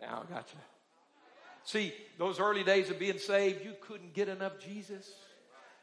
Now 0.02 0.24
I 0.28 0.34
got 0.34 0.48
you. 0.54 0.60
See, 1.64 1.94
those 2.18 2.40
early 2.40 2.64
days 2.64 2.90
of 2.90 3.00
being 3.00 3.20
saved, 3.20 3.64
you 3.64 3.74
couldn't 3.82 4.14
get 4.14 4.28
enough 4.28 4.54
Jesus. 4.60 5.12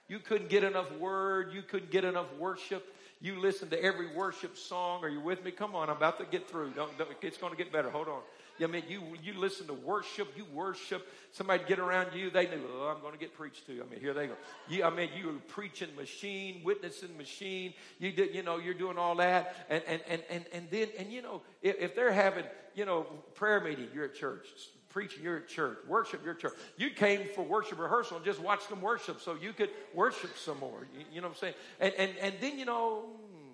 You 0.08 0.18
couldn't 0.18 0.48
get 0.48 0.64
enough 0.64 0.90
word. 0.92 1.52
You 1.52 1.62
couldn't 1.62 1.90
get 1.90 2.04
enough 2.04 2.26
worship. 2.38 2.94
You 3.20 3.40
listened 3.40 3.70
to 3.70 3.82
every 3.82 4.14
worship 4.14 4.56
song. 4.56 5.04
Are 5.04 5.08
you 5.08 5.20
with 5.20 5.44
me? 5.44 5.50
Come 5.50 5.74
on, 5.74 5.88
I'm 5.88 5.96
about 5.96 6.18
to 6.18 6.26
get 6.26 6.48
through. 6.48 6.72
Don't, 6.72 6.96
don't, 6.98 7.10
it's 7.22 7.38
going 7.38 7.52
to 7.52 7.56
get 7.56 7.72
better. 7.72 7.90
Hold 7.90 8.08
on. 8.08 8.20
I 8.62 8.66
mean, 8.66 8.84
you 8.88 9.02
you 9.22 9.38
listen 9.38 9.66
to 9.66 9.74
worship, 9.74 10.28
you 10.36 10.46
worship. 10.52 11.07
Somebody 11.32 11.64
get 11.68 11.78
around 11.78 12.14
you, 12.14 12.30
they 12.30 12.46
knew, 12.46 12.62
oh, 12.74 12.92
I'm 12.94 13.02
going 13.02 13.12
to 13.12 13.18
get 13.18 13.34
preached 13.34 13.66
to. 13.66 13.72
I 13.72 13.90
mean, 13.90 14.00
here 14.00 14.14
they 14.14 14.28
go. 14.28 14.34
You, 14.68 14.84
I 14.84 14.90
mean, 14.90 15.11
you 15.16 15.26
were 15.26 15.32
preaching 15.48 15.88
machine, 15.96 16.62
witnessing 16.64 17.16
machine. 17.18 17.74
You 17.98 18.12
did, 18.12 18.34
you 18.34 18.42
know, 18.42 18.59
you're 18.59 18.74
doing 18.74 18.96
all 18.96 19.16
that, 19.16 19.54
and 19.68 19.82
and 19.86 20.00
and 20.09 20.22
and, 20.30 20.44
and 20.52 20.70
then 20.70 20.88
and 20.98 21.12
you 21.12 21.22
know, 21.22 21.42
if, 21.61 21.76
if 21.78 21.94
they're 21.94 22.12
having, 22.12 22.44
you 22.74 22.86
know, 22.86 23.02
prayer 23.34 23.61
meeting, 23.61 23.88
you're 23.94 24.07
at 24.07 24.14
church. 24.14 24.46
Preaching, 24.88 25.22
you're 25.22 25.36
at 25.38 25.48
church. 25.48 25.76
Worship, 25.86 26.22
you're 26.24 26.32
at 26.32 26.40
church. 26.40 26.54
You 26.78 26.88
came 26.88 27.28
for 27.34 27.42
worship 27.44 27.78
rehearsal 27.78 28.16
and 28.16 28.24
just 28.24 28.40
watched 28.40 28.70
them 28.70 28.80
worship 28.80 29.20
so 29.20 29.34
you 29.34 29.52
could 29.52 29.68
worship 29.92 30.38
some 30.38 30.59
more. 30.59 30.86
You, 30.96 31.04
you 31.12 31.20
know 31.20 31.28
what 31.28 31.34
I'm 31.34 31.40
saying? 31.40 31.54
And, 31.80 31.92
and, 31.98 32.12
and 32.18 32.34
then, 32.40 32.59
you 32.59 32.64
know, 32.64 33.02
hmm, 33.02 33.50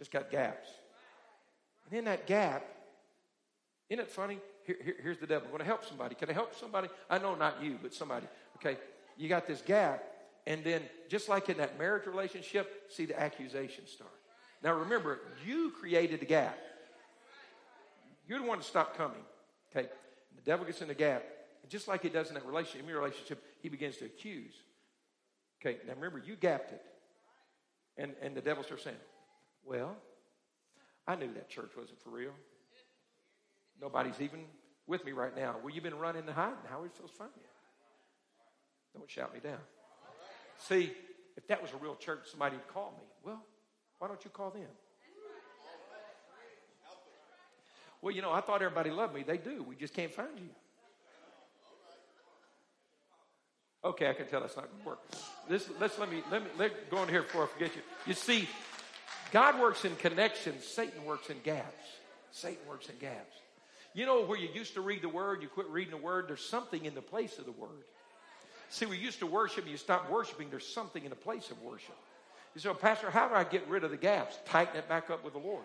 just 0.00 0.10
got 0.10 0.32
gaps. 0.32 0.68
And 1.88 2.00
in 2.00 2.06
that 2.06 2.26
gap, 2.26 2.66
isn't 3.90 4.04
it 4.04 4.10
funny? 4.10 4.38
Here, 4.64 4.76
here, 4.82 4.94
here's 5.02 5.18
the 5.18 5.26
devil. 5.26 5.46
I'm 5.46 5.50
going 5.50 5.60
to 5.60 5.66
help 5.66 5.84
somebody. 5.84 6.14
Can 6.14 6.30
I 6.30 6.32
help 6.32 6.54
somebody? 6.58 6.88
I 7.10 7.18
know 7.18 7.34
not 7.34 7.62
you, 7.62 7.78
but 7.82 7.92
somebody. 7.92 8.26
Okay, 8.56 8.78
you 9.16 9.28
got 9.28 9.46
this 9.46 9.60
gap, 9.60 10.02
and 10.46 10.64
then 10.64 10.82
just 11.08 11.28
like 11.28 11.48
in 11.48 11.58
that 11.58 11.78
marriage 11.78 12.06
relationship, 12.06 12.90
see 12.90 13.04
the 13.04 13.18
accusation 13.20 13.86
start. 13.86 14.10
Now 14.62 14.72
remember, 14.72 15.20
you 15.46 15.72
created 15.78 16.20
the 16.20 16.26
gap. 16.26 16.58
You're 18.26 18.38
the 18.38 18.46
one 18.46 18.58
to 18.58 18.64
stop 18.64 18.96
coming. 18.96 19.20
Okay, 19.70 19.88
the 20.34 20.42
devil 20.42 20.64
gets 20.64 20.80
in 20.80 20.88
the 20.88 20.94
gap, 20.94 21.22
and 21.62 21.70
just 21.70 21.86
like 21.86 22.02
he 22.02 22.08
does 22.08 22.28
in 22.28 22.34
that 22.34 22.46
relationship, 22.46 22.82
in 22.82 22.88
your 22.88 23.00
relationship, 23.00 23.42
he 23.60 23.68
begins 23.68 23.98
to 23.98 24.06
accuse. 24.06 24.54
Okay, 25.60 25.78
now 25.86 25.92
remember, 25.94 26.22
you 26.24 26.36
gapped 26.36 26.72
it, 26.72 26.82
and 27.98 28.14
and 28.22 28.34
the 28.34 28.40
devil 28.40 28.64
starts 28.64 28.84
saying, 28.84 28.96
"Well, 29.62 29.94
I 31.06 31.16
knew 31.16 31.32
that 31.34 31.50
church 31.50 31.72
wasn't 31.76 32.00
for 32.00 32.10
real." 32.10 32.32
Nobody's 33.84 34.18
even 34.18 34.40
with 34.86 35.04
me 35.04 35.12
right 35.12 35.36
now. 35.36 35.56
Well, 35.62 35.74
you've 35.74 35.84
been 35.84 35.98
running 35.98 36.22
and 36.22 36.30
hiding. 36.30 36.56
How 36.70 36.78
are 36.78 36.82
we 36.84 36.88
supposed 36.88 37.12
to 37.12 37.18
find 37.18 37.30
you? 37.36 37.42
Don't 38.96 39.10
shout 39.10 39.34
me 39.34 39.40
down. 39.40 39.58
See, 40.56 40.90
if 41.36 41.46
that 41.48 41.60
was 41.60 41.70
a 41.70 41.76
real 41.76 41.94
church, 41.94 42.20
somebody 42.30 42.56
would 42.56 42.66
call 42.68 42.94
me. 42.96 43.04
Well, 43.22 43.42
why 43.98 44.08
don't 44.08 44.24
you 44.24 44.30
call 44.30 44.52
them? 44.52 44.62
Well, 48.00 48.14
you 48.14 48.22
know, 48.22 48.32
I 48.32 48.40
thought 48.40 48.62
everybody 48.62 48.88
loved 48.88 49.14
me. 49.14 49.22
They 49.22 49.36
do. 49.36 49.62
We 49.62 49.76
just 49.76 49.92
can't 49.92 50.10
find 50.10 50.30
you. 50.34 50.48
Okay, 53.84 54.08
I 54.08 54.14
can 54.14 54.26
tell 54.28 54.40
that's 54.40 54.56
not 54.56 54.70
going 54.70 54.80
to 54.80 54.88
work. 54.88 55.00
This, 55.46 55.68
let's 55.78 55.98
let 55.98 56.10
me 56.10 56.22
let 56.30 56.42
me 56.42 56.48
let 56.56 56.90
go 56.90 57.02
in 57.02 57.10
here 57.10 57.22
before 57.22 57.44
I 57.44 57.48
forget 57.48 57.76
you. 57.76 57.82
You 58.06 58.14
see, 58.14 58.48
God 59.30 59.60
works 59.60 59.84
in 59.84 59.94
connections. 59.96 60.64
Satan 60.64 61.04
works 61.04 61.28
in 61.28 61.36
gaps. 61.44 61.84
Satan 62.30 62.66
works 62.66 62.88
in 62.88 62.96
gaps. 62.96 63.34
You 63.94 64.06
know 64.06 64.24
where 64.24 64.38
you 64.38 64.48
used 64.52 64.74
to 64.74 64.80
read 64.80 65.02
the 65.02 65.08
word, 65.08 65.40
you 65.40 65.48
quit 65.48 65.68
reading 65.68 65.92
the 65.92 65.96
word, 65.96 66.26
there's 66.28 66.44
something 66.44 66.84
in 66.84 66.94
the 66.94 67.00
place 67.00 67.38
of 67.38 67.44
the 67.44 67.52
word. 67.52 67.84
See, 68.68 68.86
we 68.86 68.96
used 68.96 69.20
to 69.20 69.26
worship, 69.26 69.68
you 69.68 69.76
stop 69.76 70.10
worshiping, 70.10 70.48
there's 70.50 70.66
something 70.66 71.04
in 71.04 71.10
the 71.10 71.16
place 71.16 71.50
of 71.50 71.62
worship. 71.62 71.96
You 72.54 72.60
say, 72.60 72.72
Pastor, 72.74 73.10
how 73.10 73.28
do 73.28 73.34
I 73.34 73.44
get 73.44 73.66
rid 73.68 73.84
of 73.84 73.92
the 73.92 73.96
gaps? 73.96 74.36
Tighten 74.46 74.76
it 74.76 74.88
back 74.88 75.10
up 75.10 75.24
with 75.24 75.32
the 75.32 75.38
Lord. 75.38 75.64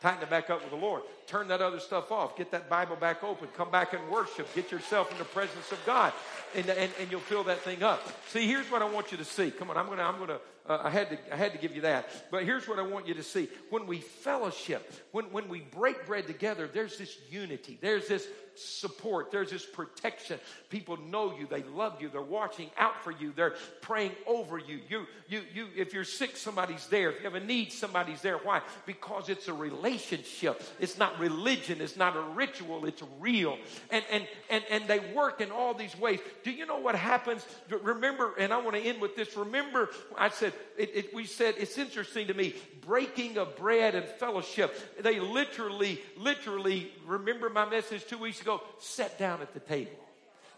Tighten 0.00 0.22
it 0.22 0.30
back 0.30 0.50
up 0.50 0.60
with 0.60 0.70
the 0.70 0.76
Lord. 0.76 1.02
Turn 1.26 1.48
that 1.48 1.62
other 1.62 1.80
stuff 1.80 2.12
off. 2.12 2.36
Get 2.36 2.50
that 2.50 2.68
Bible 2.68 2.96
back 2.96 3.24
open. 3.24 3.48
Come 3.56 3.70
back 3.70 3.94
and 3.94 4.08
worship. 4.10 4.52
Get 4.54 4.70
yourself 4.70 5.10
in 5.10 5.18
the 5.18 5.24
presence 5.24 5.72
of 5.72 5.78
God. 5.86 6.12
And, 6.54 6.68
and, 6.68 6.92
and 7.00 7.10
you'll 7.10 7.20
fill 7.20 7.44
that 7.44 7.60
thing 7.60 7.82
up. 7.82 8.02
See, 8.28 8.46
here's 8.46 8.70
what 8.70 8.82
I 8.82 8.84
want 8.84 9.10
you 9.10 9.18
to 9.18 9.24
see. 9.24 9.50
Come 9.50 9.70
on, 9.70 9.76
I'm 9.76 9.86
gonna, 9.86 10.02
I'm 10.02 10.18
gonna, 10.18 10.38
uh, 10.68 10.80
I 10.82 10.90
had 10.90 11.10
to, 11.10 11.18
I 11.32 11.36
had 11.36 11.52
to 11.52 11.58
give 11.58 11.74
you 11.74 11.80
that. 11.82 12.08
But 12.30 12.44
here's 12.44 12.68
what 12.68 12.78
I 12.78 12.82
want 12.82 13.08
you 13.08 13.14
to 13.14 13.22
see. 13.22 13.48
When 13.70 13.86
we 13.86 14.00
fellowship, 14.00 14.92
when, 15.12 15.26
when 15.32 15.48
we 15.48 15.60
break 15.60 16.06
bread 16.06 16.26
together, 16.26 16.68
there's 16.72 16.98
this 16.98 17.16
unity. 17.30 17.78
There's 17.80 18.06
this 18.06 18.28
support. 18.58 19.30
There's 19.30 19.50
this 19.50 19.64
protection. 19.64 20.38
People 20.70 20.96
know 20.96 21.36
you. 21.38 21.46
They 21.46 21.62
love 21.62 22.00
you. 22.00 22.08
They're 22.08 22.22
watching 22.22 22.70
out 22.78 23.02
for 23.02 23.10
you. 23.10 23.32
They're 23.34 23.54
praying 23.80 24.12
over 24.26 24.58
you. 24.58 24.80
You, 24.88 25.06
you, 25.28 25.42
you, 25.54 25.68
if 25.76 25.92
you're 25.92 26.04
sick, 26.04 26.36
somebody's 26.36 26.86
there. 26.86 27.10
If 27.10 27.18
you 27.18 27.24
have 27.24 27.34
a 27.34 27.44
need, 27.44 27.72
somebody's 27.72 28.22
there. 28.22 28.38
Why? 28.38 28.62
Because 28.86 29.28
it's 29.28 29.48
a 29.48 29.52
relationship. 29.54 30.62
It's 30.80 30.98
not 30.98 31.18
religion. 31.18 31.80
It's 31.80 31.96
not 31.96 32.16
a 32.16 32.20
ritual. 32.20 32.86
It's 32.86 33.02
real. 33.20 33.58
And, 33.90 34.04
and, 34.10 34.26
and, 34.50 34.64
and 34.70 34.88
they 34.88 35.00
work 35.14 35.40
in 35.40 35.50
all 35.50 35.74
these 35.74 35.96
ways. 35.98 36.20
Do 36.44 36.50
you 36.50 36.66
know 36.66 36.78
what 36.78 36.94
happens? 36.94 37.46
Remember, 37.82 38.34
and 38.38 38.52
I 38.52 38.58
want 38.58 38.76
to 38.76 38.82
end 38.82 39.00
with 39.00 39.16
this. 39.16 39.36
Remember, 39.36 39.90
I 40.16 40.28
said, 40.28 40.52
it, 40.76 40.90
it, 40.94 41.14
we 41.14 41.26
said, 41.26 41.54
it's 41.58 41.78
interesting 41.78 42.26
to 42.28 42.34
me, 42.34 42.54
breaking 42.86 43.36
of 43.36 43.56
bread 43.56 43.94
and 43.94 44.06
fellowship. 44.06 44.74
They 45.02 45.20
literally, 45.20 46.00
literally, 46.16 46.92
remember 47.06 47.50
my 47.50 47.68
message 47.68 48.06
two 48.06 48.18
weeks 48.18 48.40
ago, 48.40 48.62
sat 48.78 49.18
down 49.18 49.42
at 49.42 49.52
the 49.52 49.60
table. 49.60 50.05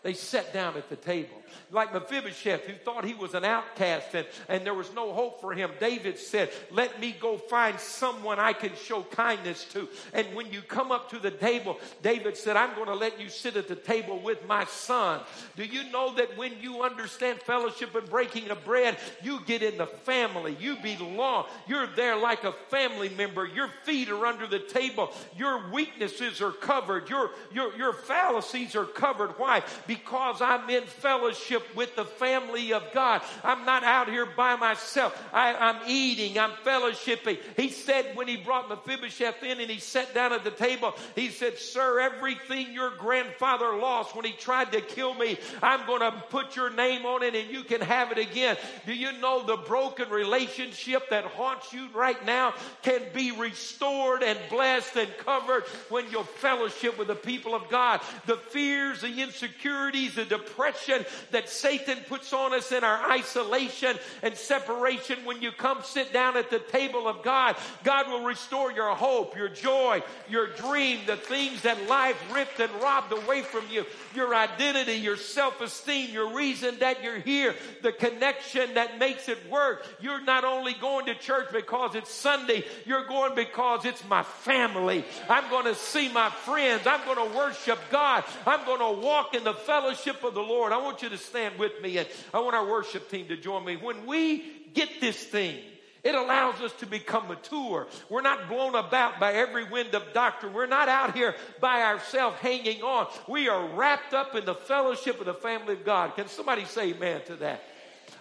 They 0.03 0.15
sat 0.15 0.53
down 0.53 0.77
at 0.77 0.89
the 0.89 0.97
table. 0.97 1.35
Like 1.71 1.93
Mephibosheth, 1.93 2.65
who 2.65 2.75
thought 2.75 3.05
he 3.05 3.15
was 3.15 3.35
an 3.35 3.45
outcast 3.45 4.15
and, 4.15 4.27
and 4.49 4.65
there 4.65 4.75
was 4.75 4.93
no 4.95 5.13
hope 5.13 5.41
for 5.41 5.53
him, 5.53 5.71
David 5.81 6.19
said, 6.19 6.51
Let 6.71 7.01
me 7.01 7.17
go 7.19 7.37
find 7.37 7.79
someone 7.81 8.39
I 8.39 8.53
can 8.53 8.75
show 8.77 9.03
kindness 9.03 9.65
to. 9.73 9.89
And 10.13 10.35
when 10.35 10.53
you 10.53 10.63
come 10.63 10.93
up 10.93 11.11
to 11.11 11.19
the 11.19 11.31
table, 11.31 11.79
David 12.03 12.37
said, 12.37 12.57
I'm 12.57 12.75
going 12.75 12.87
to 12.87 12.95
let 12.95 13.21
you 13.21 13.29
sit 13.29 13.57
at 13.57 13.67
the 13.67 13.77
table 13.77 14.21
with 14.21 14.47
my 14.47 14.65
son. 14.67 15.21
Do 15.57 15.65
you 15.65 15.91
know 15.91 16.15
that 16.15 16.37
when 16.37 16.53
you 16.61 16.83
understand 16.83 17.41
fellowship 17.41 17.95
and 17.95 18.09
breaking 18.09 18.51
of 18.51 18.65
bread, 18.65 18.97
you 19.23 19.41
get 19.47 19.63
in 19.63 19.79
the 19.79 19.87
family, 19.87 20.57
you 20.61 20.77
belong, 20.77 21.47
you're 21.67 21.89
there 21.97 22.17
like 22.17 22.45
a 22.45 22.53
family 22.53 23.09
member, 23.11 23.47
your 23.47 23.69
feet 23.83 24.09
are 24.11 24.27
under 24.27 24.47
the 24.47 24.61
table, 24.61 25.13
your 25.37 25.71
weaknesses 25.71 26.41
are 26.41 26.53
covered, 26.53 27.11
your, 27.11 27.31
your, 27.53 27.77
your 27.77 27.93
fallacies 27.93 28.77
are 28.77 28.85
covered. 28.85 29.31
Why? 29.39 29.63
Because 29.89 30.43
I'm 30.43 30.69
in 30.69 30.85
fellowship 30.85 31.63
with 31.75 31.97
the 31.97 32.05
family 32.05 32.75
of 32.75 32.85
God. 32.93 33.23
I'm 33.43 33.65
not 33.65 33.83
out 33.83 34.11
here 34.11 34.27
by 34.27 34.55
myself. 34.55 35.19
I, 35.33 35.55
I'm 35.55 35.81
eating, 35.89 36.39
I'm 36.39 36.51
fellowshipping. 36.63 37.39
He 37.57 37.71
said 37.71 38.15
when 38.15 38.29
he 38.29 38.37
brought 38.37 38.69
Mephibosheth 38.69 39.43
in 39.43 39.61
and 39.61 39.71
he 39.71 39.81
sat 39.81 40.15
down 40.15 40.35
at 40.35 40.45
the 40.45 40.51
table, 40.51 40.95
he 41.15 41.31
said, 41.31 41.59
Sir, 41.59 42.01
everything 42.01 42.71
your 42.75 42.91
grandfather 42.99 43.77
lost 43.77 44.15
when 44.15 44.27
he 44.27 44.33
tried 44.33 44.73
to 44.73 44.83
kill 44.83 45.15
me, 45.15 45.39
I'm 45.63 45.87
going 45.87 46.01
to 46.01 46.13
put 46.29 46.55
your 46.55 46.69
name 46.69 47.07
on 47.07 47.23
it 47.23 47.35
and 47.35 47.51
you 47.51 47.65
can 47.65 47.81
have 47.81 48.13
it 48.13 48.19
again. 48.19 48.59
Do 48.85 48.93
you 48.93 49.13
know 49.13 49.47
the 49.47 49.57
broken 49.57 50.11
relationship 50.11 51.09
that 51.09 51.25
haunts 51.25 51.73
you 51.73 51.89
right 51.95 52.23
now 52.27 52.53
can 52.83 53.01
be 53.15 53.33
restored 53.33 54.23
and 54.23 54.39
blessed 54.51 54.97
and 54.97 55.09
covered 55.25 55.65
when 55.89 56.11
you 56.11 56.25
fellowship 56.25 56.99
with 56.99 57.09
the 57.09 57.15
people 57.15 57.55
of 57.55 57.71
God? 57.71 58.03
The 58.27 58.37
fears, 58.37 59.01
the 59.01 59.23
insecurities, 59.23 59.78
the 59.89 60.25
depression 60.29 61.05
that 61.31 61.49
Satan 61.49 61.99
puts 62.09 62.33
on 62.33 62.53
us 62.53 62.73
in 62.73 62.83
our 62.83 63.11
isolation 63.13 63.97
and 64.23 64.35
separation 64.35 65.25
when 65.25 65.41
you 65.41 65.53
come 65.53 65.79
sit 65.85 66.13
down 66.13 66.37
at 66.37 66.51
the 66.51 66.59
table 66.59 67.07
of 67.07 67.23
God, 67.23 67.57
God 67.85 68.09
will 68.09 68.25
restore 68.25 68.73
your 68.73 68.95
hope, 68.95 69.37
your 69.37 69.49
joy, 69.49 70.03
your 70.29 70.49
dream, 70.49 70.99
the 71.07 71.17
things 71.17 71.63
that 71.63 71.89
life 71.89 72.21
ripped 72.33 72.59
and 72.59 72.73
robbed 72.83 73.13
away 73.13 73.43
from 73.43 73.65
you, 73.71 73.87
your 74.15 74.35
identity, 74.35 74.95
your 74.95 75.17
self-esteem, 75.17 76.11
your 76.11 76.35
reason 76.35 76.79
that 76.81 77.03
you're 77.03 77.21
here, 77.21 77.55
the 77.83 77.93
connection 77.93 78.75
that 78.75 78.99
makes 78.99 79.29
it 79.29 79.39
work. 79.49 79.87
You're 80.01 80.25
not 80.25 80.45
only 80.45 80.75
going 80.75 81.07
to 81.07 81.15
church 81.15 81.49
because 81.53 81.95
it's 81.95 82.13
Sunday, 82.13 82.65
you're 82.85 83.07
going 83.07 83.35
because 83.37 83.85
it's 83.85 84.05
my 84.09 84.23
family. 84.23 85.05
I'm 85.29 85.49
going 85.51 85.67
to 85.67 85.75
see 85.77 86.09
my 86.13 86.31
friends. 86.31 86.87
I'm 86.87 87.05
going 87.05 87.31
to 87.31 87.37
worship 87.37 87.79
God. 87.91 88.25
I'm 88.45 88.65
going 88.67 88.81
to 88.81 89.01
walk 89.01 89.35
in 89.35 89.45
the 89.45 89.55
fellowship 89.69 90.25
of 90.25 90.33
the 90.33 90.41
Lord. 90.41 90.73
I 90.73 90.79
want 90.79 91.03
you 91.03 91.11
to 91.11 91.19
stand 91.19 91.59
with 91.59 91.83
me 91.83 91.99
and 91.99 92.09
I 92.33 92.41
want 92.41 92.57
our 92.57 92.67
worship 92.67 93.11
team 93.11 93.29
to 93.29 93.37
join 93.37 93.67
me. 93.67 93.77
When 93.77 94.07
we 94.07 94.43
get 94.73 94.89
this 94.99 95.23
thing, 95.23 95.59
it 96.03 96.15
allows 96.15 96.63
us 96.63 96.73
to 96.81 96.87
become 96.87 97.29
mature. 97.29 97.87
We're 98.09 98.23
not 98.23 98.49
blown 98.49 98.75
about 98.75 99.21
by 99.21 99.35
every 99.35 99.65
wind 99.65 99.95
of 99.95 100.15
doctrine. 100.15 100.55
We're 100.55 100.65
not 100.65 100.89
out 100.89 101.15
here 101.15 101.35
by 101.61 101.83
ourselves 101.83 102.39
hanging 102.39 102.81
on. 102.83 103.09
We 103.29 103.51
are 103.51 103.69
wrapped 103.75 104.15
up 104.15 104.35
in 104.35 104.47
the 104.47 104.55
fellowship 104.55 105.21
of 105.21 105.27
the 105.27 105.35
family 105.35 105.75
of 105.75 105.85
God. 105.85 106.17
Can 106.17 106.29
somebody 106.29 106.65
say 106.65 106.95
amen 106.95 107.21
to 107.27 107.37
that? 107.37 107.63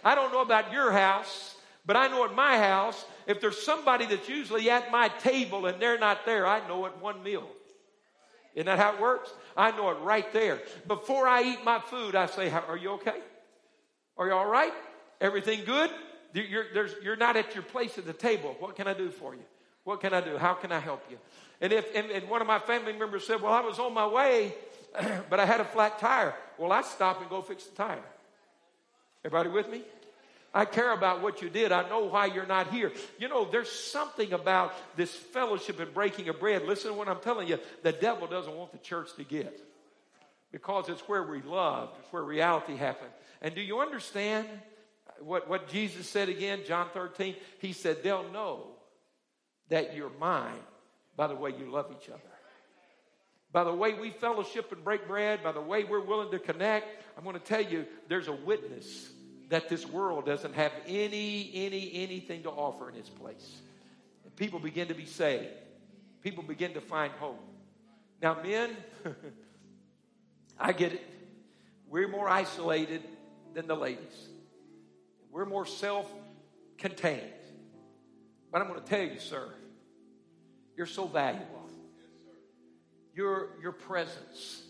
I 0.04 0.16
don't 0.16 0.34
know 0.34 0.42
about 0.42 0.74
your 0.74 0.92
house, 0.92 1.56
but 1.86 1.96
I 1.96 2.10
know 2.10 2.26
at 2.26 2.36
my 2.36 2.58
house, 2.58 3.06
if 3.26 3.40
there's 3.40 3.62
somebody 3.62 4.06
that's 4.06 4.28
usually 4.28 4.70
at 4.70 4.92
my 4.92 5.08
table 5.08 5.66
and 5.66 5.82
they're 5.82 5.98
not 5.98 6.26
there, 6.26 6.46
I 6.46 6.68
know 6.68 6.88
it 6.88 6.98
one 7.00 7.24
meal. 7.24 7.48
Isn't 8.58 8.66
that 8.66 8.80
how 8.80 8.96
it 8.96 9.00
works? 9.00 9.32
I 9.56 9.70
know 9.70 9.92
it 9.92 10.00
right 10.02 10.34
there. 10.34 10.60
Before 10.88 11.28
I 11.28 11.44
eat 11.44 11.64
my 11.64 11.80
food, 11.80 12.16
I 12.16 12.26
say, 12.26 12.50
Are 12.50 12.76
you 12.76 12.90
okay? 12.94 13.20
Are 14.18 14.26
you 14.26 14.34
all 14.34 14.48
right? 14.48 14.74
Everything 15.22 15.64
good? 15.64 15.92
You're, 16.34 16.66
you're, 17.04 17.16
not 17.16 17.38
at 17.38 17.54
your 17.54 17.64
place 17.64 18.00
at 18.00 18.08
the 18.08 18.14
table. 18.14 18.56
What 18.60 18.76
can 18.76 18.88
I 18.88 18.96
do 18.96 19.12
for 19.12 19.36
you? 19.36 19.44
What 19.84 20.02
can 20.02 20.12
I 20.12 20.22
do? 20.22 20.38
How 20.38 20.56
can 20.56 20.72
I 20.72 20.80
help 20.80 21.04
you? 21.08 21.20
And 21.62 21.72
if 21.72 21.96
and, 21.96 22.10
and 22.10 22.28
one 22.28 22.42
of 22.42 22.48
my 22.48 22.58
family 22.58 22.94
members 22.94 23.28
said, 23.28 23.44
Well, 23.44 23.54
I 23.54 23.62
was 23.62 23.78
on 23.78 23.94
my 23.94 24.08
way, 24.08 24.56
but 25.30 25.40
I 25.40 25.46
had 25.46 25.62
a 25.62 25.66
flat 25.66 26.00
tire. 26.00 26.34
Well, 26.58 26.72
I 26.72 26.82
stop 26.82 27.22
and 27.22 27.30
go 27.30 27.44
fix 27.44 27.66
the 27.66 27.76
tire. 27.76 28.04
Everybody 29.24 29.50
with 29.50 29.70
me? 29.70 29.84
I 30.54 30.66
care 30.66 30.94
about 30.94 31.22
what 31.22 31.42
you 31.42 31.50
did. 31.50 31.72
I 31.72 31.88
know 31.90 32.06
why 32.06 32.28
you're 32.28 32.46
not 32.46 32.72
here. 32.72 32.92
You 33.20 33.28
know, 33.28 33.50
there's 33.50 33.72
something 33.72 34.34
about 34.34 34.74
this 34.96 35.14
fellowship 35.14 35.80
and 35.80 35.94
breaking 35.94 36.30
of 36.30 36.40
bread. 36.40 36.64
Listen 36.66 36.92
to 36.92 36.98
what 36.98 37.08
I'm 37.08 37.20
telling 37.20 37.48
you. 37.48 37.60
The 37.84 37.92
devil 37.92 38.28
doesn't 38.28 38.56
want 38.56 38.72
the 38.72 38.78
church 38.80 39.10
to 39.18 39.24
get 39.24 39.62
because 40.52 40.90
it's 40.90 41.02
where 41.02 41.24
we 41.24 41.42
love, 41.42 41.90
it's 42.00 42.12
where 42.12 42.24
reality 42.24 42.76
happens. 42.76 43.12
And 43.42 43.54
do 43.54 43.62
you 43.62 43.80
understand 43.80 44.48
what, 45.20 45.50
what 45.50 45.68
Jesus 45.68 46.10
said 46.10 46.30
again, 46.30 46.62
John 46.66 46.88
13? 46.94 47.36
He 47.60 47.74
said, 47.74 48.02
They'll 48.02 48.32
know 48.32 48.68
that 49.70 49.96
you're 49.96 50.12
mine 50.20 50.60
by 51.16 51.28
the 51.28 51.36
way 51.36 51.52
you 51.58 51.70
love 51.70 51.88
each 51.92 52.10
other. 52.10 52.22
By 53.52 53.64
the 53.64 53.74
way 53.74 53.94
we 53.94 54.12
fellowship 54.12 54.72
and 54.72 54.84
break 54.84 55.08
bread, 55.08 55.44
by 55.44 55.52
the 55.52 55.62
way 55.62 55.84
we're 55.84 56.04
willing 56.04 56.32
to 56.32 56.40
connect, 56.40 56.88
I'm 57.18 57.24
going 57.24 57.36
to 57.36 57.42
tell 57.42 57.62
you 57.62 57.86
there's 58.08 58.28
a 58.28 58.34
witness 58.34 59.10
that 59.50 59.70
this 59.70 59.86
world 59.88 60.26
doesn't 60.26 60.56
have 60.56 60.72
any, 60.86 61.52
any, 61.54 61.92
anything 61.94 62.44
to 62.44 62.50
offer 62.50 62.90
in 62.90 62.96
its 62.96 63.10
place. 63.10 63.62
And 64.26 64.36
people 64.36 64.60
begin 64.60 64.90
to 64.90 64.94
be 64.94 65.06
saved. 65.06 65.48
People 66.22 66.44
begin 66.44 66.74
to 66.74 66.82
find 66.82 67.12
hope. 67.14 67.42
Now, 68.22 68.42
men, 68.42 68.76
I 70.60 70.74
get 70.74 70.94
it. 70.94 71.06
We're 71.90 72.08
more 72.08 72.28
isolated 72.28 73.04
than 73.54 73.68
the 73.68 73.76
ladies. 73.76 74.28
We're 75.32 75.46
more 75.46 75.66
self 75.66 76.12
contained. 76.78 77.22
But 78.52 78.62
I'm 78.62 78.68
going 78.68 78.82
to 78.82 78.86
tell 78.86 79.02
you, 79.02 79.20
sir, 79.20 79.48
you're 80.76 80.86
so 80.86 81.08
valuable. 81.08 81.70
Your, 83.14 83.50
your 83.62 83.72
presence, 83.72 84.64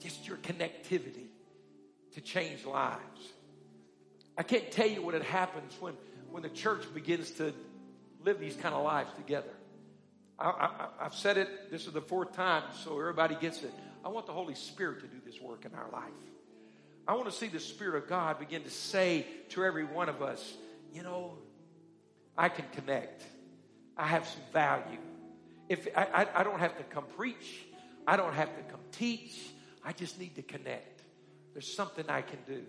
just 0.00 0.26
your 0.28 0.36
connectivity 0.38 1.26
to 2.14 2.20
change 2.20 2.64
lives. 2.64 3.32
I 4.38 4.42
can't 4.42 4.70
tell 4.70 4.86
you 4.86 5.02
what 5.02 5.14
it 5.14 5.22
happens 5.22 5.74
when, 5.80 5.94
when 6.30 6.42
the 6.42 6.48
church 6.48 6.82
begins 6.94 7.30
to 7.32 7.54
live 8.24 8.38
these 8.38 8.56
kind 8.56 8.74
of 8.74 8.84
lives 8.84 9.10
together. 9.16 9.52
I, 10.38 10.88
have 11.00 11.14
said 11.14 11.38
it, 11.38 11.70
this 11.70 11.86
is 11.86 11.94
the 11.94 12.02
fourth 12.02 12.34
time, 12.34 12.64
so 12.84 13.00
everybody 13.00 13.36
gets 13.36 13.62
it. 13.62 13.72
I 14.04 14.08
want 14.08 14.26
the 14.26 14.34
Holy 14.34 14.54
Spirit 14.54 15.00
to 15.00 15.06
do 15.06 15.16
this 15.24 15.40
work 15.40 15.64
in 15.64 15.72
our 15.74 15.90
life. 15.90 16.12
I 17.08 17.14
want 17.14 17.26
to 17.26 17.32
see 17.32 17.46
the 17.46 17.60
Spirit 17.60 18.02
of 18.02 18.08
God 18.08 18.38
begin 18.38 18.62
to 18.64 18.70
say 18.70 19.24
to 19.50 19.64
every 19.64 19.84
one 19.84 20.10
of 20.10 20.20
us, 20.20 20.54
you 20.92 21.02
know, 21.02 21.38
I 22.36 22.50
can 22.50 22.66
connect. 22.72 23.22
I 23.96 24.06
have 24.06 24.26
some 24.26 24.42
value. 24.52 24.98
If 25.70 25.88
I, 25.96 26.02
I, 26.12 26.40
I 26.40 26.44
don't 26.44 26.60
have 26.60 26.76
to 26.76 26.84
come 26.84 27.04
preach, 27.16 27.64
I 28.06 28.16
don't 28.16 28.34
have 28.34 28.54
to 28.56 28.62
come 28.70 28.80
teach. 28.92 29.40
I 29.82 29.92
just 29.92 30.20
need 30.20 30.34
to 30.34 30.42
connect. 30.42 31.02
There's 31.54 31.72
something 31.72 32.04
I 32.08 32.20
can 32.20 32.38
do. 32.46 32.62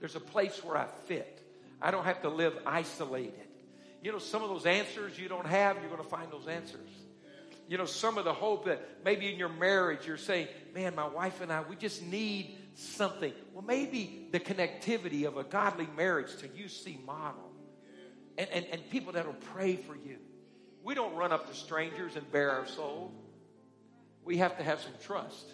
There's 0.00 0.16
a 0.16 0.20
place 0.20 0.62
where 0.62 0.76
I 0.76 0.86
fit. 1.06 1.42
I 1.80 1.90
don't 1.90 2.04
have 2.04 2.22
to 2.22 2.28
live 2.28 2.54
isolated. 2.66 3.34
You 4.02 4.12
know, 4.12 4.18
some 4.18 4.42
of 4.42 4.48
those 4.48 4.66
answers 4.66 5.18
you 5.18 5.28
don't 5.28 5.46
have, 5.46 5.78
you're 5.80 5.90
going 5.90 6.02
to 6.02 6.08
find 6.08 6.30
those 6.30 6.46
answers. 6.48 6.88
You 7.68 7.78
know, 7.78 7.84
some 7.84 8.18
of 8.18 8.24
the 8.24 8.32
hope 8.32 8.66
that 8.66 8.80
maybe 9.04 9.30
in 9.32 9.38
your 9.38 9.48
marriage 9.48 10.06
you're 10.06 10.16
saying, 10.16 10.48
man, 10.74 10.94
my 10.94 11.08
wife 11.08 11.40
and 11.40 11.52
I, 11.52 11.62
we 11.62 11.74
just 11.74 12.02
need 12.02 12.56
something. 12.74 13.32
Well, 13.52 13.64
maybe 13.66 14.28
the 14.30 14.38
connectivity 14.38 15.26
of 15.26 15.36
a 15.36 15.42
godly 15.42 15.88
marriage 15.96 16.36
to 16.36 16.48
you 16.54 16.68
see 16.68 17.00
model 17.04 17.50
and, 18.38 18.48
and, 18.50 18.66
and 18.66 18.90
people 18.90 19.14
that 19.14 19.26
will 19.26 19.34
pray 19.54 19.76
for 19.76 19.94
you. 19.94 20.18
We 20.84 20.94
don't 20.94 21.16
run 21.16 21.32
up 21.32 21.48
to 21.48 21.56
strangers 21.56 22.14
and 22.14 22.30
bare 22.30 22.52
our 22.52 22.66
soul. 22.66 23.12
We 24.24 24.36
have 24.36 24.56
to 24.58 24.62
have 24.62 24.80
some 24.80 24.92
trust. 25.02 25.46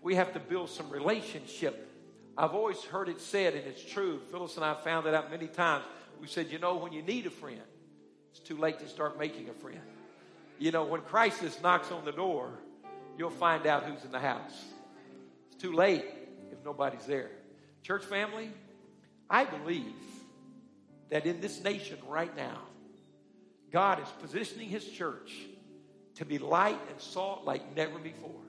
We 0.00 0.14
have 0.14 0.32
to 0.32 0.40
build 0.40 0.70
some 0.70 0.88
relationship 0.88 1.85
I've 2.38 2.54
always 2.54 2.82
heard 2.82 3.08
it 3.08 3.20
said, 3.20 3.54
and 3.54 3.66
it's 3.66 3.82
true. 3.82 4.20
Phyllis 4.30 4.56
and 4.56 4.64
I 4.64 4.74
found 4.74 5.06
it 5.06 5.14
out 5.14 5.30
many 5.30 5.46
times. 5.46 5.84
We 6.20 6.26
said, 6.26 6.50
you 6.50 6.58
know, 6.58 6.76
when 6.76 6.92
you 6.92 7.02
need 7.02 7.26
a 7.26 7.30
friend, 7.30 7.60
it's 8.30 8.40
too 8.40 8.56
late 8.56 8.78
to 8.80 8.88
start 8.88 9.18
making 9.18 9.48
a 9.48 9.54
friend. 9.54 9.80
You 10.58 10.70
know, 10.70 10.84
when 10.84 11.00
crisis 11.02 11.60
knocks 11.62 11.90
on 11.90 12.04
the 12.04 12.12
door, 12.12 12.50
you'll 13.18 13.30
find 13.30 13.66
out 13.66 13.84
who's 13.84 14.04
in 14.04 14.10
the 14.10 14.18
house. 14.18 14.64
It's 15.48 15.62
too 15.62 15.72
late 15.72 16.04
if 16.52 16.62
nobody's 16.64 17.06
there. 17.06 17.30
Church 17.82 18.04
family, 18.04 18.50
I 19.30 19.44
believe 19.44 19.94
that 21.10 21.24
in 21.24 21.40
this 21.40 21.62
nation 21.62 21.98
right 22.06 22.34
now, 22.36 22.60
God 23.70 24.02
is 24.02 24.08
positioning 24.20 24.68
His 24.68 24.84
church 24.84 25.32
to 26.16 26.24
be 26.24 26.38
light 26.38 26.80
and 26.90 27.00
salt 27.00 27.44
like 27.44 27.74
never 27.76 27.98
before. 27.98 28.45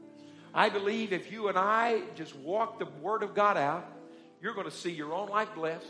I 0.58 0.70
believe 0.70 1.14
if 1.14 1.32
you 1.32 1.50
and 1.50 1.58
I 1.58 2.02
just 2.16 2.36
walk 2.38 2.80
the 2.80 2.88
Word 3.00 3.22
of 3.22 3.36
God 3.36 3.58
out, 3.58 3.88
you're 4.42 4.56
going 4.56 4.66
to 4.66 4.76
see 4.76 4.90
your 4.90 5.14
own 5.14 5.30
life 5.30 5.50
blessed. 5.54 5.86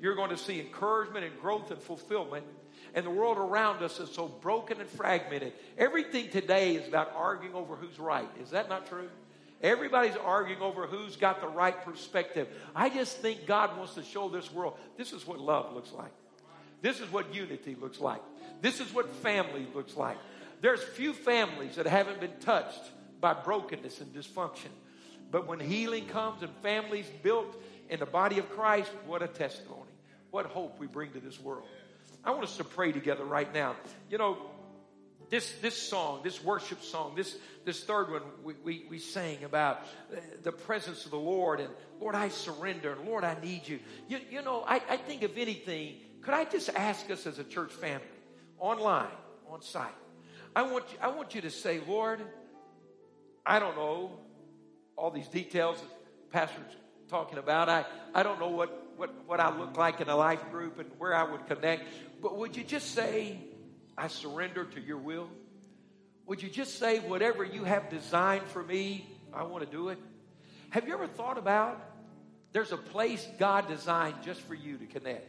You're 0.00 0.14
going 0.14 0.30
to 0.30 0.38
see 0.38 0.58
encouragement 0.58 1.26
and 1.26 1.38
growth 1.38 1.70
and 1.70 1.78
fulfillment. 1.82 2.46
And 2.94 3.04
the 3.04 3.10
world 3.10 3.36
around 3.36 3.82
us 3.82 4.00
is 4.00 4.10
so 4.10 4.26
broken 4.26 4.80
and 4.80 4.88
fragmented. 4.88 5.52
Everything 5.76 6.30
today 6.30 6.76
is 6.76 6.88
about 6.88 7.12
arguing 7.14 7.54
over 7.54 7.76
who's 7.76 7.98
right. 7.98 8.26
Is 8.42 8.50
that 8.50 8.70
not 8.70 8.86
true? 8.86 9.10
Everybody's 9.62 10.16
arguing 10.16 10.62
over 10.62 10.86
who's 10.86 11.16
got 11.16 11.42
the 11.42 11.48
right 11.48 11.84
perspective. 11.84 12.48
I 12.74 12.88
just 12.88 13.18
think 13.18 13.46
God 13.46 13.76
wants 13.76 13.96
to 13.96 14.02
show 14.02 14.30
this 14.30 14.50
world 14.50 14.78
this 14.96 15.12
is 15.12 15.26
what 15.26 15.40
love 15.40 15.74
looks 15.74 15.92
like. 15.92 16.12
This 16.80 17.00
is 17.00 17.12
what 17.12 17.34
unity 17.34 17.76
looks 17.78 18.00
like. 18.00 18.22
This 18.62 18.80
is 18.80 18.94
what 18.94 19.10
family 19.16 19.66
looks 19.74 19.94
like. 19.94 20.16
There's 20.62 20.82
few 20.82 21.12
families 21.12 21.76
that 21.76 21.86
haven't 21.86 22.18
been 22.20 22.38
touched 22.40 22.80
by 23.26 23.34
brokenness 23.34 24.00
and 24.00 24.14
dysfunction. 24.14 24.70
But 25.32 25.48
when 25.48 25.58
healing 25.58 26.06
comes 26.06 26.44
and 26.44 26.52
families 26.62 27.06
built 27.24 27.60
in 27.88 27.98
the 27.98 28.06
body 28.06 28.38
of 28.38 28.48
Christ, 28.50 28.88
what 29.04 29.20
a 29.20 29.26
testimony. 29.26 29.90
What 30.30 30.46
hope 30.46 30.78
we 30.78 30.86
bring 30.86 31.10
to 31.10 31.18
this 31.18 31.40
world. 31.40 31.64
I 32.24 32.30
want 32.30 32.44
us 32.44 32.56
to 32.58 32.62
pray 32.62 32.92
together 32.92 33.24
right 33.24 33.52
now. 33.52 33.74
You 34.08 34.18
know, 34.18 34.38
this, 35.28 35.52
this 35.60 35.76
song, 35.76 36.20
this 36.22 36.44
worship 36.44 36.84
song, 36.84 37.14
this, 37.16 37.36
this 37.64 37.82
third 37.82 38.12
one 38.12 38.22
we, 38.44 38.54
we, 38.62 38.86
we 38.88 39.00
sang 39.00 39.42
about 39.42 39.78
uh, 40.12 40.20
the 40.44 40.52
presence 40.52 41.04
of 41.04 41.10
the 41.10 41.16
Lord 41.16 41.58
and 41.58 41.70
Lord, 42.00 42.14
I 42.14 42.28
surrender 42.28 42.92
and 42.92 43.08
Lord, 43.08 43.24
I 43.24 43.36
need 43.42 43.66
you. 43.66 43.80
You, 44.08 44.20
you 44.30 44.42
know, 44.42 44.62
I, 44.68 44.80
I 44.88 44.98
think 44.98 45.24
if 45.24 45.36
anything, 45.36 45.94
could 46.22 46.34
I 46.34 46.44
just 46.44 46.68
ask 46.76 47.10
us 47.10 47.26
as 47.26 47.40
a 47.40 47.44
church 47.44 47.72
family, 47.72 48.06
online, 48.60 49.10
on 49.50 49.62
site, 49.62 49.90
I 50.54 50.62
want 50.62 50.84
you, 50.92 50.98
I 51.02 51.08
want 51.08 51.34
you 51.34 51.40
to 51.40 51.50
say, 51.50 51.80
Lord, 51.88 52.20
I 53.46 53.60
don't 53.60 53.76
know 53.76 54.10
all 54.96 55.10
these 55.10 55.28
details 55.28 55.80
that 55.80 56.32
Pastor's 56.32 56.76
talking 57.08 57.38
about. 57.38 57.68
I, 57.68 57.84
I 58.12 58.24
don't 58.24 58.40
know 58.40 58.48
what, 58.48 58.92
what, 58.96 59.14
what 59.26 59.38
I 59.38 59.56
look 59.56 59.76
like 59.76 60.00
in 60.00 60.08
a 60.08 60.16
life 60.16 60.50
group 60.50 60.80
and 60.80 60.90
where 60.98 61.14
I 61.14 61.22
would 61.22 61.46
connect. 61.46 61.84
But 62.20 62.36
would 62.36 62.56
you 62.56 62.64
just 62.64 62.92
say, 62.92 63.38
I 63.96 64.08
surrender 64.08 64.64
to 64.64 64.80
your 64.80 64.96
will? 64.96 65.28
Would 66.26 66.42
you 66.42 66.48
just 66.48 66.78
say, 66.80 66.98
whatever 66.98 67.44
you 67.44 67.62
have 67.62 67.88
designed 67.88 68.46
for 68.48 68.62
me, 68.62 69.08
I 69.32 69.44
want 69.44 69.64
to 69.64 69.70
do 69.70 69.90
it? 69.90 69.98
Have 70.70 70.88
you 70.88 70.94
ever 70.94 71.06
thought 71.06 71.38
about 71.38 71.80
there's 72.52 72.72
a 72.72 72.76
place 72.76 73.26
God 73.38 73.68
designed 73.68 74.16
just 74.24 74.40
for 74.40 74.54
you 74.54 74.76
to 74.78 74.86
connect? 74.86 75.28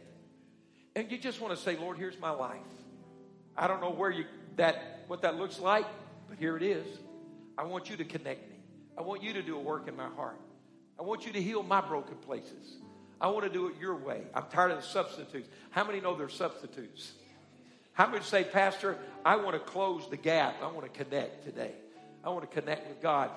And 0.96 1.12
you 1.12 1.18
just 1.18 1.40
want 1.40 1.56
to 1.56 1.62
say, 1.62 1.76
Lord, 1.76 1.98
here's 1.98 2.18
my 2.18 2.30
life. 2.30 2.58
I 3.56 3.68
don't 3.68 3.80
know 3.80 3.92
where 3.92 4.10
you 4.10 4.24
that 4.56 5.04
what 5.06 5.22
that 5.22 5.36
looks 5.36 5.60
like, 5.60 5.86
but 6.28 6.38
here 6.38 6.56
it 6.56 6.62
is. 6.64 6.86
I 7.58 7.64
want 7.64 7.90
you 7.90 7.96
to 7.96 8.04
connect 8.04 8.48
me. 8.48 8.56
I 8.96 9.02
want 9.02 9.22
you 9.22 9.32
to 9.32 9.42
do 9.42 9.56
a 9.56 9.60
work 9.60 9.88
in 9.88 9.96
my 9.96 10.08
heart. 10.08 10.38
I 10.98 11.02
want 11.02 11.26
you 11.26 11.32
to 11.32 11.42
heal 11.42 11.64
my 11.64 11.80
broken 11.80 12.14
places. 12.16 12.76
I 13.20 13.28
want 13.28 13.44
to 13.44 13.50
do 13.50 13.66
it 13.66 13.74
your 13.80 13.96
way. 13.96 14.22
I'm 14.32 14.44
tired 14.50 14.70
of 14.70 14.78
the 14.78 14.84
substitutes. 14.84 15.48
How 15.70 15.84
many 15.84 16.00
know 16.00 16.16
they're 16.16 16.28
substitutes? 16.28 17.12
How 17.92 18.06
many 18.06 18.22
say, 18.22 18.44
Pastor, 18.44 18.96
I 19.24 19.34
want 19.36 19.54
to 19.54 19.58
close 19.58 20.08
the 20.08 20.16
gap. 20.16 20.54
I 20.62 20.68
want 20.68 20.92
to 20.92 21.04
connect 21.04 21.44
today. 21.44 21.72
I 22.22 22.28
want 22.28 22.48
to 22.48 22.60
connect 22.60 22.88
with 22.88 23.02
God. 23.02 23.30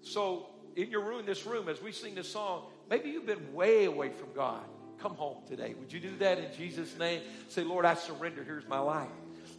So, 0.00 0.46
in 0.74 0.90
your 0.90 1.02
room, 1.02 1.24
this 1.24 1.46
room, 1.46 1.68
as 1.68 1.80
we 1.80 1.92
sing 1.92 2.16
this 2.16 2.28
song, 2.32 2.64
maybe 2.90 3.10
you've 3.10 3.26
been 3.26 3.52
way 3.52 3.84
away 3.84 4.10
from 4.10 4.32
God. 4.34 4.64
Come 4.98 5.14
home 5.14 5.38
today. 5.46 5.74
Would 5.78 5.92
you 5.92 6.00
do 6.00 6.16
that 6.18 6.38
in 6.38 6.46
Jesus' 6.56 6.98
name? 6.98 7.22
Say, 7.48 7.62
Lord, 7.62 7.84
I 7.84 7.94
surrender. 7.94 8.42
Here's 8.42 8.66
my 8.66 8.80
life. 8.80 9.08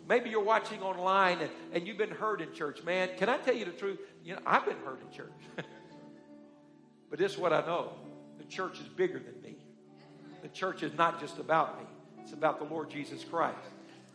Maybe 0.08 0.30
you're 0.30 0.44
watching 0.44 0.82
online 0.82 1.40
and, 1.40 1.50
and 1.72 1.88
you've 1.88 1.98
been 1.98 2.12
hurt 2.12 2.42
in 2.42 2.54
church. 2.54 2.84
Man, 2.84 3.10
can 3.18 3.30
I 3.30 3.38
tell 3.38 3.56
you 3.56 3.66
the 3.66 3.72
truth? 3.72 4.00
You 4.24 4.34
know, 4.34 4.42
I've 4.46 4.66
been 4.66 4.78
hurt 4.84 5.02
in 5.02 5.16
church. 5.16 5.32
but 7.10 7.20
this 7.20 7.34
is 7.34 7.38
what 7.38 7.54
I 7.54 7.62
know 7.62 7.94
the 8.38 8.44
church 8.46 8.80
is 8.80 8.88
bigger 8.88 9.20
than 9.20 9.42
me. 9.42 9.56
The 10.42 10.50
church 10.50 10.84
is 10.84 10.94
not 10.98 11.20
just 11.22 11.40
about 11.40 11.80
me, 11.80 11.88
it's 12.22 12.34
about 12.34 12.60
the 12.60 12.66
Lord 12.66 12.90
Jesus 12.90 13.24
Christ. 13.24 13.58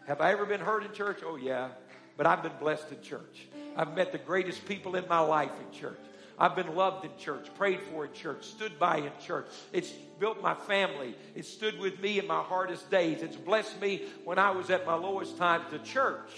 Have 0.07 0.21
I 0.21 0.33
ever 0.33 0.47
been 0.47 0.61
hurt 0.61 0.85
in 0.85 0.93
church? 0.93 1.21
Oh, 1.25 1.37
yeah. 1.37 1.69
But 2.17 2.27
I've 2.27 2.43
been 2.43 2.57
blessed 2.59 2.91
in 2.91 3.03
church. 3.03 3.47
I've 3.77 3.95
met 3.95 4.11
the 4.11 4.19
greatest 4.19 4.67
people 4.67 4.97
in 4.97 5.07
my 5.07 5.21
life 5.21 5.53
in 5.61 5.79
church. 5.79 6.01
I've 6.39 6.55
been 6.55 6.75
loved 6.75 7.05
in 7.05 7.11
church, 7.19 7.49
prayed 7.57 7.81
for 7.81 8.05
in 8.05 8.13
church, 8.13 8.45
stood 8.45 8.79
by 8.79 8.99
in 8.99 9.11
church. 9.25 9.47
It's 9.73 9.91
built 10.21 10.41
my 10.41 10.55
family. 10.55 11.17
It 11.35 11.45
stood 11.45 11.79
with 11.79 12.01
me 12.01 12.19
in 12.19 12.27
my 12.27 12.43
hardest 12.43 12.91
days. 12.91 13.23
It's 13.23 13.37
blessed 13.37 13.81
me 13.81 14.03
when 14.25 14.39
I 14.39 14.51
was 14.53 14.71
at 14.71 14.87
my 14.87 14.95
lowest 14.95 15.37
times. 15.37 15.65
The 15.71 15.79
church, 15.81 16.31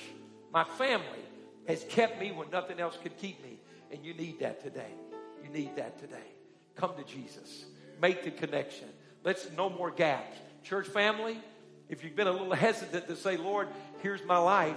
my 0.53 0.65
family, 0.65 1.05
has 1.69 1.85
kept 1.85 2.19
me 2.19 2.33
when 2.33 2.51
nothing 2.51 2.81
else 2.81 2.97
could 3.03 3.17
keep 3.19 3.43
me. 3.43 3.59
And 3.93 4.05
you 4.05 4.15
need 4.15 4.41
that 4.41 4.63
today. 4.63 4.93
You 5.45 5.51
need 5.51 5.77
that 5.77 5.99
today. 6.01 6.17
Come 6.77 6.93
to 6.97 7.05
Jesus. 7.05 7.67
Make 8.01 8.25
the 8.25 8.31
connection. 8.31 8.89
Let's 9.23 9.51
no 9.57 9.69
more 9.69 9.91
gaps. 9.91 10.37
Church 10.63 10.87
family, 10.87 11.39
if 11.89 12.03
you've 12.05 12.17
been 12.17 12.27
a 12.27 12.33
little 12.33 12.55
hesitant 12.55 13.07
to 13.09 13.17
say, 13.17 13.37
Lord, 13.37 13.69
here's 14.03 14.25
my 14.25 14.39
life, 14.39 14.77